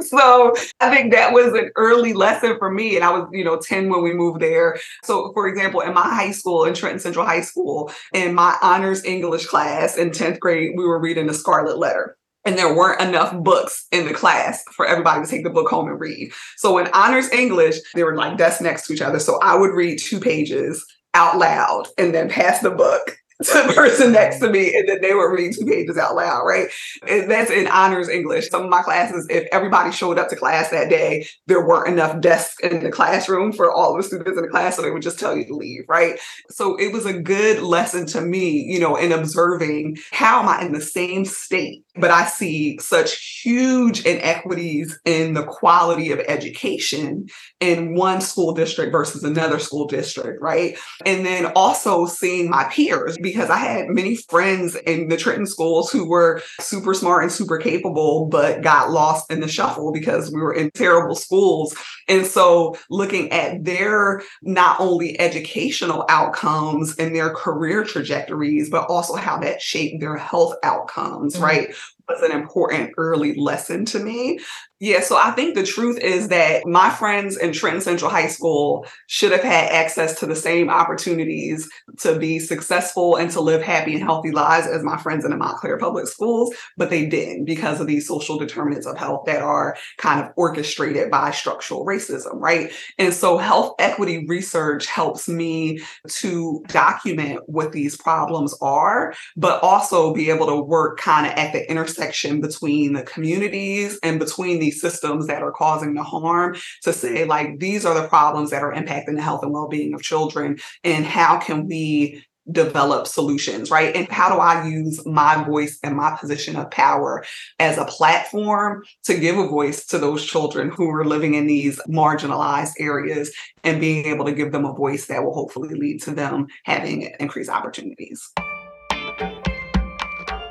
so 0.01 0.53
I 0.79 0.95
think 0.95 1.11
that 1.13 1.33
was 1.33 1.53
an 1.53 1.71
early 1.75 2.13
lesson 2.13 2.57
for 2.57 2.71
me. 2.71 2.95
And 2.95 3.03
I 3.03 3.11
was, 3.11 3.27
you 3.31 3.43
know, 3.43 3.57
10 3.57 3.89
when 3.89 4.03
we 4.03 4.13
moved 4.13 4.41
there. 4.41 4.77
So, 5.03 5.31
for 5.33 5.47
example, 5.47 5.81
in 5.81 5.93
my 5.93 6.01
high 6.01 6.31
school, 6.31 6.65
in 6.65 6.73
Trenton 6.73 6.99
Central 6.99 7.25
High 7.25 7.41
School, 7.41 7.91
in 8.13 8.33
my 8.35 8.57
honors 8.61 9.03
English 9.03 9.47
class 9.47 9.97
in 9.97 10.11
10th 10.11 10.39
grade, 10.39 10.73
we 10.75 10.85
were 10.85 10.99
reading 10.99 11.27
the 11.27 11.33
Scarlet 11.33 11.77
Letter 11.77 12.17
and 12.45 12.57
there 12.57 12.73
weren't 12.75 13.01
enough 13.01 13.35
books 13.43 13.87
in 13.91 14.05
the 14.05 14.13
class 14.13 14.63
for 14.71 14.85
everybody 14.85 15.25
to 15.25 15.29
take 15.29 15.43
the 15.43 15.49
book 15.49 15.67
home 15.67 15.87
and 15.87 15.99
read. 15.99 16.31
So 16.57 16.77
in 16.77 16.87
honors 16.93 17.31
English, 17.31 17.77
they 17.95 18.03
were 18.03 18.15
like 18.15 18.37
desks 18.37 18.61
next 18.61 18.85
to 18.87 18.93
each 18.93 19.01
other. 19.01 19.19
So 19.19 19.39
I 19.39 19.55
would 19.55 19.71
read 19.71 19.99
two 19.99 20.19
pages 20.19 20.85
out 21.15 21.37
loud 21.37 21.87
and 21.97 22.13
then 22.13 22.29
pass 22.29 22.59
the 22.59 22.69
book 22.69 23.17
to 23.43 23.67
the 23.67 23.73
person 23.73 24.13
next 24.13 24.39
to 24.39 24.49
me, 24.49 24.73
and 24.73 24.87
then 24.87 25.01
they 25.01 25.13
would 25.13 25.25
read 25.25 25.53
two 25.53 25.65
pages 25.65 25.97
out 25.97 26.15
loud, 26.15 26.45
right? 26.45 26.69
And 27.05 27.29
that's 27.29 27.51
in 27.51 27.67
honors 27.67 28.07
English. 28.07 28.49
Some 28.49 28.63
of 28.63 28.69
my 28.69 28.81
classes, 28.81 29.27
if 29.29 29.45
everybody 29.51 29.91
showed 29.91 30.17
up 30.17 30.29
to 30.29 30.37
class 30.37 30.69
that 30.69 30.89
day, 30.89 31.27
there 31.45 31.65
weren't 31.65 31.89
enough 31.89 32.21
desks 32.21 32.57
in 32.61 32.81
the 32.81 32.91
classroom 32.91 33.51
for 33.51 33.69
all 33.69 33.97
the 33.97 34.03
students 34.03 34.37
in 34.37 34.41
the 34.45 34.49
class, 34.49 34.77
so 34.77 34.81
they 34.81 34.89
would 34.89 35.01
just 35.01 35.19
tell 35.19 35.35
you 35.35 35.45
to 35.47 35.53
leave, 35.53 35.83
right? 35.89 36.17
So 36.49 36.77
it 36.77 36.93
was 36.93 37.05
a 37.05 37.19
good 37.19 37.61
lesson 37.61 38.05
to 38.07 38.21
me, 38.21 38.51
you 38.51 38.79
know, 38.79 38.95
in 38.95 39.11
observing 39.11 39.97
how 40.13 40.41
am 40.41 40.47
I 40.47 40.65
in 40.65 40.71
the 40.71 40.79
same 40.79 41.25
state, 41.25 41.83
but 41.97 42.11
I 42.11 42.27
see 42.27 42.77
such 42.79 43.41
huge 43.43 44.05
inequities 44.05 44.97
in 45.03 45.33
the 45.33 45.43
quality 45.43 46.09
of 46.13 46.19
education 46.19 47.27
in 47.61 47.95
one 47.95 48.19
school 48.19 48.53
district 48.53 48.91
versus 48.91 49.23
another 49.23 49.59
school 49.59 49.87
district, 49.87 50.41
right? 50.41 50.77
And 51.05 51.25
then 51.25 51.45
also 51.55 52.05
seeing 52.05 52.49
my 52.49 52.65
peers 52.65 53.17
because 53.21 53.49
I 53.49 53.57
had 53.57 53.87
many 53.87 54.17
friends 54.17 54.75
in 54.75 55.07
the 55.07 55.15
Trenton 55.15 55.47
schools 55.47 55.89
who 55.89 56.07
were 56.07 56.41
super 56.59 56.93
smart 56.93 57.23
and 57.23 57.31
super 57.31 57.57
capable, 57.57 58.25
but 58.25 58.61
got 58.61 58.91
lost 58.91 59.31
in 59.31 59.39
the 59.39 59.47
shuffle 59.47 59.93
because 59.93 60.31
we 60.31 60.41
were 60.41 60.53
in 60.53 60.69
terrible 60.71 61.15
schools. 61.15 61.75
And 62.09 62.25
so 62.25 62.75
looking 62.89 63.31
at 63.31 63.63
their 63.63 64.21
not 64.41 64.79
only 64.79 65.19
educational 65.19 66.05
outcomes 66.09 66.95
and 66.97 67.15
their 67.15 67.29
career 67.29 67.85
trajectories, 67.85 68.69
but 68.69 68.89
also 68.89 69.15
how 69.15 69.37
that 69.39 69.61
shaped 69.61 70.01
their 70.01 70.17
health 70.17 70.55
outcomes, 70.63 71.35
mm-hmm. 71.35 71.43
right? 71.43 71.75
was 72.07 72.21
an 72.21 72.31
important 72.31 72.91
early 72.97 73.35
lesson 73.35 73.85
to 73.85 73.99
me. 73.99 74.39
Yeah, 74.81 74.99
so 74.99 75.15
I 75.15 75.31
think 75.31 75.55
the 75.55 75.65
truth 75.65 75.97
is 75.99 76.27
that 76.27 76.65
my 76.65 76.89
friends 76.89 77.37
in 77.37 77.53
Trenton 77.53 77.79
Central 77.79 78.11
High 78.11 78.27
School 78.27 78.85
should 79.07 79.31
have 79.31 79.41
had 79.41 79.71
access 79.71 80.19
to 80.19 80.25
the 80.25 80.35
same 80.35 80.69
opportunities 80.69 81.69
to 81.99 82.19
be 82.19 82.39
successful 82.39 83.15
and 83.15 83.31
to 83.31 83.39
live 83.39 83.61
happy 83.61 83.93
and 83.95 84.03
healthy 84.03 84.31
lives 84.31 84.67
as 84.67 84.83
my 84.83 84.97
friends 84.97 85.23
in 85.23 85.31
the 85.31 85.37
Montclair 85.37 85.77
Public 85.77 86.07
Schools, 86.07 86.53
but 86.75 86.89
they 86.89 87.05
didn't 87.05 87.45
because 87.45 87.79
of 87.79 87.87
these 87.87 88.05
social 88.05 88.37
determinants 88.37 88.85
of 88.85 88.97
health 88.97 89.23
that 89.27 89.41
are 89.41 89.77
kind 89.97 90.19
of 90.19 90.33
orchestrated 90.35 91.09
by 91.09 91.31
structural 91.31 91.85
racism, 91.85 92.33
right? 92.33 92.69
And 92.97 93.13
so 93.13 93.37
health 93.37 93.75
equity 93.79 94.25
research 94.27 94.87
helps 94.87 95.29
me 95.29 95.79
to 96.09 96.61
document 96.67 97.39
what 97.45 97.71
these 97.71 97.95
problems 97.95 98.53
are, 98.61 99.13
but 99.37 99.63
also 99.63 100.13
be 100.13 100.29
able 100.29 100.47
to 100.47 100.61
work 100.61 100.99
kind 100.99 101.27
of 101.27 101.31
at 101.33 101.53
the 101.53 101.69
intersection 101.71 102.41
between 102.41 102.91
the 102.91 103.03
communities 103.03 103.97
and 104.03 104.19
between 104.19 104.64
these 104.65 104.81
systems 104.81 105.27
that 105.27 105.43
are 105.43 105.51
causing 105.51 105.93
the 105.93 106.03
harm 106.03 106.55
to 106.83 106.91
say, 106.91 107.25
like, 107.25 107.59
these 107.59 107.85
are 107.85 107.99
the 107.99 108.07
problems 108.07 108.49
that 108.49 108.63
are 108.63 108.73
impacting 108.73 109.15
the 109.15 109.21
health 109.21 109.43
and 109.43 109.51
well 109.53 109.67
being 109.67 109.93
of 109.93 110.01
children, 110.01 110.57
and 110.83 111.05
how 111.05 111.37
can 111.37 111.67
we 111.67 112.23
develop 112.51 113.07
solutions, 113.07 113.71
right? 113.71 113.95
And 113.95 114.07
how 114.09 114.33
do 114.33 114.39
I 114.39 114.67
use 114.67 115.03
my 115.05 115.43
voice 115.43 115.79
and 115.83 115.95
my 115.95 116.15
position 116.19 116.55
of 116.55 116.69
power 116.69 117.25
as 117.59 117.77
a 117.77 117.85
platform 117.85 118.83
to 119.05 119.17
give 119.17 119.37
a 119.37 119.47
voice 119.47 119.85
to 119.87 119.97
those 119.97 120.23
children 120.23 120.69
who 120.69 120.89
are 120.91 121.05
living 121.05 121.33
in 121.33 121.47
these 121.47 121.79
marginalized 121.87 122.73
areas 122.79 123.31
and 123.63 123.81
being 123.81 124.05
able 124.05 124.25
to 124.25 124.31
give 124.31 124.51
them 124.51 124.65
a 124.65 124.73
voice 124.73 125.07
that 125.07 125.23
will 125.23 125.33
hopefully 125.33 125.69
lead 125.69 126.01
to 126.03 126.11
them 126.11 126.45
having 126.65 127.13
increased 127.19 127.49
opportunities. 127.49 128.31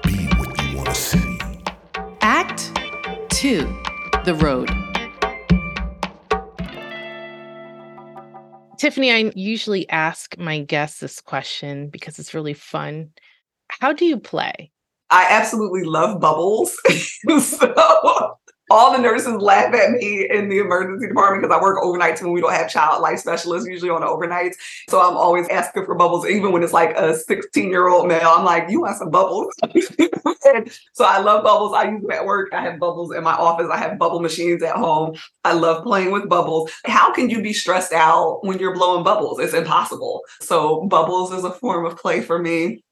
Be 0.03 0.27
what 0.37 0.63
you 0.65 0.77
want 0.77 0.89
to 0.89 0.95
see. 0.95 1.39
Act 2.21 2.73
two 3.31 3.73
the 4.25 4.35
road. 4.35 4.71
Tiffani, 8.77 9.13
I 9.13 9.33
usually 9.35 9.89
ask 9.89 10.37
my 10.39 10.61
guests 10.61 11.01
this 11.01 11.21
question 11.21 11.89
because 11.89 12.19
it's 12.19 12.35
really 12.35 12.55
fun. 12.55 13.11
How 13.69 13.93
do 13.93 14.05
you 14.05 14.19
play? 14.19 14.73
I 15.11 15.27
absolutely 15.29 15.85
love 15.85 16.21
bubbles. 16.21 16.77
so 17.41 18.37
all 18.71 18.93
the 18.93 18.99
nurses 18.99 19.35
laugh 19.35 19.75
at 19.75 19.91
me 19.93 20.29
in 20.31 20.49
the 20.49 20.59
emergency 20.59 21.07
department 21.09 21.43
because 21.43 21.57
I 21.57 21.63
work 21.63 21.83
overnights 21.83 22.23
when 22.23 22.33
we 22.33 22.41
don't 22.41 22.53
have 22.53 22.71
child 22.71 23.03
life 23.03 23.19
specialists 23.19 23.69
usually 23.69 23.91
on 23.91 24.01
the 24.01 24.07
overnights. 24.07 24.55
So 24.89 25.01
I'm 25.01 25.17
always 25.17 25.47
asking 25.49 25.85
for 25.85 25.95
bubbles, 25.95 26.27
even 26.27 26.53
when 26.53 26.63
it's 26.63 26.73
like 26.73 26.97
a 26.97 27.15
16 27.15 27.71
year 27.71 27.89
old 27.89 28.09
male. 28.09 28.29
I'm 28.29 28.45
like, 28.45 28.71
you 28.71 28.81
want 28.81 28.97
some 28.97 29.11
bubbles? 29.11 29.55
so 30.93 31.05
I 31.05 31.19
love 31.19 31.45
bubbles. 31.45 31.75
I 31.75 31.91
use 31.91 32.03
them 32.03 32.11
at 32.11 32.25
work. 32.25 32.53
I 32.53 32.63
have 32.63 32.79
bubbles 32.79 33.15
in 33.15 33.23
my 33.23 33.35
office. 33.35 33.69
I 33.71 33.77
have 33.79 33.99
bubble 33.99 34.21
machines 34.21 34.63
at 34.63 34.77
home. 34.77 35.17
I 35.45 35.53
love 35.53 35.85
playing 35.85 36.11
with 36.11 36.29
bubbles. 36.29 36.71
How 36.85 37.13
can 37.13 37.29
you 37.29 37.43
be 37.43 37.53
stressed 37.53 37.93
out 37.93 38.45
when 38.45 38.59
you're 38.59 38.75
blowing 38.75 39.05
bubbles? 39.05 39.39
It's 39.41 39.55
impossible. 39.55 40.23
So 40.41 40.87
bubbles 40.87 41.33
is 41.33 41.45
a 41.45 41.53
form 41.53 41.85
of 41.85 41.97
play 41.97 42.21
for 42.21 42.39
me. 42.39 42.83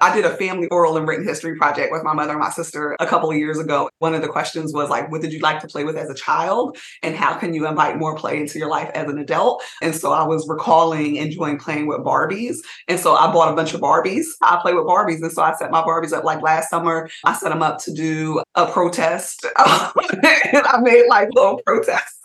I 0.00 0.14
did 0.14 0.24
a 0.24 0.36
family 0.36 0.68
oral 0.68 0.96
and 0.96 1.08
written 1.08 1.26
history 1.26 1.56
project 1.56 1.90
with 1.90 2.04
my 2.04 2.14
mother 2.14 2.30
and 2.30 2.40
my 2.40 2.50
sister 2.50 2.96
a 3.00 3.06
couple 3.06 3.30
of 3.30 3.36
years 3.36 3.58
ago. 3.58 3.90
One 3.98 4.14
of 4.14 4.22
the 4.22 4.28
questions 4.28 4.72
was 4.72 4.88
like, 4.88 5.10
what 5.10 5.22
did 5.22 5.32
you 5.32 5.40
like 5.40 5.60
to 5.60 5.66
play 5.66 5.84
with 5.84 5.96
as 5.96 6.08
a 6.08 6.14
child? 6.14 6.78
And 7.02 7.16
how 7.16 7.34
can 7.34 7.52
you 7.52 7.66
invite 7.66 7.98
more 7.98 8.14
play 8.14 8.38
into 8.38 8.58
your 8.58 8.68
life 8.68 8.90
as 8.94 9.08
an 9.08 9.18
adult? 9.18 9.62
And 9.82 9.94
so 9.94 10.12
I 10.12 10.22
was 10.22 10.48
recalling 10.48 11.16
enjoying 11.16 11.58
playing 11.58 11.88
with 11.88 11.98
Barbies. 12.00 12.58
And 12.86 13.00
so 13.00 13.14
I 13.14 13.32
bought 13.32 13.52
a 13.52 13.56
bunch 13.56 13.74
of 13.74 13.80
Barbies. 13.80 14.26
I 14.42 14.58
play 14.62 14.74
with 14.74 14.84
Barbies. 14.84 15.20
And 15.22 15.32
so 15.32 15.42
I 15.42 15.54
set 15.54 15.70
my 15.70 15.82
Barbies 15.82 16.12
up 16.12 16.24
like 16.24 16.42
last 16.42 16.70
summer. 16.70 17.10
I 17.24 17.34
set 17.34 17.48
them 17.48 17.62
up 17.62 17.78
to 17.80 17.92
do 17.92 18.40
a 18.54 18.66
protest. 18.66 19.44
and 19.44 19.56
I 19.66 20.80
made 20.80 21.06
like 21.08 21.28
little 21.34 21.60
protest 21.66 22.18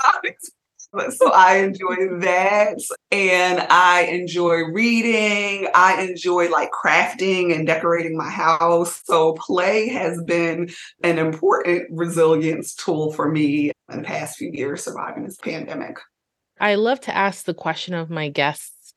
so 1.15 1.31
I 1.31 1.57
enjoy 1.57 2.19
that. 2.19 2.77
And 3.11 3.59
I 3.69 4.03
enjoy 4.03 4.63
reading. 4.71 5.67
I 5.73 6.01
enjoy 6.03 6.49
like 6.49 6.71
crafting 6.71 7.55
and 7.55 7.65
decorating 7.65 8.17
my 8.17 8.29
house. 8.29 9.01
So 9.05 9.33
play 9.33 9.89
has 9.89 10.21
been 10.23 10.69
an 11.03 11.17
important 11.17 11.87
resilience 11.91 12.73
tool 12.75 13.11
for 13.13 13.29
me 13.29 13.71
in 13.91 14.01
the 14.01 14.03
past 14.03 14.37
few 14.37 14.51
years 14.51 14.83
surviving 14.83 15.23
this 15.23 15.37
pandemic. 15.37 15.97
I 16.59 16.75
love 16.75 17.01
to 17.01 17.15
ask 17.15 17.45
the 17.45 17.53
question 17.53 17.93
of 17.93 18.09
my 18.09 18.29
guests. 18.29 18.93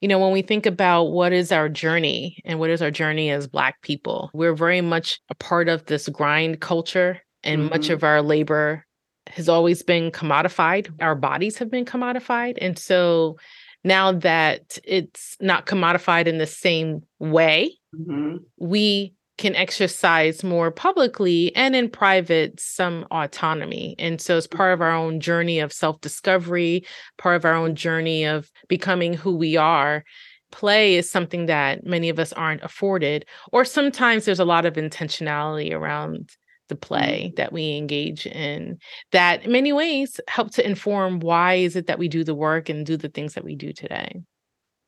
You 0.00 0.08
know, 0.08 0.18
when 0.18 0.32
we 0.32 0.40
think 0.40 0.64
about 0.64 1.04
what 1.04 1.32
is 1.32 1.52
our 1.52 1.68
journey 1.68 2.40
and 2.46 2.58
what 2.58 2.70
is 2.70 2.80
our 2.80 2.90
journey 2.90 3.30
as 3.30 3.46
Black 3.46 3.82
people, 3.82 4.30
we're 4.32 4.54
very 4.54 4.80
much 4.80 5.20
a 5.28 5.34
part 5.34 5.68
of 5.68 5.84
this 5.84 6.08
grind 6.08 6.60
culture, 6.60 7.20
and 7.42 7.60
mm-hmm. 7.62 7.70
much 7.70 7.90
of 7.90 8.04
our 8.04 8.22
labor 8.22 8.86
has 9.30 9.48
always 9.48 9.82
been 9.82 10.10
commodified. 10.10 10.90
Our 11.00 11.14
bodies 11.14 11.58
have 11.58 11.70
been 11.70 11.84
commodified. 11.84 12.58
And 12.60 12.78
so 12.78 13.36
now 13.84 14.12
that 14.12 14.78
it's 14.84 15.36
not 15.40 15.66
commodified 15.66 16.26
in 16.26 16.38
the 16.38 16.46
same 16.46 17.02
way, 17.18 17.76
mm-hmm. 17.94 18.36
we 18.58 19.14
can 19.38 19.56
exercise 19.56 20.44
more 20.44 20.70
publicly 20.70 21.54
and 21.56 21.74
in 21.74 21.88
private 21.88 22.60
some 22.60 23.06
autonomy. 23.10 23.94
And 23.98 24.20
so, 24.20 24.36
it's 24.36 24.46
part 24.46 24.74
of 24.74 24.82
our 24.82 24.92
own 24.92 25.18
journey 25.18 25.60
of 25.60 25.72
self 25.72 26.00
discovery, 26.02 26.84
part 27.16 27.36
of 27.36 27.44
our 27.46 27.54
own 27.54 27.74
journey 27.74 28.24
of 28.24 28.50
becoming 28.68 29.14
who 29.14 29.34
we 29.34 29.56
are. 29.56 30.04
Play 30.52 30.96
is 30.96 31.08
something 31.08 31.46
that 31.46 31.86
many 31.86 32.08
of 32.08 32.18
us 32.18 32.32
aren't 32.32 32.62
afforded, 32.62 33.24
or 33.52 33.64
sometimes 33.64 34.24
there's 34.24 34.40
a 34.40 34.44
lot 34.44 34.66
of 34.66 34.74
intentionality 34.74 35.72
around 35.72 36.30
the 36.70 36.74
mm-hmm. 36.74 36.86
play 36.86 37.32
that 37.36 37.52
we 37.52 37.76
engage 37.76 38.26
in 38.26 38.78
that 39.12 39.44
in 39.44 39.52
many 39.52 39.74
ways 39.74 40.18
help 40.26 40.50
to 40.52 40.66
inform 40.66 41.20
why 41.20 41.54
is 41.54 41.76
it 41.76 41.86
that 41.86 41.98
we 41.98 42.08
do 42.08 42.24
the 42.24 42.34
work 42.34 42.70
and 42.70 42.86
do 42.86 42.96
the 42.96 43.10
things 43.10 43.34
that 43.34 43.44
we 43.44 43.54
do 43.54 43.72
today 43.72 44.22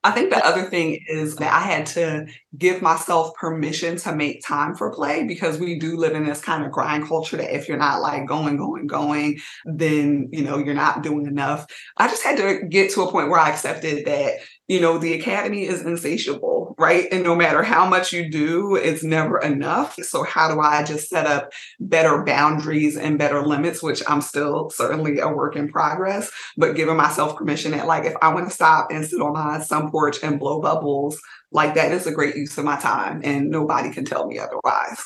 I 0.05 0.11
think 0.11 0.31
the 0.31 0.45
other 0.45 0.69
thing 0.69 0.99
is 1.07 1.37
that 1.37 1.53
I 1.53 1.61
had 1.61 1.87
to 1.87 2.27
give 2.59 2.83
myself 2.83 3.35
permission 3.37 3.97
to 3.99 4.15
make 4.15 4.45
time 4.45 4.75
for 4.75 4.93
play 4.93 5.25
because 5.25 5.59
we 5.59 5.79
do 5.79 5.97
live 5.97 6.15
in 6.15 6.27
this 6.27 6.41
kind 6.41 6.65
of 6.65 6.73
grind 6.73 7.07
culture 7.07 7.37
that 7.37 7.55
if 7.55 7.69
you're 7.69 7.79
not 7.79 8.01
like 8.01 8.27
going, 8.27 8.57
going, 8.57 8.89
going, 8.89 9.39
then 9.65 10.29
you 10.33 10.43
know 10.43 10.59
you're 10.59 10.75
not 10.75 11.05
doing 11.05 11.27
enough. 11.27 11.67
I 11.97 12.09
just 12.09 12.25
had 12.25 12.37
to 12.39 12.67
get 12.69 12.91
to 12.93 13.03
a 13.03 13.13
point 13.13 13.29
where 13.29 13.39
I 13.39 13.51
accepted 13.51 14.05
that 14.07 14.41
you 14.73 14.81
know, 14.81 14.97
the 14.97 15.13
academy 15.13 15.67
is 15.67 15.83
insatiable, 15.83 16.75
right? 16.79 17.07
And 17.13 17.23
no 17.23 17.35
matter 17.35 17.63
how 17.63 17.87
much 17.87 18.11
you 18.11 18.31
do, 18.31 18.75
it's 18.75 19.05
never 19.05 19.39
enough. 19.39 20.03
So, 20.03 20.23
how 20.23 20.51
do 20.51 20.61
I 20.61 20.83
just 20.83 21.11
set 21.11 21.27
up 21.27 21.53
better 21.79 22.25
boundaries 22.25 22.97
and 22.97 23.19
better 23.19 23.47
limits, 23.47 23.83
which 23.83 24.03
I'm 24.09 24.23
still 24.23 24.71
certainly 24.71 25.19
a 25.19 25.29
work 25.29 25.57
in 25.57 25.69
progress, 25.69 26.31
but 26.57 26.75
giving 26.75 26.97
myself 26.97 27.37
permission 27.37 27.73
that, 27.73 27.87
like, 27.87 28.07
if 28.07 28.15
I 28.23 28.33
want 28.33 28.49
to 28.49 28.55
stop 28.55 28.91
and 28.91 29.05
sit 29.05 29.21
on 29.21 29.35
my 29.35 29.61
sun 29.61 29.91
porch 29.91 30.17
and 30.23 30.41
blow 30.41 30.63
bubbles, 30.63 31.21
like, 31.51 31.75
that 31.75 31.93
is 31.93 32.07
a 32.07 32.13
great 32.13 32.35
use 32.35 32.57
of 32.57 32.65
my 32.65 32.81
time. 32.81 33.21
And 33.25 33.51
nobody 33.51 33.91
can 33.93 34.07
tell 34.07 34.27
me 34.27 34.39
otherwise. 34.39 35.03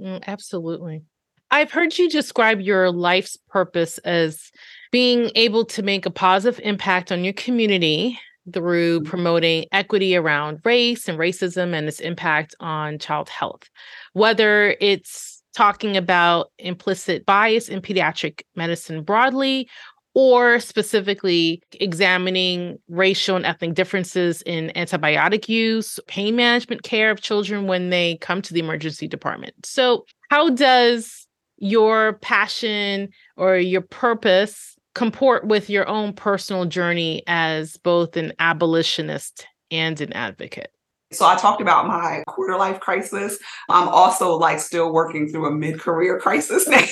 Mm, 0.00 0.24
absolutely. 0.26 1.04
I've 1.52 1.70
heard 1.70 1.96
you 1.96 2.10
describe 2.10 2.60
your 2.60 2.90
life's 2.90 3.38
purpose 3.50 3.98
as 3.98 4.50
being 4.90 5.30
able 5.36 5.64
to 5.66 5.84
make 5.84 6.06
a 6.06 6.10
positive 6.10 6.58
impact 6.64 7.12
on 7.12 7.22
your 7.22 7.34
community 7.34 8.18
through 8.52 9.00
mm-hmm. 9.00 9.08
promoting 9.08 9.66
equity 9.72 10.16
around 10.16 10.60
race 10.64 11.08
and 11.08 11.18
racism 11.18 11.74
and 11.74 11.88
its 11.88 12.00
impact 12.00 12.54
on 12.60 12.98
child 12.98 13.28
health, 13.28 13.68
whether 14.12 14.76
it's 14.80 15.42
talking 15.54 15.96
about 15.96 16.50
implicit 16.58 17.24
bias 17.24 17.68
in 17.68 17.80
pediatric 17.80 18.42
medicine 18.54 19.02
broadly, 19.02 19.68
or 20.14 20.60
specifically 20.60 21.62
examining 21.72 22.78
racial 22.88 23.36
and 23.36 23.44
ethnic 23.44 23.74
differences 23.74 24.40
in 24.42 24.72
antibiotic 24.74 25.46
use, 25.46 26.00
pain 26.06 26.34
management 26.34 26.82
care 26.82 27.10
of 27.10 27.20
children 27.20 27.66
when 27.66 27.90
they 27.90 28.16
come 28.22 28.40
to 28.40 28.54
the 28.54 28.60
emergency 28.60 29.06
department. 29.06 29.54
So, 29.64 30.06
how 30.30 30.48
does 30.50 31.26
your 31.58 32.14
passion 32.14 33.10
or 33.36 33.56
your 33.56 33.82
purpose 33.82 34.75
comport 34.96 35.46
with 35.46 35.68
your 35.68 35.86
own 35.88 36.14
personal 36.14 36.64
journey 36.64 37.22
as 37.26 37.76
both 37.76 38.16
an 38.16 38.32
abolitionist 38.38 39.46
and 39.70 40.00
an 40.00 40.10
advocate? 40.14 40.72
So 41.12 41.26
I 41.26 41.36
talked 41.36 41.60
about 41.60 41.86
my 41.86 42.24
quarter 42.26 42.56
life 42.56 42.80
crisis. 42.80 43.38
I'm 43.68 43.88
also 43.88 44.36
like 44.36 44.58
still 44.58 44.92
working 44.92 45.28
through 45.28 45.46
a 45.46 45.50
mid-career 45.52 46.18
crisis 46.18 46.66
now. 46.68 46.82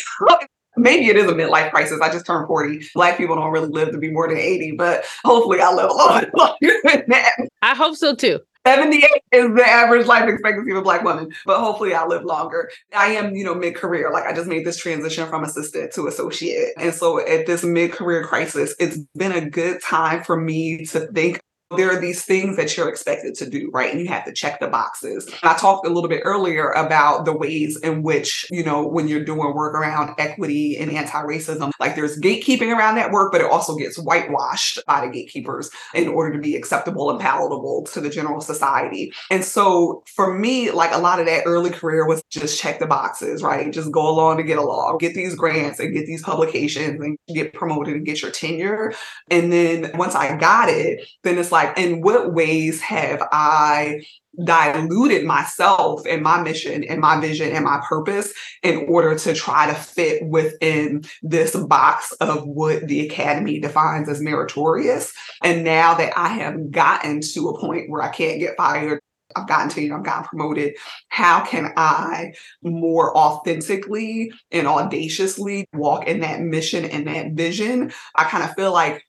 Maybe 0.76 1.06
it 1.06 1.16
is 1.16 1.30
a 1.30 1.34
midlife 1.34 1.70
crisis. 1.70 1.98
I 2.02 2.12
just 2.12 2.26
turned 2.26 2.46
40. 2.46 2.86
Black 2.94 3.16
people 3.16 3.36
don't 3.36 3.50
really 3.50 3.70
live 3.70 3.90
to 3.92 3.98
be 3.98 4.10
more 4.10 4.28
than 4.28 4.36
80, 4.36 4.72
but 4.72 5.04
hopefully 5.24 5.60
I 5.60 5.72
live 5.72 5.88
a 5.88 5.94
lot 5.94 6.28
longer 6.36 6.74
than 6.84 7.04
that. 7.08 7.32
I 7.62 7.74
hope 7.74 7.96
so 7.96 8.14
too. 8.14 8.38
78 8.66 9.04
is 9.32 9.54
the 9.54 9.66
average 9.66 10.06
life 10.06 10.28
expectancy 10.28 10.70
of 10.70 10.78
a 10.78 10.82
black 10.82 11.04
woman, 11.04 11.30
but 11.44 11.60
hopefully 11.60 11.94
I 11.94 12.06
live 12.06 12.24
longer. 12.24 12.70
I 12.96 13.08
am, 13.08 13.34
you 13.34 13.44
know, 13.44 13.54
mid-career. 13.54 14.10
Like 14.10 14.24
I 14.24 14.32
just 14.32 14.48
made 14.48 14.64
this 14.64 14.78
transition 14.78 15.28
from 15.28 15.44
assistant 15.44 15.92
to 15.92 16.06
associate. 16.06 16.72
And 16.78 16.94
so 16.94 17.26
at 17.26 17.46
this 17.46 17.62
mid-career 17.62 18.24
crisis, 18.24 18.74
it's 18.78 18.96
been 19.14 19.32
a 19.32 19.48
good 19.48 19.82
time 19.82 20.24
for 20.24 20.40
me 20.40 20.86
to 20.86 21.00
think 21.08 21.40
there 21.76 21.90
are 21.90 22.00
these 22.00 22.24
things 22.24 22.56
that 22.56 22.76
you're 22.76 22.88
expected 22.88 23.34
to 23.36 23.48
do, 23.48 23.70
right? 23.72 23.90
And 23.90 24.00
you 24.00 24.08
have 24.08 24.24
to 24.24 24.32
check 24.32 24.60
the 24.60 24.68
boxes. 24.68 25.28
I 25.42 25.54
talked 25.54 25.86
a 25.86 25.90
little 25.90 26.08
bit 26.08 26.22
earlier 26.24 26.70
about 26.70 27.24
the 27.24 27.36
ways 27.36 27.78
in 27.80 28.02
which, 28.02 28.46
you 28.50 28.64
know, 28.64 28.86
when 28.86 29.08
you're 29.08 29.24
doing 29.24 29.54
work 29.54 29.74
around 29.74 30.14
equity 30.18 30.76
and 30.76 30.90
anti 30.90 31.22
racism, 31.22 31.70
like 31.80 31.94
there's 31.94 32.18
gatekeeping 32.20 32.74
around 32.74 32.96
that 32.96 33.10
work, 33.10 33.32
but 33.32 33.40
it 33.40 33.50
also 33.50 33.76
gets 33.76 33.98
whitewashed 33.98 34.80
by 34.86 35.04
the 35.04 35.12
gatekeepers 35.12 35.70
in 35.94 36.08
order 36.08 36.32
to 36.32 36.38
be 36.38 36.56
acceptable 36.56 37.10
and 37.10 37.20
palatable 37.20 37.84
to 37.84 38.00
the 38.00 38.10
general 38.10 38.40
society. 38.40 39.12
And 39.30 39.44
so 39.44 40.02
for 40.06 40.36
me, 40.36 40.70
like 40.70 40.92
a 40.92 40.98
lot 40.98 41.20
of 41.20 41.26
that 41.26 41.44
early 41.46 41.70
career 41.70 42.06
was 42.06 42.22
just 42.30 42.60
check 42.60 42.78
the 42.78 42.86
boxes, 42.86 43.42
right? 43.42 43.72
Just 43.72 43.90
go 43.90 44.08
along 44.08 44.36
to 44.38 44.42
get 44.42 44.58
along, 44.58 44.98
get 44.98 45.14
these 45.14 45.34
grants 45.34 45.78
and 45.80 45.94
get 45.94 46.06
these 46.06 46.22
publications 46.22 47.00
and 47.00 47.18
get 47.34 47.52
promoted 47.52 47.94
and 47.94 48.06
get 48.06 48.22
your 48.22 48.30
tenure. 48.30 48.94
And 49.30 49.52
then 49.52 49.90
once 49.94 50.14
I 50.14 50.36
got 50.36 50.68
it, 50.68 51.06
then 51.22 51.38
it's 51.38 51.52
like, 51.52 51.63
in 51.76 52.00
what 52.00 52.32
ways 52.32 52.80
have 52.80 53.26
I 53.32 54.04
diluted 54.44 55.24
myself 55.24 56.02
and 56.08 56.22
my 56.22 56.42
mission 56.42 56.82
and 56.84 57.00
my 57.00 57.20
vision 57.20 57.52
and 57.52 57.64
my 57.64 57.80
purpose 57.88 58.32
in 58.62 58.86
order 58.88 59.16
to 59.16 59.32
try 59.32 59.66
to 59.66 59.74
fit 59.74 60.26
within 60.26 61.04
this 61.22 61.54
box 61.54 62.12
of 62.20 62.44
what 62.44 62.86
the 62.88 63.06
academy 63.06 63.60
defines 63.60 64.08
as 64.08 64.20
meritorious. 64.20 65.12
And 65.42 65.62
now 65.64 65.94
that 65.94 66.12
I 66.16 66.28
have 66.28 66.70
gotten 66.70 67.20
to 67.20 67.48
a 67.48 67.60
point 67.60 67.88
where 67.88 68.02
I 68.02 68.08
can't 68.08 68.40
get 68.40 68.56
fired 68.56 69.00
I've 69.36 69.48
gotten 69.48 69.68
to, 69.70 69.82
you 69.82 69.94
I've 69.94 70.04
gotten 70.04 70.24
promoted. 70.24 70.74
How 71.08 71.44
can 71.44 71.72
I 71.76 72.34
more 72.62 73.16
authentically 73.16 74.32
and 74.50 74.66
audaciously 74.66 75.66
walk 75.72 76.06
in 76.06 76.20
that 76.20 76.40
mission 76.40 76.84
and 76.84 77.06
that 77.06 77.32
vision? 77.32 77.92
I 78.14 78.24
kind 78.24 78.44
of 78.44 78.54
feel 78.54 78.72
like 78.72 79.04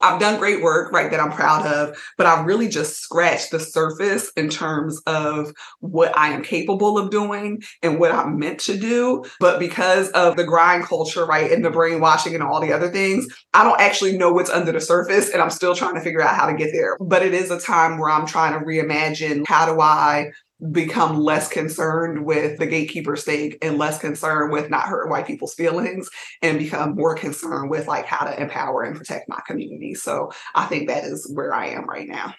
I've 0.00 0.20
done 0.20 0.38
great 0.38 0.62
work, 0.62 0.92
right, 0.92 1.10
that 1.10 1.20
I'm 1.20 1.32
proud 1.32 1.66
of, 1.66 1.96
but 2.18 2.26
I've 2.26 2.46
really 2.46 2.68
just 2.68 3.00
scratched 3.00 3.50
the 3.50 3.60
surface 3.60 4.30
in 4.36 4.48
terms 4.48 5.00
of 5.06 5.52
what 5.80 6.16
I 6.16 6.28
am 6.28 6.42
capable 6.42 6.98
of 6.98 7.10
doing 7.10 7.62
and 7.82 7.98
what 7.98 8.12
I'm 8.12 8.38
meant 8.38 8.60
to 8.60 8.76
do. 8.76 9.24
But 9.40 9.58
because 9.58 10.10
of 10.10 10.36
the 10.36 10.44
grind 10.44 10.84
culture, 10.84 11.24
right, 11.24 11.50
and 11.50 11.64
the 11.64 11.70
brainwashing 11.70 12.34
and 12.34 12.42
all 12.42 12.60
the 12.60 12.72
other 12.72 12.90
things, 12.90 13.26
I 13.54 13.64
don't 13.64 13.80
actually 13.80 14.18
know 14.18 14.32
what's 14.32 14.50
under 14.50 14.72
the 14.72 14.80
surface 14.80 15.30
and 15.30 15.40
I'm 15.40 15.50
still 15.50 15.74
trying 15.74 15.94
to 15.94 16.00
figure 16.00 16.20
out 16.20 16.36
how 16.36 16.46
to 16.46 16.54
get 16.54 16.72
there. 16.72 16.96
But 17.00 17.22
it 17.22 17.32
is 17.32 17.50
a 17.50 17.60
time 17.60 17.98
where 17.98 18.10
I'm 18.10 18.26
trying 18.26 18.58
to 18.58 18.64
reimagine 18.64 19.46
how 19.46 19.66
do 19.66 19.80
I 19.80 20.32
become 20.70 21.18
less 21.20 21.48
concerned 21.48 22.24
with 22.24 22.58
the 22.58 22.66
gatekeeper 22.66 23.16
stake 23.16 23.58
and 23.62 23.78
less 23.78 23.98
concerned 23.98 24.52
with 24.52 24.70
not 24.70 24.86
hurting 24.86 25.10
white 25.10 25.26
people's 25.26 25.54
feelings 25.54 26.08
and 26.42 26.58
become 26.58 26.94
more 26.94 27.14
concerned 27.14 27.70
with 27.70 27.86
like 27.86 28.06
how 28.06 28.24
to 28.24 28.40
empower 28.40 28.82
and 28.82 28.96
protect 28.96 29.28
my 29.28 29.40
community. 29.46 29.94
So 29.94 30.30
I 30.54 30.66
think 30.66 30.88
that 30.88 31.04
is 31.04 31.30
where 31.32 31.54
I 31.54 31.68
am 31.68 31.86
right 31.86 32.08
now. 32.08 32.34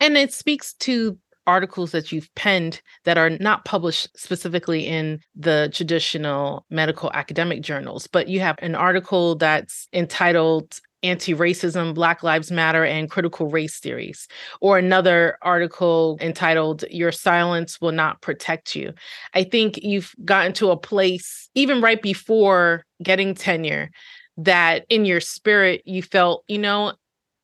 And 0.00 0.16
it 0.16 0.32
speaks 0.32 0.74
to 0.80 1.16
articles 1.46 1.92
that 1.92 2.12
you've 2.12 2.32
penned 2.34 2.80
that 3.04 3.18
are 3.18 3.30
not 3.30 3.64
published 3.64 4.08
specifically 4.16 4.86
in 4.86 5.20
the 5.34 5.70
traditional 5.72 6.64
medical 6.70 7.10
academic 7.14 7.62
journals, 7.62 8.06
but 8.06 8.28
you 8.28 8.40
have 8.40 8.56
an 8.60 8.74
article 8.74 9.34
that's 9.34 9.88
entitled 9.92 10.78
anti 11.02 11.34
racism, 11.34 11.94
Black 11.94 12.22
Lives 12.22 12.50
Matter, 12.50 12.84
and 12.84 13.10
critical 13.10 13.48
race 13.48 13.78
theories, 13.78 14.28
or 14.60 14.78
another 14.78 15.38
article 15.42 16.18
entitled 16.20 16.84
Your 16.90 17.12
Silence 17.12 17.80
Will 17.80 17.92
Not 17.92 18.20
Protect 18.20 18.74
You. 18.74 18.92
I 19.34 19.44
think 19.44 19.78
you've 19.82 20.14
gotten 20.24 20.52
to 20.54 20.70
a 20.70 20.76
place, 20.76 21.48
even 21.54 21.80
right 21.80 22.00
before 22.00 22.84
getting 23.02 23.34
tenure, 23.34 23.90
that 24.36 24.86
in 24.88 25.04
your 25.04 25.20
spirit 25.20 25.82
you 25.84 26.02
felt, 26.02 26.44
you 26.48 26.58
know, 26.58 26.94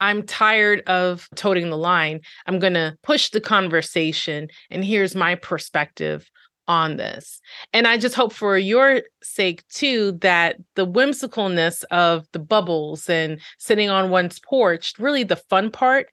I'm 0.01 0.23
tired 0.23 0.83
of 0.87 1.29
toting 1.35 1.71
the 1.71 1.77
line. 1.77 2.21
I'm 2.47 2.59
going 2.59 2.75
to 2.75 2.97
push 3.03 3.31
the 3.31 3.41
conversation, 3.41 4.49
and 4.71 4.85
here's 4.85 5.15
my 5.15 5.35
perspective 5.35 6.31
on 6.69 6.97
this. 6.97 7.41
And 7.73 7.89
I 7.89 7.97
just 7.97 8.15
hope 8.15 8.33
for 8.33 8.57
your 8.57 9.03
sake 9.23 9.67
too 9.69 10.13
that 10.21 10.57
the 10.77 10.87
whimsicalness 10.87 11.83
of 11.91 12.27
the 12.33 12.39
bubbles 12.39 13.09
and 13.09 13.41
sitting 13.59 13.91
on 13.91 14.11
one's 14.11 14.39
porch, 14.39 14.93
really 14.99 15.25
the 15.25 15.37
fun 15.37 15.71
part, 15.71 16.09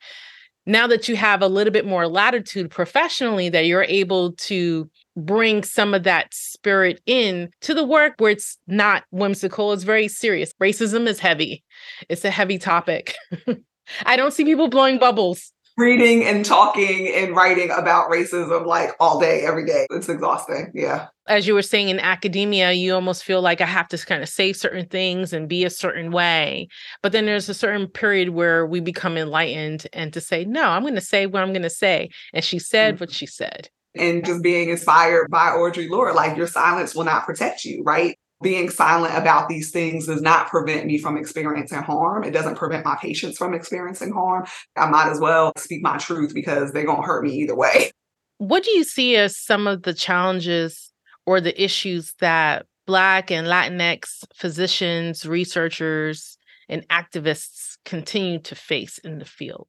now 0.65 0.87
that 0.87 1.07
you 1.07 1.15
have 1.15 1.41
a 1.41 1.47
little 1.47 1.71
bit 1.71 1.85
more 1.85 2.07
latitude 2.07 2.71
professionally, 2.71 3.49
that 3.49 3.67
you're 3.67 3.83
able 3.83 4.31
to 4.33 4.89
bring 5.15 5.63
some 5.63 5.93
of 5.93 6.03
that 6.03 6.33
spirit 6.33 7.01
in 7.05 7.49
to 7.61 7.73
the 7.73 7.83
work 7.83 8.15
where 8.17 8.31
it's 8.31 8.57
not 8.67 9.03
whimsical, 9.11 9.73
it's 9.73 9.83
very 9.83 10.07
serious. 10.07 10.53
Racism 10.61 11.07
is 11.07 11.19
heavy, 11.19 11.63
it's 12.09 12.25
a 12.25 12.31
heavy 12.31 12.57
topic. 12.57 13.15
I 14.05 14.15
don't 14.15 14.33
see 14.33 14.43
people 14.43 14.67
blowing 14.67 14.97
bubbles 14.97 15.51
reading 15.77 16.23
and 16.23 16.45
talking 16.45 17.07
and 17.13 17.35
writing 17.35 17.69
about 17.71 18.09
racism 18.09 18.65
like 18.65 18.91
all 18.99 19.19
day, 19.19 19.41
every 19.41 19.65
day. 19.65 19.87
It's 19.89 20.09
exhausting. 20.09 20.71
Yeah. 20.73 21.07
As 21.27 21.47
you 21.47 21.53
were 21.53 21.61
saying 21.61 21.89
in 21.89 21.99
academia, 21.99 22.71
you 22.71 22.93
almost 22.93 23.23
feel 23.23 23.41
like 23.41 23.59
I 23.59 23.65
have 23.65 23.87
to 23.89 23.97
kind 23.97 24.23
of 24.23 24.29
say 24.29 24.53
certain 24.53 24.85
things 24.85 25.33
and 25.33 25.49
be 25.49 25.65
a 25.65 25.69
certain 25.69 26.11
way. 26.11 26.67
But 27.01 27.11
then 27.11 27.25
there's 27.25 27.49
a 27.49 27.53
certain 27.53 27.87
period 27.87 28.29
where 28.29 28.65
we 28.65 28.79
become 28.79 29.17
enlightened 29.17 29.87
and 29.91 30.13
to 30.13 30.21
say, 30.21 30.45
no, 30.45 30.63
I'm 30.63 30.83
going 30.83 30.95
to 30.95 31.01
say 31.01 31.25
what 31.25 31.41
I'm 31.41 31.51
going 31.51 31.63
to 31.63 31.69
say. 31.69 32.09
And 32.33 32.43
she 32.43 32.59
said 32.59 32.95
mm-hmm. 32.95 33.03
what 33.03 33.11
she 33.11 33.25
said 33.25 33.69
and 33.97 34.25
just 34.25 34.43
being 34.43 34.69
inspired 34.69 35.29
by 35.31 35.51
Audre 35.51 35.89
Lorde, 35.89 36.15
like 36.15 36.37
your 36.37 36.47
silence 36.47 36.93
will 36.93 37.05
not 37.05 37.25
protect 37.25 37.63
you, 37.63 37.81
right? 37.83 38.17
Being 38.45 38.69
silent 38.69 39.17
about 39.17 39.49
these 39.49 39.71
things 39.71 40.05
does 40.05 40.21
not 40.21 40.47
prevent 40.49 40.85
me 40.85 40.99
from 40.99 41.17
experiencing 41.17 41.81
harm. 41.81 42.23
It 42.23 42.29
doesn't 42.29 42.53
prevent 42.53 42.85
my 42.85 42.95
patients 42.95 43.39
from 43.39 43.55
experiencing 43.55 44.13
harm. 44.13 44.45
I 44.77 44.87
might 44.87 45.09
as 45.09 45.19
well 45.19 45.51
speak 45.57 45.81
my 45.81 45.97
truth 45.97 46.31
because 46.35 46.71
they're 46.71 46.85
going 46.85 47.01
to 47.01 47.07
hurt 47.07 47.23
me 47.23 47.31
either 47.31 47.55
way. 47.55 47.91
What 48.37 48.63
do 48.63 48.71
you 48.71 48.83
see 48.83 49.15
as 49.15 49.37
some 49.37 49.65
of 49.65 49.83
the 49.83 49.93
challenges 49.93 50.91
or 51.25 51.39
the 51.39 51.63
issues 51.63 52.13
that 52.19 52.65
Black 52.85 53.31
and 53.31 53.47
Latinx 53.47 54.25
physicians, 54.35 55.25
researchers, 55.25 56.37
and 56.67 56.85
activists 56.89 57.77
continue 57.85 58.39
to 58.39 58.53
face 58.53 58.97
in 58.97 59.19
the 59.19 59.25
field? 59.25 59.67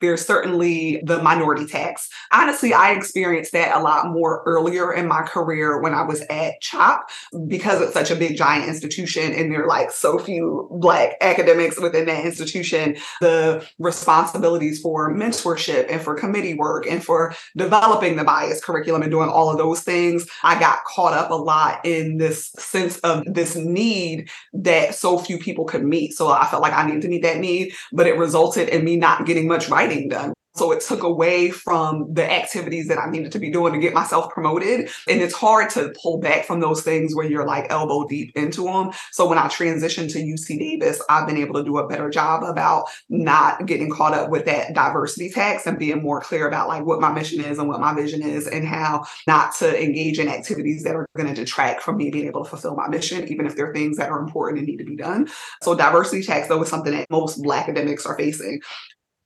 There's 0.00 0.24
certainly 0.24 1.02
the 1.04 1.22
minority 1.22 1.66
tax. 1.66 2.08
Honestly, 2.32 2.72
I 2.72 2.92
experienced 2.92 3.52
that 3.52 3.76
a 3.76 3.80
lot 3.80 4.10
more 4.10 4.42
earlier 4.46 4.92
in 4.92 5.06
my 5.06 5.22
career 5.22 5.80
when 5.80 5.94
I 5.94 6.02
was 6.02 6.22
at 6.30 6.60
CHOP 6.60 7.08
because 7.46 7.80
it's 7.80 7.94
such 7.94 8.10
a 8.10 8.16
big, 8.16 8.36
giant 8.36 8.68
institution 8.68 9.32
and 9.32 9.52
there 9.52 9.64
are 9.64 9.68
like 9.68 9.90
so 9.90 10.18
few 10.18 10.68
Black 10.70 11.16
academics 11.20 11.80
within 11.80 12.06
that 12.06 12.24
institution. 12.24 12.96
The 13.20 13.66
responsibilities 13.78 14.80
for 14.80 15.12
mentorship 15.14 15.90
and 15.90 16.00
for 16.00 16.14
committee 16.14 16.54
work 16.54 16.86
and 16.86 17.04
for 17.04 17.34
developing 17.56 18.16
the 18.16 18.24
bias 18.24 18.62
curriculum 18.64 19.02
and 19.02 19.10
doing 19.10 19.28
all 19.28 19.50
of 19.50 19.58
those 19.58 19.80
things, 19.80 20.26
I 20.42 20.58
got 20.58 20.84
caught 20.84 21.12
up 21.12 21.30
a 21.30 21.34
lot 21.34 21.84
in 21.84 22.18
this 22.18 22.52
sense 22.58 22.98
of 22.98 23.24
this 23.26 23.56
need 23.56 24.28
that 24.52 24.94
so 24.94 25.18
few 25.18 25.38
people 25.38 25.64
could 25.64 25.84
meet. 25.84 26.12
So 26.14 26.28
I 26.28 26.46
felt 26.46 26.62
like 26.62 26.72
I 26.72 26.86
needed 26.86 27.02
to 27.02 27.08
meet 27.08 27.22
that 27.22 27.38
need, 27.38 27.72
but 27.92 28.06
it 28.06 28.18
resulted 28.18 28.68
in 28.68 28.84
me 28.84 28.96
not 28.96 29.26
getting 29.26 29.46
much 29.46 29.68
right 29.68 29.85
writing 29.86 30.08
done. 30.08 30.32
So 30.56 30.72
it 30.72 30.80
took 30.80 31.02
away 31.02 31.50
from 31.50 32.12
the 32.14 32.30
activities 32.30 32.88
that 32.88 32.98
I 32.98 33.10
needed 33.10 33.30
to 33.32 33.38
be 33.38 33.50
doing 33.50 33.74
to 33.74 33.78
get 33.78 33.92
myself 33.92 34.32
promoted. 34.32 34.88
And 35.06 35.20
it's 35.20 35.34
hard 35.34 35.68
to 35.70 35.92
pull 36.02 36.18
back 36.18 36.46
from 36.46 36.60
those 36.60 36.82
things 36.82 37.14
where 37.14 37.26
you're 37.26 37.46
like 37.46 37.66
elbow 37.68 38.08
deep 38.08 38.32
into 38.34 38.64
them. 38.64 38.90
So 39.12 39.28
when 39.28 39.36
I 39.36 39.48
transitioned 39.48 40.10
to 40.12 40.18
UC 40.18 40.58
Davis, 40.58 41.02
I've 41.10 41.26
been 41.26 41.36
able 41.36 41.54
to 41.56 41.64
do 41.64 41.76
a 41.76 41.86
better 41.86 42.08
job 42.08 42.42
about 42.42 42.86
not 43.10 43.66
getting 43.66 43.90
caught 43.90 44.14
up 44.14 44.30
with 44.30 44.46
that 44.46 44.72
diversity 44.72 45.28
tax 45.28 45.66
and 45.66 45.78
being 45.78 46.02
more 46.02 46.22
clear 46.22 46.48
about 46.48 46.68
like 46.68 46.86
what 46.86 47.02
my 47.02 47.12
mission 47.12 47.44
is 47.44 47.58
and 47.58 47.68
what 47.68 47.80
my 47.80 47.94
vision 47.94 48.22
is 48.22 48.46
and 48.46 48.66
how 48.66 49.04
not 49.26 49.54
to 49.56 49.82
engage 49.82 50.18
in 50.18 50.28
activities 50.28 50.84
that 50.84 50.96
are 50.96 51.06
going 51.18 51.28
to 51.28 51.34
detract 51.34 51.82
from 51.82 51.98
me 51.98 52.10
being 52.10 52.28
able 52.28 52.44
to 52.44 52.48
fulfill 52.48 52.74
my 52.74 52.88
mission, 52.88 53.28
even 53.28 53.46
if 53.46 53.56
they're 53.56 53.74
things 53.74 53.98
that 53.98 54.08
are 54.08 54.20
important 54.20 54.58
and 54.58 54.66
need 54.66 54.78
to 54.78 54.84
be 54.84 54.96
done. 54.96 55.28
So 55.62 55.74
diversity 55.74 56.22
tax, 56.22 56.48
though, 56.48 56.62
is 56.62 56.70
something 56.70 56.92
that 56.92 57.10
most 57.10 57.42
Black 57.42 57.68
academics 57.68 58.06
are 58.06 58.16
facing 58.16 58.60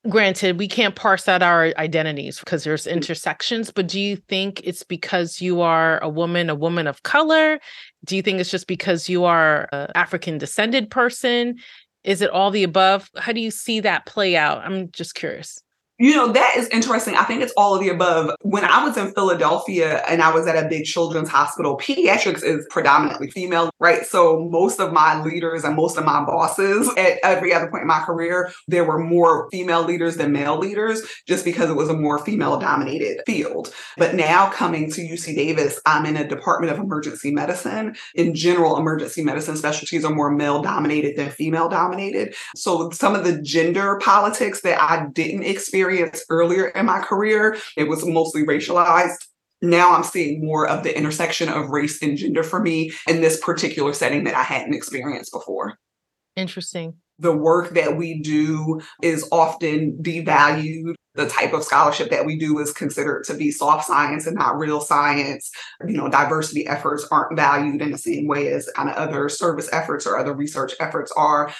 granted 0.08 0.58
we 0.58 0.66
can't 0.66 0.96
parse 0.96 1.28
out 1.28 1.42
our 1.42 1.74
identities 1.76 2.38
because 2.38 2.64
there's 2.64 2.84
mm. 2.84 2.92
intersections 2.92 3.70
but 3.70 3.86
do 3.86 4.00
you 4.00 4.16
think 4.16 4.60
it's 4.64 4.82
because 4.82 5.42
you 5.42 5.60
are 5.60 6.02
a 6.02 6.08
woman 6.08 6.48
a 6.50 6.54
woman 6.54 6.86
of 6.86 7.02
color? 7.02 7.60
Do 8.04 8.16
you 8.16 8.22
think 8.22 8.40
it's 8.40 8.50
just 8.50 8.66
because 8.66 9.08
you 9.08 9.24
are 9.24 9.68
an 9.72 9.90
african 9.94 10.38
descended 10.38 10.90
person? 10.90 11.56
Is 12.02 12.22
it 12.22 12.30
all 12.30 12.50
the 12.50 12.64
above? 12.64 13.10
How 13.18 13.32
do 13.32 13.40
you 13.40 13.50
see 13.50 13.80
that 13.80 14.06
play 14.06 14.36
out? 14.36 14.62
I'm 14.64 14.90
just 14.90 15.14
curious 15.14 15.62
you 16.00 16.16
know, 16.16 16.32
that 16.32 16.56
is 16.56 16.66
interesting. 16.68 17.14
I 17.14 17.24
think 17.24 17.42
it's 17.42 17.52
all 17.58 17.74
of 17.74 17.82
the 17.82 17.90
above. 17.90 18.34
When 18.40 18.64
I 18.64 18.82
was 18.82 18.96
in 18.96 19.12
Philadelphia 19.12 20.02
and 20.08 20.22
I 20.22 20.32
was 20.32 20.46
at 20.46 20.56
a 20.56 20.66
big 20.66 20.86
children's 20.86 21.28
hospital, 21.28 21.76
pediatrics 21.76 22.42
is 22.42 22.66
predominantly 22.70 23.30
female, 23.30 23.70
right? 23.80 24.06
So 24.06 24.48
most 24.50 24.80
of 24.80 24.94
my 24.94 25.22
leaders 25.22 25.62
and 25.62 25.76
most 25.76 25.98
of 25.98 26.06
my 26.06 26.24
bosses 26.24 26.88
at 26.96 27.18
every 27.22 27.52
other 27.52 27.68
point 27.70 27.82
in 27.82 27.86
my 27.86 28.00
career, 28.00 28.50
there 28.66 28.82
were 28.82 28.98
more 28.98 29.50
female 29.50 29.84
leaders 29.84 30.16
than 30.16 30.32
male 30.32 30.56
leaders 30.56 31.02
just 31.26 31.44
because 31.44 31.68
it 31.68 31.76
was 31.76 31.90
a 31.90 31.94
more 31.94 32.18
female 32.18 32.58
dominated 32.58 33.20
field. 33.26 33.70
But 33.98 34.14
now 34.14 34.48
coming 34.48 34.90
to 34.92 35.02
UC 35.02 35.36
Davis, 35.36 35.82
I'm 35.84 36.06
in 36.06 36.16
a 36.16 36.26
department 36.26 36.72
of 36.72 36.78
emergency 36.78 37.30
medicine. 37.30 37.94
In 38.14 38.34
general, 38.34 38.78
emergency 38.78 39.22
medicine 39.22 39.58
specialties 39.58 40.06
are 40.06 40.14
more 40.14 40.30
male 40.30 40.62
dominated 40.62 41.18
than 41.18 41.28
female 41.28 41.68
dominated. 41.68 42.34
So 42.56 42.88
some 42.88 43.14
of 43.14 43.24
the 43.24 43.38
gender 43.42 43.98
politics 44.02 44.62
that 44.62 44.80
I 44.80 45.04
didn't 45.12 45.42
experience 45.42 45.89
earlier 46.28 46.68
in 46.68 46.86
my 46.86 47.00
career, 47.00 47.56
it 47.76 47.88
was 47.88 48.04
mostly 48.04 48.44
racialized. 48.44 49.18
Now 49.62 49.94
I'm 49.94 50.04
seeing 50.04 50.44
more 50.44 50.66
of 50.66 50.84
the 50.84 50.96
intersection 50.96 51.48
of 51.48 51.68
race 51.68 52.02
and 52.02 52.16
gender 52.16 52.42
for 52.42 52.60
me 52.60 52.92
in 53.06 53.20
this 53.20 53.38
particular 53.40 53.92
setting 53.92 54.24
that 54.24 54.34
I 54.34 54.42
hadn't 54.42 54.74
experienced 54.74 55.32
before. 55.32 55.78
Interesting. 56.36 56.94
The 57.18 57.36
work 57.36 57.74
that 57.74 57.98
we 57.98 58.20
do 58.20 58.80
is 59.02 59.28
often 59.30 59.98
devalued 60.00 60.94
the 61.14 61.28
type 61.28 61.52
of 61.52 61.64
scholarship 61.64 62.08
that 62.10 62.24
we 62.24 62.38
do 62.38 62.58
is 62.60 62.72
considered 62.72 63.24
to 63.24 63.34
be 63.34 63.50
soft 63.50 63.86
science 63.86 64.26
and 64.26 64.36
not 64.36 64.58
real 64.58 64.80
science. 64.80 65.50
You 65.86 65.96
know, 65.96 66.08
diversity 66.08 66.66
efforts 66.66 67.06
aren't 67.10 67.36
valued 67.36 67.82
in 67.82 67.90
the 67.90 67.98
same 67.98 68.26
way 68.26 68.48
as 68.48 68.70
kind 68.74 68.88
of 68.88 68.96
other 68.96 69.28
service 69.28 69.68
efforts 69.72 70.06
or 70.06 70.16
other 70.16 70.32
research 70.32 70.72
efforts 70.80 71.12
are 71.16 71.52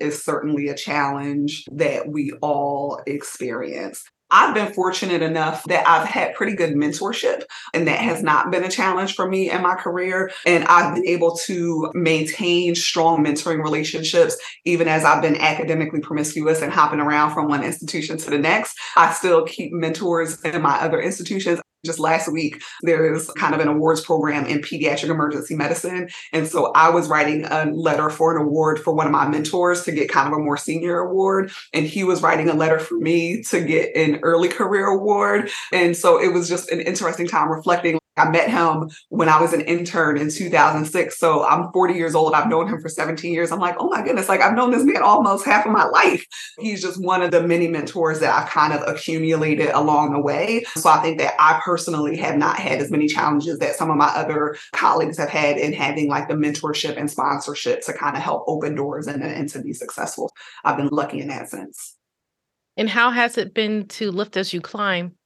is 0.00 0.24
certainly 0.24 0.68
a 0.68 0.76
challenge 0.76 1.64
that 1.72 2.08
we 2.08 2.32
all 2.40 3.00
experience. 3.06 4.04
I've 4.30 4.54
been 4.54 4.72
fortunate 4.74 5.22
enough 5.22 5.64
that 5.64 5.88
I've 5.88 6.06
had 6.06 6.34
pretty 6.34 6.54
good 6.54 6.74
mentorship, 6.74 7.44
and 7.72 7.88
that 7.88 8.00
has 8.00 8.22
not 8.22 8.50
been 8.50 8.64
a 8.64 8.70
challenge 8.70 9.14
for 9.14 9.26
me 9.26 9.50
in 9.50 9.62
my 9.62 9.74
career. 9.74 10.30
And 10.44 10.64
I've 10.64 10.94
been 10.94 11.06
able 11.06 11.36
to 11.46 11.90
maintain 11.94 12.74
strong 12.74 13.24
mentoring 13.24 13.62
relationships, 13.62 14.36
even 14.66 14.86
as 14.86 15.04
I've 15.04 15.22
been 15.22 15.36
academically 15.36 16.00
promiscuous 16.00 16.60
and 16.60 16.72
hopping 16.72 17.00
around 17.00 17.32
from 17.32 17.48
one 17.48 17.64
institution 17.64 18.18
to 18.18 18.30
the 18.30 18.38
next. 18.38 18.76
I 18.96 19.12
still 19.12 19.44
keep 19.44 19.72
mentors 19.72 20.40
in 20.42 20.60
my 20.60 20.78
other 20.80 21.00
institutions. 21.00 21.60
Just 21.84 21.98
last 21.98 22.30
week, 22.32 22.60
there 22.82 23.14
is 23.14 23.30
kind 23.30 23.54
of 23.54 23.60
an 23.60 23.68
awards 23.68 24.00
program 24.00 24.46
in 24.46 24.60
pediatric 24.60 25.10
emergency 25.10 25.54
medicine. 25.54 26.08
And 26.32 26.46
so 26.46 26.72
I 26.72 26.90
was 26.90 27.08
writing 27.08 27.44
a 27.44 27.66
letter 27.66 28.10
for 28.10 28.36
an 28.36 28.42
award 28.42 28.80
for 28.80 28.92
one 28.92 29.06
of 29.06 29.12
my 29.12 29.28
mentors 29.28 29.84
to 29.84 29.92
get 29.92 30.10
kind 30.10 30.26
of 30.26 30.38
a 30.38 30.42
more 30.42 30.56
senior 30.56 30.98
award. 30.98 31.52
And 31.72 31.86
he 31.86 32.02
was 32.02 32.20
writing 32.20 32.48
a 32.48 32.54
letter 32.54 32.78
for 32.78 32.98
me 32.98 33.42
to 33.44 33.64
get 33.64 33.96
an 33.96 34.20
early 34.22 34.48
career 34.48 34.86
award. 34.86 35.50
And 35.72 35.96
so 35.96 36.20
it 36.20 36.32
was 36.32 36.48
just 36.48 36.70
an 36.72 36.80
interesting 36.80 37.28
time 37.28 37.48
reflecting 37.48 37.98
I 38.18 38.28
met 38.28 38.50
him 38.50 38.90
when 39.08 39.28
I 39.28 39.40
was 39.40 39.52
an 39.52 39.60
intern 39.62 40.18
in 40.18 40.30
2006. 40.30 41.18
So 41.18 41.44
I'm 41.44 41.72
40 41.72 41.94
years 41.94 42.14
old. 42.14 42.34
I've 42.34 42.48
known 42.48 42.68
him 42.68 42.80
for 42.80 42.88
17 42.88 43.32
years. 43.32 43.52
I'm 43.52 43.60
like, 43.60 43.76
oh 43.78 43.88
my 43.88 44.02
goodness, 44.02 44.28
like 44.28 44.40
I've 44.40 44.56
known 44.56 44.70
this 44.70 44.84
man 44.84 45.02
almost 45.02 45.44
half 45.44 45.66
of 45.66 45.72
my 45.72 45.84
life. 45.84 46.24
He's 46.58 46.82
just 46.82 47.02
one 47.02 47.22
of 47.22 47.30
the 47.30 47.42
many 47.42 47.68
mentors 47.68 48.20
that 48.20 48.34
I've 48.34 48.48
kind 48.48 48.72
of 48.72 48.86
accumulated 48.86 49.70
along 49.70 50.12
the 50.12 50.20
way. 50.20 50.64
So 50.74 50.90
I 50.90 51.00
think 51.00 51.18
that 51.18 51.34
I 51.38 51.60
personally 51.64 52.16
have 52.18 52.36
not 52.36 52.58
had 52.58 52.80
as 52.80 52.90
many 52.90 53.08
challenges 53.08 53.58
that 53.58 53.76
some 53.76 53.90
of 53.90 53.96
my 53.96 54.08
other 54.08 54.56
colleagues 54.72 55.18
have 55.18 55.28
had 55.28 55.56
in 55.58 55.72
having 55.72 56.08
like 56.08 56.28
the 56.28 56.34
mentorship 56.34 56.96
and 56.96 57.10
sponsorship 57.10 57.82
to 57.82 57.92
kind 57.92 58.16
of 58.16 58.22
help 58.22 58.44
open 58.46 58.74
doors 58.74 59.06
and, 59.06 59.22
and 59.22 59.48
to 59.50 59.62
be 59.62 59.72
successful. 59.72 60.32
I've 60.64 60.76
been 60.76 60.88
lucky 60.88 61.20
in 61.20 61.28
that 61.28 61.48
sense. 61.48 61.96
And 62.76 62.88
how 62.88 63.10
has 63.10 63.36
it 63.36 63.54
been 63.54 63.88
to 63.88 64.12
lift 64.12 64.36
as 64.36 64.52
you 64.52 64.60
climb? 64.60 65.17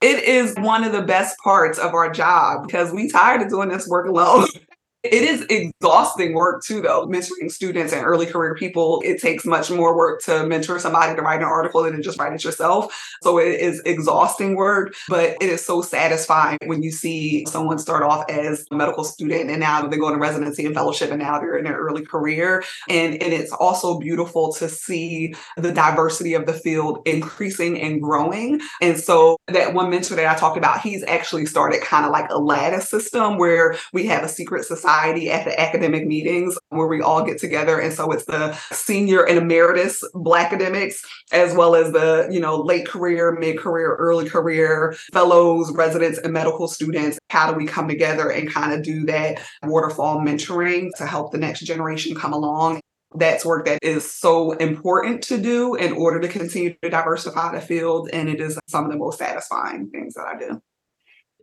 It 0.00 0.24
is 0.24 0.54
one 0.56 0.84
of 0.84 0.92
the 0.92 1.02
best 1.02 1.36
parts 1.42 1.78
of 1.78 1.94
our 1.94 2.10
job 2.10 2.66
because 2.66 2.92
we 2.92 3.08
tired 3.08 3.42
of 3.42 3.48
doing 3.48 3.68
this 3.70 3.88
work 3.88 4.06
alone. 4.06 4.46
It 5.12 5.22
is 5.22 5.46
exhausting 5.48 6.34
work 6.34 6.64
too, 6.64 6.80
though. 6.80 7.06
Mentoring 7.06 7.50
students 7.50 7.92
and 7.92 8.04
early 8.04 8.26
career 8.26 8.54
people, 8.54 9.02
it 9.04 9.20
takes 9.20 9.44
much 9.44 9.70
more 9.70 9.96
work 9.96 10.22
to 10.22 10.46
mentor 10.46 10.78
somebody 10.78 11.14
to 11.14 11.22
write 11.22 11.40
an 11.40 11.46
article 11.46 11.82
than 11.82 11.94
to 11.94 12.02
just 12.02 12.18
write 12.18 12.32
it 12.32 12.44
yourself. 12.44 13.16
So 13.22 13.38
it 13.38 13.60
is 13.60 13.80
exhausting 13.84 14.56
work, 14.56 14.94
but 15.08 15.36
it 15.40 15.48
is 15.48 15.64
so 15.64 15.82
satisfying 15.82 16.58
when 16.66 16.82
you 16.82 16.90
see 16.90 17.44
someone 17.46 17.78
start 17.78 18.02
off 18.02 18.28
as 18.30 18.66
a 18.70 18.74
medical 18.74 19.04
student 19.04 19.50
and 19.50 19.60
now 19.60 19.86
they 19.86 19.96
go 19.96 20.08
into 20.08 20.18
residency 20.18 20.66
and 20.66 20.74
fellowship 20.74 21.10
and 21.10 21.20
now 21.20 21.38
they're 21.38 21.56
in 21.56 21.64
their 21.64 21.78
early 21.78 22.04
career. 22.04 22.64
And, 22.88 23.20
and 23.22 23.32
it's 23.32 23.52
also 23.52 23.98
beautiful 23.98 24.52
to 24.54 24.68
see 24.68 25.34
the 25.56 25.72
diversity 25.72 26.34
of 26.34 26.46
the 26.46 26.52
field 26.52 27.06
increasing 27.06 27.80
and 27.80 28.02
growing. 28.02 28.60
And 28.80 28.98
so 28.98 29.38
that 29.48 29.74
one 29.74 29.90
mentor 29.90 30.16
that 30.16 30.26
I 30.26 30.38
talked 30.38 30.56
about, 30.56 30.80
he's 30.80 31.04
actually 31.04 31.46
started 31.46 31.80
kind 31.82 32.04
of 32.04 32.12
like 32.12 32.28
a 32.30 32.38
lattice 32.38 32.88
system 32.88 33.38
where 33.38 33.76
we 33.92 34.06
have 34.06 34.24
a 34.24 34.28
secret 34.28 34.64
society 34.64 34.95
society 34.96 35.30
at 35.30 35.44
the 35.44 35.58
academic 35.60 36.06
meetings 36.06 36.58
where 36.70 36.86
we 36.86 37.00
all 37.00 37.24
get 37.24 37.38
together. 37.38 37.78
And 37.78 37.92
so 37.92 38.10
it's 38.12 38.24
the 38.24 38.52
senior 38.72 39.24
and 39.24 39.38
emeritus 39.38 40.02
Black 40.14 40.46
academics, 40.46 41.02
as 41.32 41.54
well 41.54 41.74
as 41.74 41.92
the, 41.92 42.28
you 42.30 42.38
know, 42.38 42.56
late 42.60 42.86
career, 42.86 43.32
mid 43.32 43.58
career, 43.58 43.96
early 43.96 44.28
career 44.28 44.96
fellows, 45.12 45.72
residents, 45.72 46.18
and 46.18 46.32
medical 46.32 46.68
students. 46.68 47.18
How 47.30 47.50
do 47.50 47.56
we 47.56 47.66
come 47.66 47.88
together 47.88 48.30
and 48.30 48.48
kind 48.48 48.72
of 48.72 48.82
do 48.82 49.04
that 49.06 49.40
waterfall 49.64 50.20
mentoring 50.20 50.90
to 50.98 51.06
help 51.06 51.32
the 51.32 51.38
next 51.38 51.60
generation 51.60 52.14
come 52.14 52.32
along? 52.32 52.80
that's 53.18 53.46
work 53.46 53.64
that 53.64 53.78
is 53.82 54.10
so 54.10 54.52
important 54.52 55.22
to 55.22 55.38
do 55.38 55.74
in 55.74 55.92
order 55.92 56.20
to 56.20 56.28
continue 56.28 56.74
to 56.82 56.90
diversify 56.90 57.54
the 57.54 57.62
field. 57.62 58.10
And 58.12 58.28
it 58.28 58.42
is 58.42 58.58
some 58.68 58.84
of 58.84 58.90
the 58.90 58.98
most 58.98 59.18
satisfying 59.18 59.88
things 59.88 60.12
that 60.14 60.26
I 60.26 60.38
do 60.38 60.60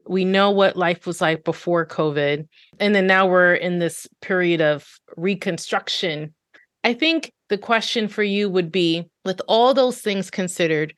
we 0.08 0.26
know 0.26 0.52
what 0.52 0.76
life 0.76 1.06
was 1.06 1.22
like 1.22 1.44
before 1.44 1.86
COVID. 1.86 2.48
And 2.80 2.96
then 2.96 3.08
now 3.08 3.28
we're 3.28 3.54
in 3.54 3.80
this 3.80 4.08
period 4.22 4.62
of 4.62 4.88
reconstruction. 5.18 6.34
I 6.84 6.94
think 6.94 7.32
the 7.50 7.58
question 7.58 8.08
for 8.08 8.24
you 8.24 8.50
would 8.50 8.72
be 8.72 9.10
with 9.24 9.42
all 9.48 9.74
those 9.74 10.00
things 10.00 10.30
considered, 10.30 10.94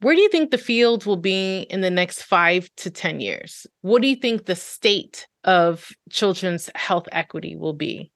where 0.00 0.14
do 0.14 0.20
you 0.20 0.28
think 0.28 0.50
the 0.50 0.58
field 0.58 1.06
will 1.06 1.16
be 1.16 1.60
in 1.70 1.80
the 1.80 1.90
next 1.90 2.22
five 2.22 2.70
to 2.76 2.90
10 2.90 3.20
years? 3.20 3.66
What 3.80 4.02
do 4.02 4.08
you 4.08 4.16
think 4.16 4.44
the 4.44 4.56
state 4.56 5.26
of 5.44 5.90
children's 6.10 6.70
health 6.74 7.08
equity 7.12 7.56
will 7.56 7.72
be? 7.72 8.10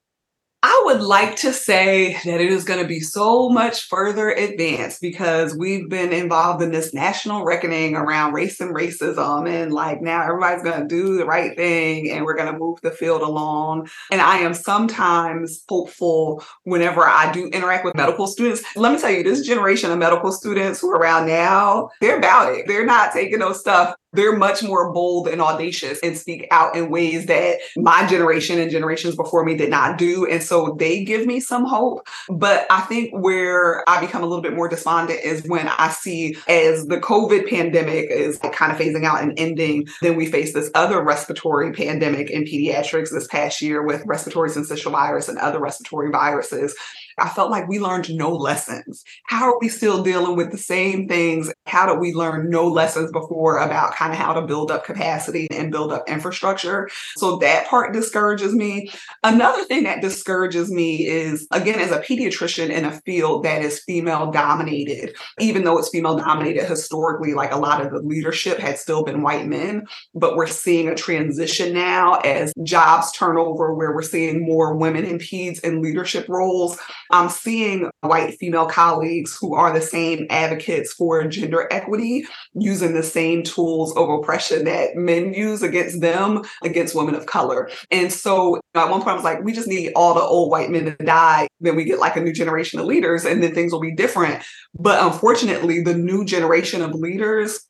I 0.63 0.83
would 0.85 1.01
like 1.01 1.37
to 1.37 1.55
say 1.55 2.21
that 2.25 2.41
it 2.41 2.53
is 2.53 2.65
going 2.65 2.83
to 2.83 2.87
be 2.87 3.01
so 3.01 3.49
much 3.49 3.89
further 3.89 4.31
advanced 4.31 5.01
because 5.01 5.57
we've 5.57 5.89
been 5.89 6.13
involved 6.13 6.63
in 6.63 6.71
this 6.71 6.93
national 6.93 7.45
reckoning 7.45 7.97
around 7.97 8.35
race 8.35 8.61
and 8.61 8.75
racism. 8.75 9.49
And 9.49 9.73
like 9.73 10.03
now 10.03 10.23
everybody's 10.23 10.63
going 10.63 10.83
to 10.83 10.87
do 10.87 11.17
the 11.17 11.25
right 11.25 11.57
thing 11.57 12.11
and 12.11 12.27
we're 12.27 12.37
going 12.37 12.53
to 12.53 12.59
move 12.59 12.79
the 12.83 12.91
field 12.91 13.23
along. 13.23 13.89
And 14.13 14.21
I 14.21 14.39
am 14.39 14.53
sometimes 14.53 15.65
hopeful 15.67 16.45
whenever 16.65 17.05
I 17.05 17.33
do 17.33 17.47
interact 17.47 17.87
with 17.87 17.95
medical 17.95 18.27
students. 18.27 18.63
Let 18.77 18.93
me 18.93 18.99
tell 18.99 19.11
you, 19.11 19.23
this 19.23 19.47
generation 19.47 19.91
of 19.91 19.99
medical 19.99 20.31
students 20.31 20.79
who 20.79 20.91
are 20.91 20.97
around 20.97 21.27
now, 21.27 21.89
they're 22.03 22.19
about 22.19 22.53
it. 22.53 22.67
They're 22.67 22.85
not 22.85 23.13
taking 23.13 23.39
no 23.39 23.55
stuff 23.55 23.95
they're 24.13 24.37
much 24.37 24.63
more 24.63 24.93
bold 24.93 25.29
and 25.29 25.41
audacious 25.41 25.99
and 26.03 26.17
speak 26.17 26.47
out 26.51 26.77
in 26.77 26.91
ways 26.91 27.27
that 27.27 27.59
my 27.77 28.07
generation 28.07 28.59
and 28.59 28.71
generations 28.71 29.15
before 29.15 29.45
me 29.45 29.57
did 29.57 29.71
not 29.71 29.99
do. 29.99 30.27
And 30.27 30.43
so 30.43 30.77
they 30.79 31.05
give 31.05 31.27
me 31.27 31.41
some 31.41 31.65
hope. 31.65 32.07
But 32.29 32.67
I 32.71 32.81
think 32.83 33.13
where 33.13 33.89
I 33.89 34.01
become 34.01 34.23
a 34.23 34.27
little 34.27 34.43
bit 34.43 34.55
more 34.55 34.69
despondent 34.69 35.21
is 35.21 35.47
when 35.47 35.69
I 35.69 35.89
see 35.89 36.37
as 36.49 36.87
the 36.87 36.99
COVID 36.99 37.49
pandemic 37.49 38.11
is 38.11 38.39
kind 38.39 38.73
of 38.73 38.79
phasing 38.79 39.05
out 39.05 39.23
and 39.23 39.39
ending, 39.39 39.89
then 40.03 40.17
we 40.17 40.27
face 40.27 40.53
this 40.53 40.71
other 40.75 41.03
respiratory 41.03 41.73
pandemic 41.73 42.31
in 42.31 42.45
pediatrics 42.45 43.11
this 43.11 43.27
past 43.27 43.63
year 43.63 43.83
with 43.83 44.03
respiratory 44.07 44.51
syncytial 44.51 44.93
virus 44.93 45.29
and 45.29 45.39
other 45.39 45.61
respiratory 45.61 46.11
viruses. 46.11 46.75
I 47.21 47.29
felt 47.29 47.51
like 47.51 47.69
we 47.69 47.79
learned 47.79 48.15
no 48.15 48.35
lessons. 48.35 49.05
How 49.27 49.45
are 49.45 49.59
we 49.61 49.69
still 49.69 50.03
dealing 50.03 50.37
with 50.37 50.51
the 50.51 50.59
same 50.59 51.07
things? 51.07 51.53
How 51.67 51.87
did 51.87 52.01
we 52.01 52.15
learn 52.15 52.51
no 52.51 52.67
lessons 52.67 53.13
before 53.13 53.59
about 53.59 53.95
kind 53.95 54.13
of 54.13 54.19
how 54.19 54.33
to 54.33 54.43
build 54.43 54.71
up 54.71 54.85
capacity 54.85 55.47
and 55.51 55.71
build 55.71 55.93
up 55.93 56.09
infrastructure? 56.09 56.89
So 57.17 57.37
that 57.39 57.67
part 57.69 57.93
discourages 57.93 58.55
me. 58.55 58.91
Another 59.23 59.65
thing 59.65 59.85
that 59.85 60.01
discourages 60.01 60.71
me 60.71 61.07
is, 61.07 61.47
again, 61.53 61.79
as 61.79 61.93
a 61.93 62.01
pediatrician 62.01 62.71
in 62.71 62.85
a 62.85 63.01
field 63.03 63.45
that 63.45 63.63
is 63.63 63.85
female 63.85 64.31
dominated, 64.31 65.15
even 65.39 65.65
though 65.65 65.79
it's 65.79 65.91
female 65.91 66.17
dominated 66.17 66.65
historically, 66.65 67.35
like 67.35 67.53
a 67.53 67.59
lot 67.59 67.85
of 67.85 67.93
the 67.93 68.01
leadership 68.01 68.59
had 68.59 68.79
still 68.79 69.05
been 69.05 69.23
white 69.23 69.47
men, 69.47 69.85
but 70.15 70.37
we're 70.37 70.47
seeing 70.47 70.89
a 70.89 70.95
transition 70.95 71.75
now 71.75 72.15
as 72.21 72.53
jobs 72.63 73.13
turnover 73.13 73.75
where 73.75 73.95
we're 73.95 74.03
seeing 74.03 74.45
more 74.45 74.77
women 74.77 75.05
in 75.05 75.19
peds 75.19 75.63
in 75.63 75.83
leadership 75.83 76.29
roles. 76.29 76.79
I'm 77.11 77.29
seeing 77.29 77.91
white 78.01 78.39
female 78.39 78.67
colleagues 78.67 79.37
who 79.41 79.55
are 79.55 79.73
the 79.73 79.83
same 79.83 80.27
advocates 80.31 80.93
for 80.93 81.27
gender 81.27 81.69
equity 81.71 82.25
using 82.55 82.95
the 82.95 83.03
same 83.03 83.43
tools 83.43 83.97
of 83.97 84.09
oppression 84.09 84.65
that 84.65 84.97
men 84.97 85.35
use 85.35 85.63
against 85.63 86.01
them, 86.01 86.43
against 86.63 86.95
women 86.95 87.15
of 87.15 87.27
color. 87.27 87.71
And 87.91 88.13
so 88.13 88.61
at 88.75 88.91
one 88.91 89.01
point, 89.01 89.13
I 89.13 89.15
was 89.15 89.25
like, 89.25 89.43
we 89.43 89.53
just 89.53 89.69
need 89.69 89.93
all 89.95 90.15
the 90.15 90.21
old 90.21 90.51
white 90.51 90.71
men 90.71 90.85
to 90.85 91.05
die. 91.05 91.49
Then 91.61 91.77
we 91.77 91.85
get 91.85 91.99
like 91.99 92.17
a 92.17 92.21
new 92.21 92.33
generation 92.33 92.79
of 92.79 92.87
leaders, 92.87 93.25
and 93.25 93.43
then 93.43 93.55
things 93.55 93.73
will 93.73 93.81
be 93.81 93.95
different. 93.95 94.43
But 94.79 95.03
unfortunately, 95.05 95.83
the 95.83 95.95
new 95.95 96.25
generation 96.25 96.83
of 96.83 96.95
leaders 96.95 97.61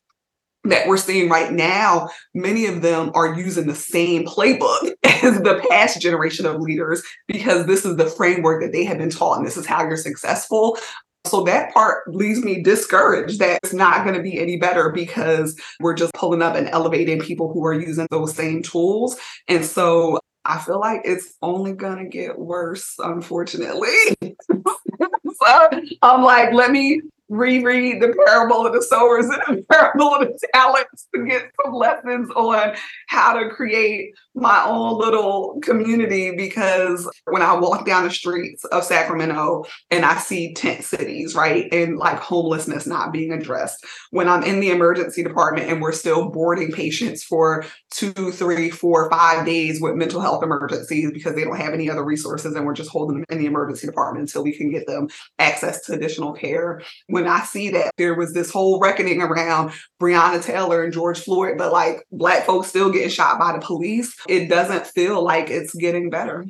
that 0.63 0.87
we're 0.87 0.97
seeing 0.97 1.29
right 1.29 1.51
now, 1.51 2.09
many 2.33 2.65
of 2.65 2.81
them 2.81 3.11
are 3.15 3.35
using 3.35 3.67
the 3.67 3.75
same 3.75 4.25
playbook 4.25 4.93
as 5.03 5.41
the 5.41 5.65
past 5.69 6.01
generation 6.01 6.45
of 6.45 6.61
leaders 6.61 7.01
because 7.27 7.65
this 7.65 7.85
is 7.85 7.97
the 7.97 8.05
framework 8.05 8.61
that 8.61 8.71
they 8.71 8.83
have 8.83 8.97
been 8.97 9.09
taught 9.09 9.37
and 9.37 9.47
this 9.47 9.57
is 9.57 9.65
how 9.65 9.81
you're 9.83 9.97
successful. 9.97 10.77
So 11.25 11.43
that 11.43 11.71
part 11.71 12.13
leaves 12.13 12.43
me 12.43 12.63
discouraged 12.63 13.39
that 13.39 13.59
it's 13.63 13.73
not 13.73 14.03
going 14.03 14.15
to 14.15 14.23
be 14.23 14.39
any 14.39 14.57
better 14.57 14.91
because 14.91 15.59
we're 15.79 15.93
just 15.93 16.13
pulling 16.13 16.41
up 16.41 16.55
and 16.55 16.67
elevating 16.69 17.19
people 17.19 17.53
who 17.53 17.63
are 17.65 17.73
using 17.73 18.07
those 18.09 18.35
same 18.35 18.63
tools. 18.63 19.17
And 19.47 19.63
so 19.63 20.19
I 20.45 20.57
feel 20.57 20.79
like 20.79 21.01
it's 21.05 21.35
only 21.43 21.73
going 21.73 21.97
to 21.97 22.05
get 22.05 22.39
worse, 22.39 22.95
unfortunately. 22.97 23.93
so 24.23 25.69
I'm 26.01 26.23
like, 26.23 26.53
let 26.53 26.71
me 26.71 27.01
reread 27.31 28.01
the 28.01 28.13
parable 28.25 28.67
of 28.67 28.73
the 28.73 28.81
sowers 28.81 29.25
and 29.25 29.57
the 29.57 29.63
parable 29.71 30.15
of 30.15 30.27
the 30.27 30.37
talents 30.53 31.07
to 31.15 31.25
get 31.25 31.49
some 31.63 31.73
lessons 31.73 32.29
on 32.35 32.75
how 33.07 33.33
to 33.33 33.49
create 33.49 34.13
my 34.35 34.63
own 34.65 34.99
little 34.99 35.59
community 35.61 36.35
because 36.35 37.09
when 37.25 37.41
I 37.41 37.53
walk 37.57 37.85
down 37.85 38.03
the 38.03 38.11
streets 38.11 38.65
of 38.65 38.83
Sacramento 38.83 39.63
and 39.89 40.03
I 40.03 40.17
see 40.17 40.53
tent 40.53 40.83
cities, 40.83 41.33
right, 41.33 41.71
and 41.71 41.97
like 41.97 42.17
homelessness 42.17 42.85
not 42.85 43.13
being 43.13 43.31
addressed, 43.31 43.85
when 44.09 44.27
I'm 44.27 44.43
in 44.43 44.59
the 44.59 44.71
emergency 44.71 45.23
department 45.23 45.69
and 45.69 45.81
we're 45.81 45.93
still 45.93 46.29
boarding 46.29 46.71
patients 46.71 47.23
for 47.23 47.65
two, 47.91 48.11
three, 48.11 48.69
four, 48.69 49.09
five 49.09 49.45
days 49.45 49.81
with 49.81 49.95
mental 49.95 50.19
health 50.19 50.43
emergencies 50.43 51.11
because 51.13 51.35
they 51.35 51.45
don't 51.45 51.57
have 51.57 51.73
any 51.73 51.89
other 51.89 52.03
resources 52.03 52.55
and 52.55 52.65
we're 52.65 52.73
just 52.73 52.89
holding 52.89 53.17
them 53.17 53.25
in 53.29 53.37
the 53.37 53.45
emergency 53.45 53.87
department 53.87 54.23
until 54.23 54.43
we 54.43 54.51
can 54.51 54.69
get 54.69 54.85
them 54.85 55.07
access 55.39 55.85
to 55.85 55.93
additional 55.93 56.33
care. 56.33 56.81
When 57.07 57.20
I 57.27 57.41
see 57.41 57.69
that 57.71 57.91
there 57.97 58.15
was 58.15 58.33
this 58.33 58.51
whole 58.51 58.79
reckoning 58.79 59.21
around 59.21 59.71
Breonna 60.01 60.43
Taylor 60.43 60.83
and 60.83 60.93
George 60.93 61.19
Floyd, 61.19 61.57
but 61.57 61.71
like 61.71 62.05
Black 62.11 62.45
folks 62.45 62.67
still 62.67 62.91
getting 62.91 63.09
shot 63.09 63.39
by 63.39 63.53
the 63.53 63.59
police 63.59 64.15
it 64.27 64.47
doesn't 64.47 64.87
feel 64.87 65.23
like 65.23 65.49
it's 65.49 65.73
getting 65.75 66.09
better. 66.09 66.45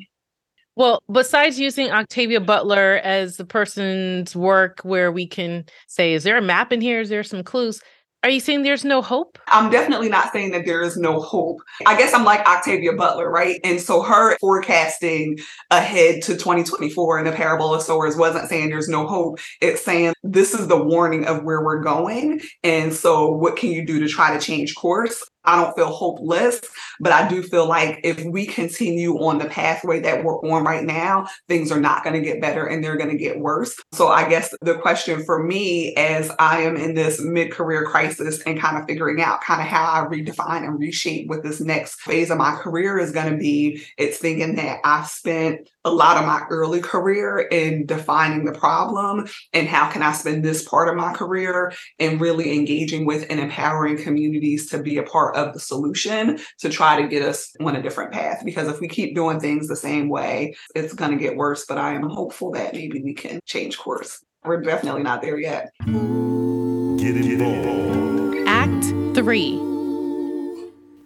Well, 0.76 1.02
besides 1.12 1.60
using 1.60 1.92
Octavia 1.92 2.40
Butler 2.40 3.02
as 3.04 3.38
the 3.38 3.46
person's 3.46 4.36
work 4.36 4.80
where 4.84 5.12
we 5.12 5.28
can 5.28 5.66
say, 5.88 6.14
is 6.14 6.24
there 6.24 6.38
a 6.38 6.42
map 6.42 6.72
in 6.72 6.80
here? 6.80 7.02
Is 7.02 7.10
there 7.10 7.24
some 7.24 7.44
clues? 7.44 7.82
Are 8.24 8.30
you 8.30 8.40
saying 8.40 8.62
there's 8.62 8.86
no 8.86 9.02
hope? 9.02 9.40
I'm 9.48 9.72
definitely 9.72 10.10
not 10.10 10.32
saying 10.32 10.52
that 10.52 10.66
there 10.66 10.84
is 10.84 10.96
no 10.96 11.20
hope. 11.20 11.60
I 11.88 11.98
guess 11.98 12.14
I'm 12.14 12.24
like 12.24 12.46
Octavia 12.48 12.94
Butler, 12.94 13.32
right? 13.32 13.60
And 13.64 13.82
so 13.82 14.04
her 14.04 14.38
forecasting 14.38 15.40
ahead 15.72 16.22
to 16.24 16.34
2024 16.34 17.18
in 17.18 17.26
the 17.26 17.32
parable 17.32 17.74
of 17.74 17.82
sowers 17.82 18.16
wasn't 18.16 18.48
saying 18.48 18.70
there's 18.70 18.88
no 18.88 19.08
hope. 19.08 19.40
It's 19.60 19.84
saying 19.84 20.14
this 20.22 20.54
is 20.54 20.68
the 20.68 20.82
warning 20.82 21.26
of 21.26 21.44
where 21.44 21.66
we're 21.66 21.82
going. 21.82 22.42
And 22.64 22.94
so 22.94 23.32
what 23.32 23.56
can 23.56 23.72
you 23.72 23.84
do 23.84 24.00
to 24.00 24.08
try 24.08 24.38
to 24.38 24.40
change 24.40 24.76
course? 24.76 25.24
I 25.44 25.62
don't 25.62 25.76
feel 25.76 25.88
hopeless, 25.88 26.62
but 27.00 27.12
I 27.12 27.28
do 27.28 27.42
feel 27.42 27.68
like 27.68 28.00
if 28.04 28.24
we 28.24 28.46
continue 28.46 29.16
on 29.18 29.39
the 29.39 29.46
pathway 29.46 30.00
that 30.02 30.24
we're 30.24 30.39
on 30.39 30.64
right 30.64 30.84
now, 30.84 31.28
things 31.48 31.72
are 31.72 31.80
not 31.80 32.04
going 32.04 32.16
to 32.16 32.22
get 32.22 32.42
better 32.42 32.66
and 32.66 32.84
they're 32.84 32.98
going 32.98 33.10
to 33.10 33.18
get 33.18 33.39
worse. 33.39 33.76
So 33.94 34.10
I 34.10 34.30
guess 34.30 34.54
the 34.62 34.76
question 34.76 35.24
for 35.24 35.44
me 35.44 35.96
as 35.96 36.32
I 36.39 36.62
am 36.62 36.76
in 36.78 36.94
this 36.94 37.20
mid-career 37.22 37.86
crisis 37.86 38.42
and 38.44 38.60
kind 38.60 38.78
of 38.78 38.86
figuring 38.86 39.22
out 39.22 39.42
kind 39.42 39.62
of 39.62 39.68
how 39.68 39.84
I 39.84 40.06
redefine 40.06 40.64
and 40.64 40.80
reshape 40.80 41.28
what 41.28 41.44
this 41.44 41.60
next 41.60 42.02
phase 42.02 42.30
of 42.30 42.38
my 42.38 42.56
career 42.56 43.00
is 43.00 43.12
going 43.12 43.32
to 43.32 43.38
be, 43.38 43.84
it's 43.98 44.18
thinking 44.18 44.56
that 44.56 44.80
I've 44.84 45.08
spent 45.08 45.70
a 45.84 45.92
lot 45.92 46.18
of 46.18 46.26
my 46.26 46.44
early 46.50 46.82
career 46.82 47.39
in 47.39 47.86
defining 47.86 48.46
the 48.46 48.52
problem 48.52 49.28
and 49.54 49.68
how 49.68 49.89
can 49.89 50.04
I 50.04 50.12
spend 50.12 50.46
this 50.46 50.68
part 50.68 50.88
of 50.88 50.96
my 50.96 51.14
career 51.14 51.74
in 51.98 52.20
really 52.20 52.56
engaging 52.56 53.06
with 53.06 53.26
and 53.30 53.39
empowering 53.39 53.98
communities 53.98 54.70
to 54.70 54.82
be 54.82 54.98
a 54.98 55.04
part 55.04 55.31
of 55.36 55.54
the 55.54 55.60
solution 55.60 56.40
to 56.60 56.70
try 56.70 57.02
to 57.02 57.08
get 57.08 57.24
us 57.24 57.54
on 57.62 57.76
a 57.76 57.82
different 57.82 58.12
path. 58.12 58.42
Because 58.44 58.68
if 58.68 58.80
we 58.80 58.88
keep 58.88 59.16
doing 59.16 59.40
things 59.40 59.68
the 59.68 59.76
same 59.76 60.10
way, 60.10 60.56
it's 60.76 60.94
going 60.94 61.12
to 61.12 61.18
get 61.18 61.36
worse. 61.36 61.66
But 61.66 61.78
I 61.78 61.94
am 61.94 62.10
hopeful 62.10 62.52
that 62.52 62.74
maybe 62.74 63.02
we 63.02 63.14
can 63.14 63.40
change 63.46 63.78
course. 63.78 64.24
We're 64.44 64.62
definitely 64.62 65.04
not 65.04 65.22
there 65.22 65.40
yet. 65.40 65.72
Get 65.86 67.16
involved. 67.18 68.48
Act 68.48 68.86
three 69.16 69.58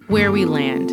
Where 0.08 0.32
We 0.32 0.46
Land. 0.46 0.92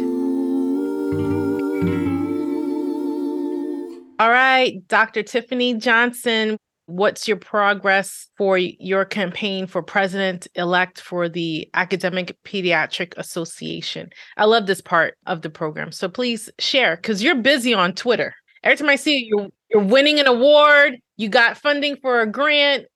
All 4.18 4.30
right, 4.30 4.87
Dr. 4.87 5.24
Tiffani 5.24 5.80
Johnson, 5.80 6.57
what's 6.87 7.28
your 7.28 7.37
progress 7.37 8.28
for 8.37 8.59
your 8.59 9.05
campaign 9.05 9.66
for 9.66 9.83
president 9.83 10.47
elect 10.55 11.01
for 11.01 11.28
the 11.28 11.68
Academic 11.74 12.37
Pediatric 12.45 13.14
Association? 13.16 14.11
I 14.37 14.45
love 14.45 14.66
this 14.66 14.80
part 14.80 15.16
of 15.26 15.43
the 15.43 15.51
program. 15.51 15.93
So 15.93 16.09
please 16.09 16.51
share 16.59 16.97
because 16.97 17.22
you're 17.22 17.37
busy 17.37 17.74
on 17.74 17.95
Twitter. 17.95 18.35
Every 18.64 18.76
time 18.76 18.89
I 18.89 18.97
see 18.97 19.18
you, 19.18 19.26
you're, 19.28 19.49
you're 19.70 19.91
winning 19.91 20.20
an 20.20 20.26
award, 20.26 20.97
you 21.16 21.28
got 21.28 21.59
funding 21.59 21.97
for 21.97 22.20
a 22.20 22.26
grant, 22.26 22.87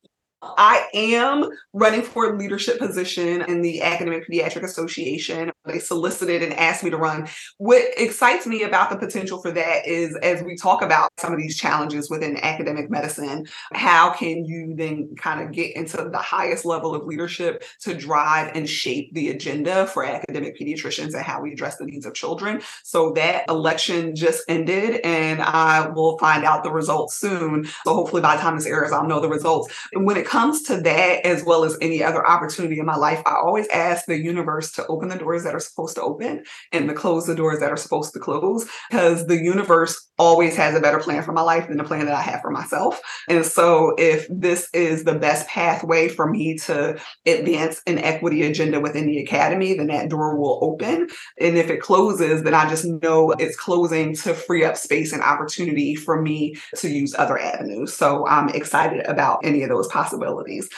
I 0.42 0.88
am 0.92 1.48
running 1.72 2.02
for 2.02 2.32
a 2.32 2.36
leadership 2.36 2.78
position 2.78 3.42
in 3.42 3.62
the 3.62 3.82
Academic 3.82 4.28
Pediatric 4.28 4.62
Association. 4.64 5.50
They 5.64 5.78
solicited 5.78 6.42
and 6.42 6.52
asked 6.54 6.84
me 6.84 6.90
to 6.90 6.96
run. 6.96 7.28
What 7.58 7.82
excites 7.96 8.46
me 8.46 8.62
about 8.62 8.90
the 8.90 8.96
potential 8.96 9.40
for 9.40 9.50
that 9.50 9.86
is 9.86 10.14
as 10.16 10.42
we 10.42 10.56
talk 10.56 10.82
about 10.82 11.10
some 11.18 11.32
of 11.32 11.38
these 11.38 11.56
challenges 11.56 12.10
within 12.10 12.36
academic 12.36 12.90
medicine, 12.90 13.46
how 13.72 14.10
can 14.10 14.44
you 14.44 14.74
then 14.76 15.14
kind 15.16 15.40
of 15.40 15.52
get 15.52 15.74
into 15.74 15.96
the 15.96 16.18
highest 16.18 16.64
level 16.64 16.94
of 16.94 17.06
leadership 17.06 17.64
to 17.80 17.94
drive 17.94 18.52
and 18.54 18.68
shape 18.68 19.12
the 19.14 19.30
agenda 19.30 19.86
for 19.86 20.04
academic 20.04 20.58
pediatricians 20.58 21.14
and 21.14 21.24
how 21.24 21.40
we 21.40 21.52
address 21.52 21.76
the 21.76 21.86
needs 21.86 22.04
of 22.04 22.14
children? 22.14 22.60
So 22.84 23.12
that 23.12 23.48
election 23.48 24.14
just 24.14 24.44
ended 24.48 25.00
and 25.02 25.40
I 25.40 25.88
will 25.88 26.18
find 26.18 26.44
out 26.44 26.62
the 26.62 26.72
results 26.72 27.16
soon. 27.16 27.64
So 27.84 27.94
hopefully 27.94 28.22
by 28.22 28.36
the 28.36 28.42
time 28.42 28.56
this 28.56 28.66
airs, 28.66 28.92
I'll 28.92 29.06
know 29.06 29.20
the 29.20 29.28
results. 29.28 29.74
And 29.92 30.04
when 30.04 30.16
it 30.16 30.26
comes 30.26 30.35
to 30.66 30.80
that, 30.82 31.24
as 31.24 31.44
well 31.44 31.64
as 31.64 31.78
any 31.80 32.02
other 32.02 32.26
opportunity 32.26 32.78
in 32.78 32.86
my 32.86 32.96
life, 32.96 33.22
I 33.26 33.36
always 33.36 33.66
ask 33.68 34.04
the 34.06 34.18
universe 34.18 34.70
to 34.72 34.86
open 34.86 35.08
the 35.08 35.16
doors 35.16 35.44
that 35.44 35.54
are 35.54 35.60
supposed 35.60 35.96
to 35.96 36.02
open 36.02 36.44
and 36.72 36.88
to 36.88 36.94
close 36.94 37.26
the 37.26 37.34
doors 37.34 37.60
that 37.60 37.70
are 37.70 37.76
supposed 37.76 38.12
to 38.12 38.20
close, 38.20 38.68
because 38.90 39.26
the 39.26 39.36
universe 39.42 40.05
always 40.18 40.56
has 40.56 40.74
a 40.74 40.80
better 40.80 40.98
plan 40.98 41.22
for 41.22 41.32
my 41.32 41.42
life 41.42 41.68
than 41.68 41.76
the 41.76 41.84
plan 41.84 42.06
that 42.06 42.14
I 42.14 42.22
have 42.22 42.40
for 42.40 42.50
myself. 42.50 43.00
And 43.28 43.44
so, 43.44 43.94
if 43.98 44.26
this 44.30 44.68
is 44.72 45.04
the 45.04 45.14
best 45.14 45.46
pathway 45.48 46.08
for 46.08 46.28
me 46.30 46.56
to 46.58 46.98
advance 47.26 47.82
an 47.86 47.98
equity 47.98 48.42
agenda 48.42 48.80
within 48.80 49.06
the 49.06 49.18
academy, 49.18 49.74
then 49.74 49.88
that 49.88 50.08
door 50.08 50.36
will 50.36 50.58
open. 50.62 51.08
And 51.40 51.56
if 51.56 51.70
it 51.70 51.80
closes, 51.80 52.42
then 52.42 52.54
I 52.54 52.68
just 52.68 52.84
know 52.84 53.32
it's 53.32 53.56
closing 53.56 54.14
to 54.16 54.34
free 54.34 54.64
up 54.64 54.76
space 54.76 55.12
and 55.12 55.22
opportunity 55.22 55.94
for 55.94 56.20
me 56.20 56.56
to 56.76 56.88
use 56.88 57.14
other 57.14 57.38
avenues. 57.38 57.94
So, 57.94 58.26
I'm 58.26 58.48
excited 58.50 59.04
about 59.06 59.40
any 59.44 59.62
of 59.62 59.68
those 59.68 59.88
possibilities. 59.88 60.68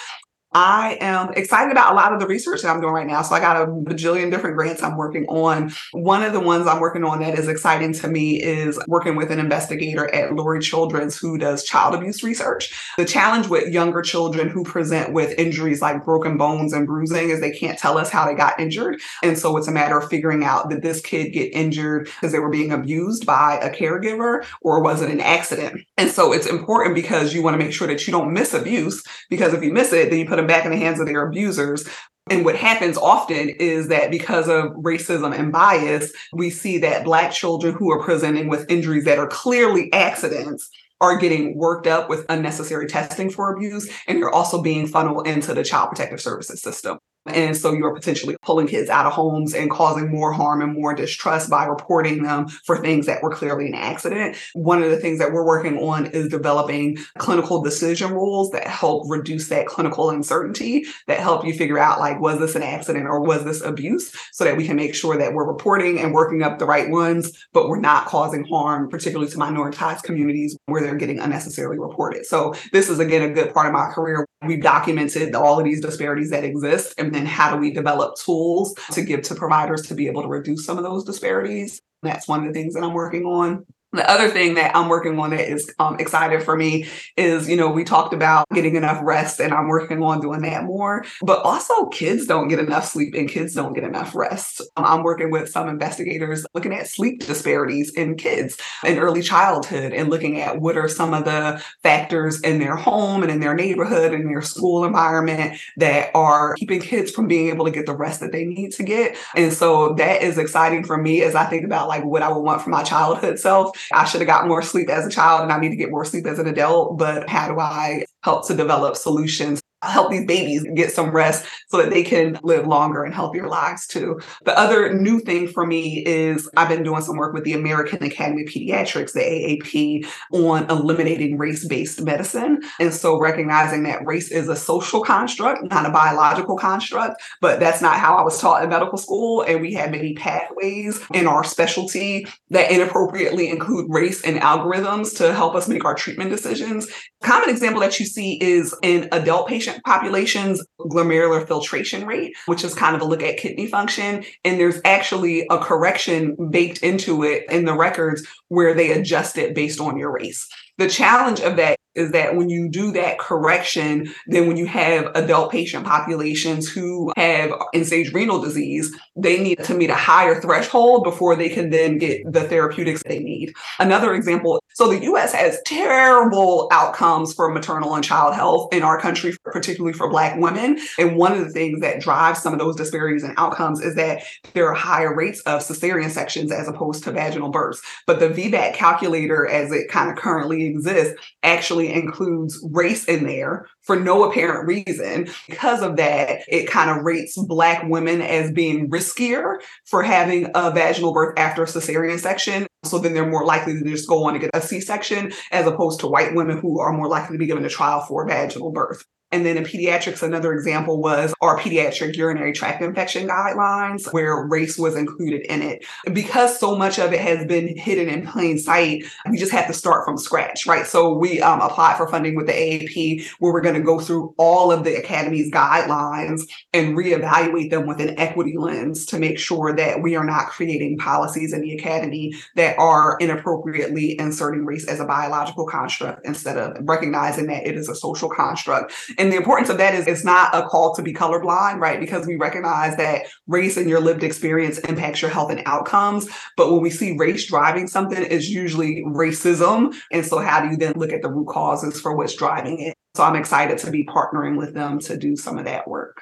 I 0.53 0.97
am 1.01 1.35
excited 1.35 1.71
about 1.71 1.93
a 1.93 1.95
lot 1.95 2.15
of 2.15 2.21
the 2.21 2.27
research 2.27 2.63
that 2.63 2.75
I'm 2.75 2.81
doing 2.81 2.95
right 2.95 3.07
now. 3.07 3.21
So 3.21 3.35
I 3.35 3.41
got 3.41 3.61
a 3.61 3.67
bajillion 3.67 4.31
different 4.31 4.57
grants 4.57 4.83
I'm 4.83 4.97
working 4.97 5.27
on. 5.27 5.73
One 5.93 6.23
of 6.23 6.33
the 6.33 6.41
ones 6.41 6.67
I'm 6.67 6.81
working 6.81 7.05
on 7.05 7.21
that 7.21 7.39
is 7.39 7.49
exciting 7.49 7.93
to 7.95 8.09
me 8.09 8.43
is 8.43 8.79
working 8.89 9.15
with 9.15 9.31
an 9.31 9.39
investigator 9.39 10.13
at 10.15 10.31
Lurie 10.31 10.63
Children's 10.63 11.19
who 11.19 11.37
does 11.37 11.65
child 11.65 11.95
abuse 11.95 12.23
research. 12.23 12.73
The 12.97 13.05
challenge 13.05 13.49
with 13.49 13.73
younger 13.73 14.01
children 14.01 14.49
who 14.49 14.65
present 14.65 15.13
with 15.13 15.39
injuries 15.39 15.83
like 15.83 16.03
broken 16.05 16.39
bones 16.39 16.73
and 16.73 16.87
bruising 16.87 17.29
is 17.29 17.41
they 17.41 17.51
can't 17.51 17.79
tell 17.79 17.99
us 17.99 18.09
how 18.09 18.27
they 18.27 18.35
got 18.35 18.59
injured. 18.59 19.01
And 19.23 19.39
so 19.39 19.55
it's 19.59 19.69
a 19.69 19.73
matter 19.73 19.99
of 19.99 20.09
figuring 20.09 20.45
out 20.45 20.71
did 20.71 20.81
this 20.81 21.03
kid 21.03 21.31
get 21.31 21.53
injured 21.53 22.07
because 22.07 22.33
they 22.33 22.39
were 22.39 22.49
being 22.49 22.73
abused 22.73 23.27
by 23.27 23.59
a 23.59 23.71
caregiver 23.71 24.47
or 24.63 24.83
was 24.83 25.03
it 25.03 25.11
an 25.11 25.21
accident? 25.21 25.83
And 25.99 26.11
so 26.11 26.33
it's 26.33 26.47
important 26.47 26.95
because 26.95 27.35
you 27.35 27.43
want 27.43 27.53
to 27.53 27.63
make 27.63 27.75
sure 27.75 27.87
that 27.87 28.07
you 28.07 28.13
don't 28.13 28.33
miss 28.33 28.55
abuse 28.55 29.05
because 29.29 29.53
if 29.53 29.63
you 29.63 29.73
miss 29.73 29.93
it, 29.93 30.09
then 30.09 30.19
you 30.19 30.27
put 30.27 30.38
them 30.39 30.47
back 30.47 30.65
in 30.65 30.71
the 30.71 30.79
hands 30.79 31.01
of 31.01 31.07
their 31.07 31.27
abusers. 31.27 31.87
And 32.31 32.45
what 32.45 32.57
happens 32.57 32.99
often 32.99 33.49
is 33.49 33.89
that 33.89 34.11
because 34.11 34.49
of 34.49 34.73
racism 34.73 35.39
and 35.39 35.51
bias, 35.51 36.13
we 36.33 36.51
see 36.51 36.79
that 36.79 37.05
Black 37.05 37.33
children 37.33 37.75
who 37.75 37.91
are 37.91 38.03
presenting 38.03 38.49
with 38.49 38.71
injuries 38.71 39.05
that 39.05 39.19
are 39.19 39.29
clearly 39.29 39.93
accidents 39.93 40.69
are 41.01 41.17
getting 41.17 41.57
worked 41.57 41.87
up 41.87 42.09
with 42.09 42.27
unnecessary 42.29 42.87
testing 42.87 43.31
for 43.31 43.55
abuse, 43.55 43.89
and 44.07 44.19
you're 44.19 44.35
also 44.35 44.61
being 44.61 44.87
funneled 44.87 45.27
into 45.27 45.55
the 45.55 45.65
child 45.65 45.91
protective 45.91 46.21
services 46.21 46.61
system. 46.61 46.99
And 47.29 47.57
so 47.57 47.73
you're 47.73 47.95
potentially 47.95 48.37
pulling 48.43 48.67
kids 48.67 48.91
out 48.91 49.07
of 49.07 49.13
homes 49.13 49.55
and 49.55 49.71
causing 49.71 50.11
more 50.11 50.33
harm 50.33 50.63
and 50.63 50.75
more 50.75 50.95
distrust 50.95 51.51
by 51.51 51.65
reporting 51.65 52.23
them 52.23 52.49
for 52.49 52.79
things 52.79 53.07
that 53.07 53.23
were 53.23 53.31
clearly 53.31 53.69
an 53.69 53.75
accident. 53.75 54.37
One 54.55 54.83
of 54.83 54.91
the 54.91 54.97
things 54.97 55.19
that 55.19 55.33
we're 55.33 55.47
working 55.47 55.79
on 55.79 56.07
is 56.07 56.29
developing 56.29 56.99
clinical 57.19 57.63
decision 57.63 58.13
rules 58.13 58.51
that 58.51 58.67
help 58.67 59.05
reduce 59.09 59.49
that 59.49 59.67
clinical 59.67 60.11
uncertainty, 60.11 60.85
that 61.07 61.21
help 61.21 61.45
you 61.45 61.53
figure 61.53 61.79
out 61.79 62.01
like, 62.01 62.21
was 62.21 62.39
this 62.39 62.55
an 62.55 62.63
accident 62.63 63.07
or 63.07 63.21
was 63.21 63.45
this 63.45 63.61
abuse? 63.61 64.15
So 64.33 64.45
that 64.45 64.57
we 64.57 64.67
can 64.67 64.77
make 64.77 64.95
sure 64.95 65.17
that 65.17 65.33
we're 65.33 65.47
reporting 65.47 65.99
and 65.99 66.13
working 66.13 66.43
up 66.43 66.59
the 66.59 66.67
right 66.67 66.91
ones, 66.91 67.47
but 67.53 67.69
we're 67.69 67.81
not 67.81 68.07
causing 68.07 68.45
harm, 68.45 68.89
particularly 68.89 69.31
to 69.31 69.39
minoritized 69.39 70.03
communities 70.03 70.57
where 70.67 70.83
they're 70.83 70.97
getting 70.97 71.19
unnecessarily 71.19 71.79
reported. 71.79 72.27
So 72.27 72.55
this 72.73 72.89
is 72.89 72.99
again 72.99 73.23
a 73.23 73.33
good 73.33 73.53
part 73.53 73.67
of 73.67 73.73
my 73.73 73.91
career. 73.93 74.27
We've 74.47 74.63
documented 74.63 75.35
all 75.35 75.59
of 75.59 75.65
these 75.65 75.81
disparities 75.81 76.31
that 76.31 76.45
exist 76.45 76.95
and 76.97 77.13
then 77.13 77.27
how 77.27 77.53
do 77.53 77.61
we 77.61 77.73
develop 77.73 78.17
tools 78.17 78.75
to 78.93 79.03
give 79.03 79.23
to 79.23 79.35
providers 79.35 79.83
to 79.89 79.95
be 79.95 80.07
able 80.07 80.23
to 80.23 80.29
reduce 80.29 80.65
some 80.65 80.79
of 80.79 80.85
those 80.85 81.05
disparities? 81.05 81.83
That's 82.03 82.29
one 82.29 82.41
of 82.41 82.47
the 82.47 82.53
things 82.53 82.75
that 82.75 82.85
I'm 82.85 82.93
working 82.93 83.25
on. 83.25 83.67
The 83.93 84.09
other 84.09 84.29
thing 84.29 84.53
that 84.55 84.77
I'm 84.77 84.91
working 84.91 85.19
on 85.19 85.31
that 85.31 85.49
is 85.49 85.73
um, 85.79 85.99
excited 85.99 86.43
for 86.43 86.55
me 86.55 86.87
is, 87.17 87.49
you 87.49 87.57
know, 87.57 87.71
we 87.71 87.85
talked 87.85 88.13
about 88.13 88.47
getting 88.53 88.77
enough 88.77 88.99
rest 89.03 89.41
and 89.41 89.55
I'm 89.55 89.69
working 89.69 90.03
on 90.03 90.21
doing 90.21 90.43
that 90.43 90.65
more, 90.65 91.07
but 91.23 91.43
also 91.43 91.87
kids 91.87 92.27
don't 92.27 92.49
get 92.49 92.59
enough 92.59 92.85
sleep 92.85 93.15
and 93.15 93.31
kids 93.31 93.55
don't 93.55 93.73
get 93.73 93.85
enough 93.85 94.15
rest. 94.15 94.61
Um, 94.77 94.85
I'm 94.85 95.03
working 95.03 95.31
with 95.31 95.49
some 95.49 95.71
investigators 95.71 96.45
looking 96.53 96.75
at 96.75 96.87
sleep 96.87 97.25
disparities 97.25 97.91
in 97.95 98.17
kids 98.17 98.59
in 98.85 98.99
early 98.99 99.23
childhood 99.23 99.95
and 99.95 100.11
looking 100.11 100.39
at 100.39 100.61
what 100.61 100.77
are 100.77 100.89
some 100.89 101.15
of 101.15 101.25
the 101.25 101.63
factors 101.83 102.43
in 102.43 102.59
their 102.59 102.77
home 102.77 103.23
and 103.23 103.33
in 103.33 103.41
their 103.41 103.55
neighborhood 103.55 104.13
and 104.13 104.29
their 104.29 104.43
school 104.43 104.85
environment 104.85 105.59
that 105.79 106.11
are 106.15 106.53
keeping 106.57 106.83
kids 106.83 107.11
from 107.11 107.27
being 107.27 107.49
able 107.49 107.65
to 107.65 107.71
get 107.71 107.87
the 107.87 107.97
rest 107.97 108.21
that 108.21 108.33
they 108.33 108.45
need 108.45 108.71
to 108.73 108.83
get. 108.83 109.17
And 109.35 109.51
so 109.51 109.95
that 109.95 110.21
is 110.21 110.37
exciting 110.37 110.85
for 110.85 110.99
me 110.99 111.23
as 111.23 111.35
I 111.35 111.47
think 111.47 111.65
about 111.65 111.89
like 111.89 112.05
what 112.05 112.21
I 112.21 112.29
would 112.31 112.43
want 112.43 112.61
for 112.61 112.69
my 112.69 112.83
childhood 112.83 113.39
self 113.39 113.78
I 113.93 114.05
should 114.05 114.21
have 114.21 114.29
got 114.29 114.47
more 114.47 114.63
sleep 114.63 114.89
as 114.89 115.07
a 115.07 115.11
child 115.11 115.43
and 115.43 115.53
I 115.53 115.59
need 115.59 115.71
to 115.71 115.77
get 115.77 115.91
more 115.91 116.05
sleep 116.05 116.27
as 116.27 116.39
an 116.39 116.47
adult, 116.47 116.99
but 116.99 117.29
how 117.29 117.49
do 117.49 117.59
I 117.59 118.05
help 118.23 118.47
to 118.49 118.55
develop 118.55 118.97
solutions 118.97 119.61
help 119.89 120.11
these 120.11 120.27
babies 120.27 120.67
get 120.75 120.93
some 120.93 121.11
rest 121.11 121.47
so 121.69 121.79
that 121.79 121.91
they 121.91 122.03
can 122.03 122.39
live 122.43 122.67
longer 122.67 123.05
and 123.05 123.15
healthier 123.15 123.49
lives 123.49 123.87
too. 123.87 124.21
The 124.45 124.59
other 124.59 124.93
new 124.93 125.21
thing 125.21 125.49
for 125.49 125.67
me 125.67 126.05
is 126.07 126.49
I've 126.57 126.69
been 126.69 126.83
doing 126.83 127.03
some 127.03 127.17
work 127.17 127.35
with 127.35 127.45
the 127.45 127.53
American 127.53 128.03
Academy 128.03 128.43
of 128.43 128.49
Pediatrics, 128.49 129.13
the 129.13 129.21
AAP, 129.21 130.07
on 130.33 130.69
eliminating 130.71 131.39
race 131.39 131.67
based 131.67 132.01
medicine. 132.03 132.63
And 132.81 132.93
so 132.93 133.19
recognizing 133.21 133.83
that 133.85 134.07
race 134.07 134.31
is 134.31 134.49
a 134.49 134.57
social 134.57 135.03
construct, 135.03 135.71
not 135.71 135.87
a 135.87 135.91
biological 135.91 136.57
construct, 136.57 137.23
but 137.41 137.61
that's 137.61 137.83
not 137.83 137.99
how 137.99 138.17
I 138.17 138.23
was 138.23 138.41
taught 138.41 138.63
in 138.63 138.71
medical 138.71 138.99
school. 138.99 139.43
And 139.43 139.61
we 139.61 139.73
had 139.73 139.91
many 139.91 140.15
pathways 140.15 141.01
in 141.13 141.27
our 141.27 141.45
specialty 141.45 142.27
that 142.51 142.71
inappropriately 142.71 143.49
include 143.49 143.87
race 143.93 144.23
and 144.23 144.41
algorithms 144.41 145.17
to 145.19 145.35
help 145.35 145.55
us 145.55 145.69
make 145.69 145.85
our 145.85 145.95
treatment 145.95 146.31
decisions. 146.31 146.89
Common 147.23 147.51
example 147.51 147.81
that 147.81 147.99
you 147.99 148.07
see 148.07 148.41
is 148.41 148.75
in 148.83 149.09
adult 149.13 149.49
patient 149.49 149.78
populations 149.87 150.61
glomerular 150.81 151.47
filtration 151.47 152.07
rate, 152.07 152.35
which 152.47 152.65
is 152.65 152.75
kind 152.75 152.97
of 152.97 153.03
a 153.03 153.05
look 153.05 153.23
at 153.23 153.37
kidney 153.37 153.67
function. 153.67 154.25
And 154.45 154.59
there's 154.59 154.81
actually 154.85 155.47
a 155.51 155.59
correction 155.59 156.37
baked 156.51 156.83
into 156.83 157.25
it 157.25 157.45
in 157.51 157.65
the 157.65 157.77
records 157.77 158.27
where 158.49 158.75
they 158.75 158.93
adjust 158.93 159.39
it 159.39 159.55
based 159.55 159.81
on 159.81 159.99
your 159.99 160.13
race. 160.13 160.49
The 160.79 160.89
challenge 160.89 161.41
of 161.41 161.57
that 161.57 161.79
is 161.99 162.13
that 162.13 162.37
when 162.37 162.49
you 162.49 162.69
do 162.69 162.93
that 162.93 163.19
correction, 163.19 164.13
then 164.27 164.47
when 164.47 164.57
you 164.57 164.67
have 164.67 165.11
adult 165.15 165.51
patient 165.51 165.85
populations 165.85 166.69
who 166.69 167.13
have 167.17 167.53
end 167.75 167.87
stage 167.87 168.13
renal 168.13 168.41
disease, 168.41 168.95
they 169.17 169.43
need 169.43 169.63
to 169.65 169.75
meet 169.75 169.91
a 169.91 169.95
higher 169.95 170.41
threshold 170.41 171.05
before 171.05 171.37
they 171.37 171.49
can 171.49 171.71
then 171.71 171.99
get 171.99 172.21
the 172.33 172.45
therapeutics 172.45 173.03
they 173.05 173.19
need. 173.19 173.53
Another 173.79 174.15
example 174.15 174.61
so 174.79 174.87
the 174.87 175.03
US 175.07 175.33
has 175.33 175.61
terrible 175.67 176.69
outcomes 176.71 177.35
for 177.35 177.51
maternal 177.51 177.97
and 177.97 178.05
child 178.05 178.33
health 178.33 178.73
in 178.73 178.85
our 178.85 179.01
country, 179.01 179.35
particularly 179.43 179.93
for 179.93 180.09
Black 180.09 180.39
women. 180.39 180.79
And 181.01 181.17
one 181.17 181.33
of 181.33 181.41
the 181.41 181.51
things 181.51 181.81
that 181.81 182.01
drives 182.01 182.41
some 182.41 182.53
of 182.53 182.61
those 182.61 182.77
disparities 182.77 183.25
in 183.25 183.35
outcomes 183.39 183.81
is 183.81 183.97
that 183.97 184.23
there 184.55 184.69
are 184.69 184.75
higher 184.75 185.13
rates 185.13 185.41
of 185.41 185.63
cesarean 185.63 186.11
sections 186.11 186.53
as 186.53 186.69
opposed 186.69 187.03
to 187.03 187.11
vaginal 187.11 187.49
births. 187.49 187.83
But 188.07 188.21
the 188.21 188.29
VBAC 188.29 188.75
calculator, 188.75 189.49
as 189.49 189.73
it 189.73 189.89
kind 189.89 190.13
of 190.13 190.17
currently 190.17 190.67
exists, 190.67 191.21
actually 191.43 191.88
includes 191.91 192.59
race 192.71 193.05
in 193.05 193.27
there 193.27 193.67
for 193.83 193.99
no 193.99 194.25
apparent 194.25 194.67
reason. 194.67 195.29
Because 195.49 195.83
of 195.83 195.97
that, 195.97 196.41
it 196.49 196.69
kind 196.69 196.91
of 196.91 197.05
rates 197.05 197.37
Black 197.37 197.85
women 197.85 198.21
as 198.21 198.53
being 198.53 198.91
riskier 198.91 199.57
for 199.87 200.03
having 200.03 200.51
a 200.55 200.71
vaginal 200.71 201.13
birth 201.13 201.39
after 201.39 201.63
a 201.63 201.67
cesarean 201.67 202.19
section. 202.19 202.67
So 202.85 202.99
then 202.99 203.13
they're 203.15 203.29
more 203.29 203.45
likely 203.45 203.75
to 203.75 203.85
just 203.85 204.09
go 204.09 204.25
on 204.25 204.35
to 204.35 204.39
get 204.39 204.51
a 204.55 204.63
C 204.63 204.81
section 204.81 205.33
as 205.51 205.67
opposed 205.67 206.01
to 206.01 206.07
white 206.07 206.35
women 206.35 206.59
who 206.59 206.81
are 206.81 206.93
more 206.93 207.09
likely 207.09 207.35
to 207.35 207.39
be 207.39 207.47
given 207.47 207.65
a 207.65 207.69
trial 207.69 208.05
for 208.07 208.27
vaginal 208.27 208.71
birth. 208.71 209.05
And 209.31 209.45
then 209.45 209.59
in 209.59 209.65
pediatrics, 209.65 210.23
another 210.23 210.55
example 210.55 211.03
was 211.03 211.35
our 211.43 211.59
pediatric 211.59 212.17
urinary 212.17 212.53
tract 212.53 212.83
infection 212.83 213.29
guidelines, 213.29 214.11
where 214.13 214.47
race 214.47 214.79
was 214.79 214.97
included 214.97 215.43
in 215.53 215.61
it. 215.61 215.85
Because 216.13 216.59
so 216.59 216.77
much 216.77 216.99
of 216.99 217.13
it 217.13 217.21
has 217.21 217.45
been 217.47 217.77
hidden 217.77 218.09
in 218.09 218.27
plain 218.27 218.59
sight, 218.59 219.05
we 219.31 219.37
just 219.37 219.53
have 219.53 219.67
to 219.67 219.75
start 219.75 220.07
from 220.07 220.17
scratch, 220.17 220.67
right? 220.67 220.87
So 220.87 221.13
we 221.13 221.43
um, 221.43 221.61
applied 221.61 221.99
for 221.99 222.09
funding 222.09 222.37
with 222.37 222.47
the 222.47 222.53
AAP, 222.53 223.29
where 223.39 223.53
we're 223.53 223.61
going 223.61 223.75
to 223.75 223.83
go 223.83 224.01
through 224.01 224.35
all 224.39 224.73
of 224.73 224.85
the 224.85 224.97
Academy's 224.97 225.51
guidelines 225.51 226.43
and 226.73 226.97
reevaluate 226.97 227.71
them 227.71 227.87
with 227.87 228.01
an 228.01 228.19
equity 228.19 228.57
lens 228.57 229.05
to 229.07 229.19
make 229.19 229.39
sure 229.39 229.75
that 229.77 230.03
we 230.03 230.17
are 230.17 230.25
not 230.25 230.49
creating 230.49 230.97
policies 230.97 231.53
in 231.53 231.61
the 231.61 231.77
Academy 231.77 232.33
that 232.57 232.79
are 232.79 233.19
inappropriately 233.21 234.19
inserting 234.19 234.65
race 234.65 234.87
as 234.87 235.01
a 235.01 235.05
biological 235.05 235.67
construct 235.67 236.25
instead 236.25 236.57
of 236.57 236.77
recognizing 236.81 237.47
that 237.47 237.67
it 237.67 237.77
is 237.77 237.91
a 237.91 237.95
social 237.95 238.31
construct 238.31 238.93
and 239.19 239.33
the 239.33 239.37
importance 239.37 239.69
of 239.69 239.79
that 239.79 239.95
is 239.95 240.07
it's 240.07 240.25
not 240.25 240.55
a 240.55 240.63
call 240.69 240.95
to 240.95 241.03
be 241.03 241.13
colorblind, 241.13 241.81
right? 241.81 241.99
Because 241.99 242.27
we 242.27 242.37
recognize 242.37 242.97
that 242.97 243.27
race 243.49 243.77
and 243.77 243.89
your 243.89 244.01
lived 244.01 244.23
experience 244.23 244.79
impacts 244.79 245.21
your 245.21 245.31
health 245.31 245.51
and 245.51 245.63
outcomes. 245.67 246.29
But 246.57 246.73
when 246.73 246.81
we 246.81 246.91
see 246.91 247.17
race 247.17 247.47
driving 247.47 247.89
something, 247.89 248.23
it's 248.23 248.49
usually 248.49 249.03
racism. 249.05 249.95
And 250.13 250.25
so 250.25 250.39
how 250.39 250.61
do 250.63 250.71
you 250.71 250.77
then 250.77 250.95
look 250.97 251.13
at 251.13 251.23
the 251.23 251.31
root 251.31 251.49
causes 251.49 252.01
for 252.01 252.17
what's 252.17 252.35
driving 252.35 252.79
it? 252.81 252.95
So 253.17 253.25
I'm 253.25 253.37
excited 253.37 253.79
to 253.79 253.91
be 253.91 254.05
partnering 254.05 254.57
with 254.57 254.75
them 254.75 255.01
to 255.01 255.17
do 255.17 255.37
some 255.37 255.59
of 255.59 255.65
that 255.65 255.89
work 255.89 256.21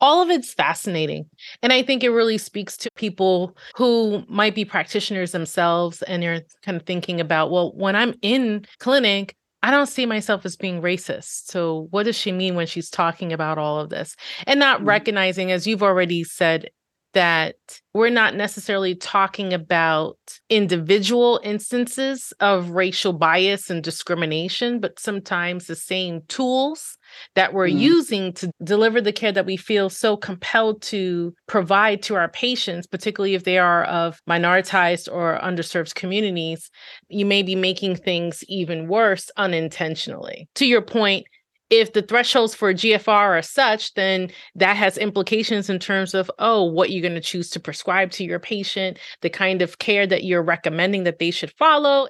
all 0.00 0.22
of 0.22 0.30
it's 0.30 0.54
fascinating. 0.54 1.26
And 1.62 1.72
I 1.72 1.82
think 1.82 2.02
it 2.02 2.08
really 2.08 2.38
speaks 2.38 2.76
to 2.78 2.90
people 2.96 3.54
who 3.76 4.24
might 4.28 4.54
be 4.54 4.64
practitioners 4.64 5.32
themselves 5.32 6.02
and 6.02 6.22
you're 6.22 6.40
kind 6.62 6.76
of 6.76 6.84
thinking 6.84 7.20
about, 7.20 7.50
well, 7.50 7.72
when 7.74 7.94
I'm 7.94 8.14
in 8.22 8.64
clinic, 8.78 9.36
I 9.62 9.70
don't 9.70 9.86
see 9.86 10.06
myself 10.06 10.46
as 10.46 10.56
being 10.56 10.80
racist. 10.80 11.50
So, 11.50 11.88
what 11.90 12.04
does 12.04 12.16
she 12.16 12.32
mean 12.32 12.54
when 12.54 12.66
she's 12.66 12.88
talking 12.90 13.32
about 13.32 13.58
all 13.58 13.78
of 13.78 13.90
this? 13.90 14.16
And 14.46 14.58
not 14.58 14.78
mm-hmm. 14.78 14.88
recognizing, 14.88 15.52
as 15.52 15.66
you've 15.66 15.82
already 15.82 16.24
said, 16.24 16.70
that 17.12 17.56
we're 17.92 18.08
not 18.08 18.36
necessarily 18.36 18.94
talking 18.94 19.52
about 19.52 20.16
individual 20.48 21.40
instances 21.42 22.32
of 22.40 22.70
racial 22.70 23.12
bias 23.12 23.68
and 23.68 23.82
discrimination, 23.82 24.80
but 24.80 24.98
sometimes 25.00 25.66
the 25.66 25.74
same 25.74 26.22
tools 26.28 26.96
that 27.34 27.52
we're 27.52 27.68
mm. 27.68 27.78
using 27.78 28.32
to 28.34 28.50
deliver 28.62 29.00
the 29.00 29.12
care 29.12 29.32
that 29.32 29.46
we 29.46 29.56
feel 29.56 29.90
so 29.90 30.16
compelled 30.16 30.82
to 30.82 31.34
provide 31.46 32.02
to 32.02 32.14
our 32.14 32.28
patients, 32.28 32.86
particularly 32.86 33.34
if 33.34 33.44
they 33.44 33.58
are 33.58 33.84
of 33.84 34.20
minoritized 34.28 35.08
or 35.12 35.38
underserved 35.42 35.94
communities, 35.94 36.70
you 37.08 37.26
may 37.26 37.42
be 37.42 37.54
making 37.54 37.96
things 37.96 38.44
even 38.48 38.88
worse 38.88 39.30
unintentionally. 39.36 40.48
To 40.56 40.66
your 40.66 40.82
point, 40.82 41.26
if 41.70 41.92
the 41.92 42.02
thresholds 42.02 42.54
for 42.54 42.74
GFR 42.74 43.08
are 43.08 43.42
such, 43.42 43.94
then 43.94 44.30
that 44.56 44.76
has 44.76 44.98
implications 44.98 45.70
in 45.70 45.78
terms 45.78 46.14
of, 46.14 46.30
oh, 46.40 46.64
what 46.64 46.90
you're 46.90 47.00
going 47.00 47.14
to 47.14 47.20
choose 47.20 47.48
to 47.50 47.60
prescribe 47.60 48.10
to 48.12 48.24
your 48.24 48.40
patient, 48.40 48.98
the 49.22 49.30
kind 49.30 49.62
of 49.62 49.78
care 49.78 50.06
that 50.06 50.24
you're 50.24 50.42
recommending 50.42 51.04
that 51.04 51.20
they 51.20 51.30
should 51.30 51.52
follow. 51.52 52.08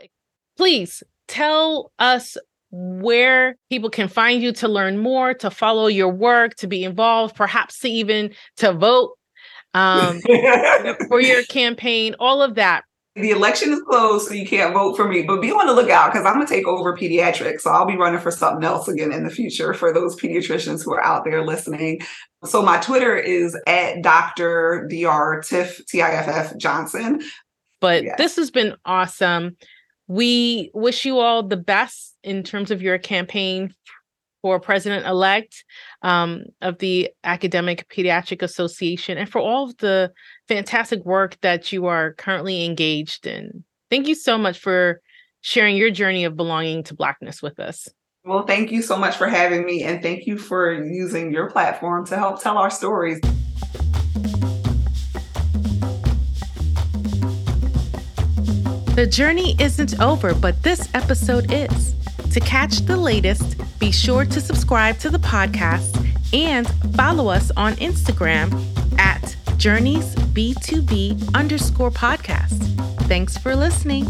Please 0.57 1.03
tell 1.29 1.93
us 1.99 2.39
where 2.71 3.57
people 3.69 3.91
can 3.91 4.09
find 4.09 4.43
you 4.43 4.53
to 4.53 4.69
learn 4.69 4.99
more, 4.99 5.35
to 5.35 5.51
follow 5.51 5.87
your 5.87 6.09
work, 6.09 6.55
to 6.57 6.67
be 6.67 6.85
involved, 6.85 7.35
perhaps 7.35 7.81
to 7.81 7.89
even 7.89 8.33
to 8.57 8.73
vote 8.73 9.17
um, 9.75 10.21
for 11.09 11.21
your 11.21 11.43
campaign, 11.45 12.15
all 12.19 12.43
of 12.43 12.55
that. 12.57 12.85
The 13.17 13.31
election 13.31 13.73
is 13.73 13.83
closed, 13.83 14.29
so 14.29 14.35
you 14.35 14.47
can't 14.47 14.73
vote 14.73 14.97
for 14.97 15.09
me, 15.09 15.23
but 15.23 15.43
be 15.43 15.51
on 15.51 15.67
the 15.67 15.73
lookout 15.73 16.13
because 16.13 16.25
I'm 16.25 16.35
going 16.35 16.47
to 16.47 16.53
take 16.53 16.67
over 16.67 16.97
pediatrics. 16.97 17.63
So 17.63 17.71
I'll 17.71 17.85
be 17.85 17.97
running 17.97 18.21
for 18.21 18.31
something 18.31 18.65
else 18.65 18.87
again 18.87 19.11
in 19.11 19.25
the 19.25 19.31
future 19.31 19.75
for 19.75 19.93
those 19.93 20.19
pediatricians 20.19 20.85
who 20.85 20.93
are 20.93 21.03
out 21.03 21.25
there 21.25 21.45
listening. 21.45 22.01
So 22.45 22.63
my 22.63 22.79
Twitter 22.79 23.17
is 23.17 23.59
at 23.67 24.03
Dr. 24.03 24.89
Dr. 24.89 25.43
Tiff, 25.45 25.85
T-I-F-F 25.87 26.57
Johnson. 26.57 27.21
But 27.81 28.05
yes. 28.05 28.17
this 28.17 28.37
has 28.37 28.53
been 28.53 28.77
awesome. 28.85 29.57
We 30.11 30.73
wish 30.75 31.05
you 31.05 31.21
all 31.21 31.45
the 31.45 31.57
best 31.57 32.17
in 32.25 32.43
terms 32.43 32.73
of 32.73 32.83
your 32.83 32.99
campaign 32.99 33.73
for 34.43 34.59
president 34.59 35.07
elect 35.07 35.65
um, 36.03 36.47
of 36.61 36.79
the 36.79 37.11
Academic 37.23 37.89
Pediatric 37.89 38.43
Association 38.43 39.17
and 39.17 39.31
for 39.31 39.41
all 39.41 39.69
of 39.69 39.77
the 39.77 40.11
fantastic 40.49 41.05
work 41.05 41.39
that 41.43 41.71
you 41.71 41.87
are 41.87 42.15
currently 42.15 42.65
engaged 42.65 43.25
in. 43.25 43.63
Thank 43.89 44.09
you 44.09 44.17
so 44.17 44.37
much 44.37 44.59
for 44.59 45.01
sharing 45.43 45.77
your 45.77 45.93
journey 45.93 46.25
of 46.25 46.35
belonging 46.35 46.83
to 46.85 46.95
Blackness 46.95 47.41
with 47.41 47.61
us. 47.61 47.89
Well, 48.25 48.45
thank 48.45 48.73
you 48.73 48.83
so 48.83 48.97
much 48.97 49.15
for 49.15 49.29
having 49.29 49.65
me, 49.65 49.85
and 49.85 50.03
thank 50.03 50.27
you 50.27 50.39
for 50.39 50.73
using 50.73 51.33
your 51.33 51.49
platform 51.49 52.05
to 52.07 52.17
help 52.17 52.43
tell 52.43 52.59
our 52.59 52.69
stories. 52.69 53.21
The 59.01 59.07
journey 59.07 59.57
isn't 59.59 59.99
over, 59.99 60.35
but 60.35 60.63
this 60.63 60.87
episode 60.93 61.51
is. 61.51 61.95
To 62.35 62.39
catch 62.39 62.81
the 62.81 62.99
latest, 62.99 63.57
be 63.79 63.91
sure 63.91 64.27
to 64.27 64.41
subscribe 64.43 64.99
to 64.99 65.09
the 65.09 65.19
podcast 65.19 66.07
and 66.35 66.69
follow 66.95 67.31
us 67.31 67.51
on 67.57 67.77
Instagram 67.77 68.53
at 68.99 69.23
journeysb2b 69.57 71.35
underscore 71.35 71.91
podcast. 71.91 72.63
Thanks 73.09 73.39
for 73.39 73.57
listening. 73.57 74.05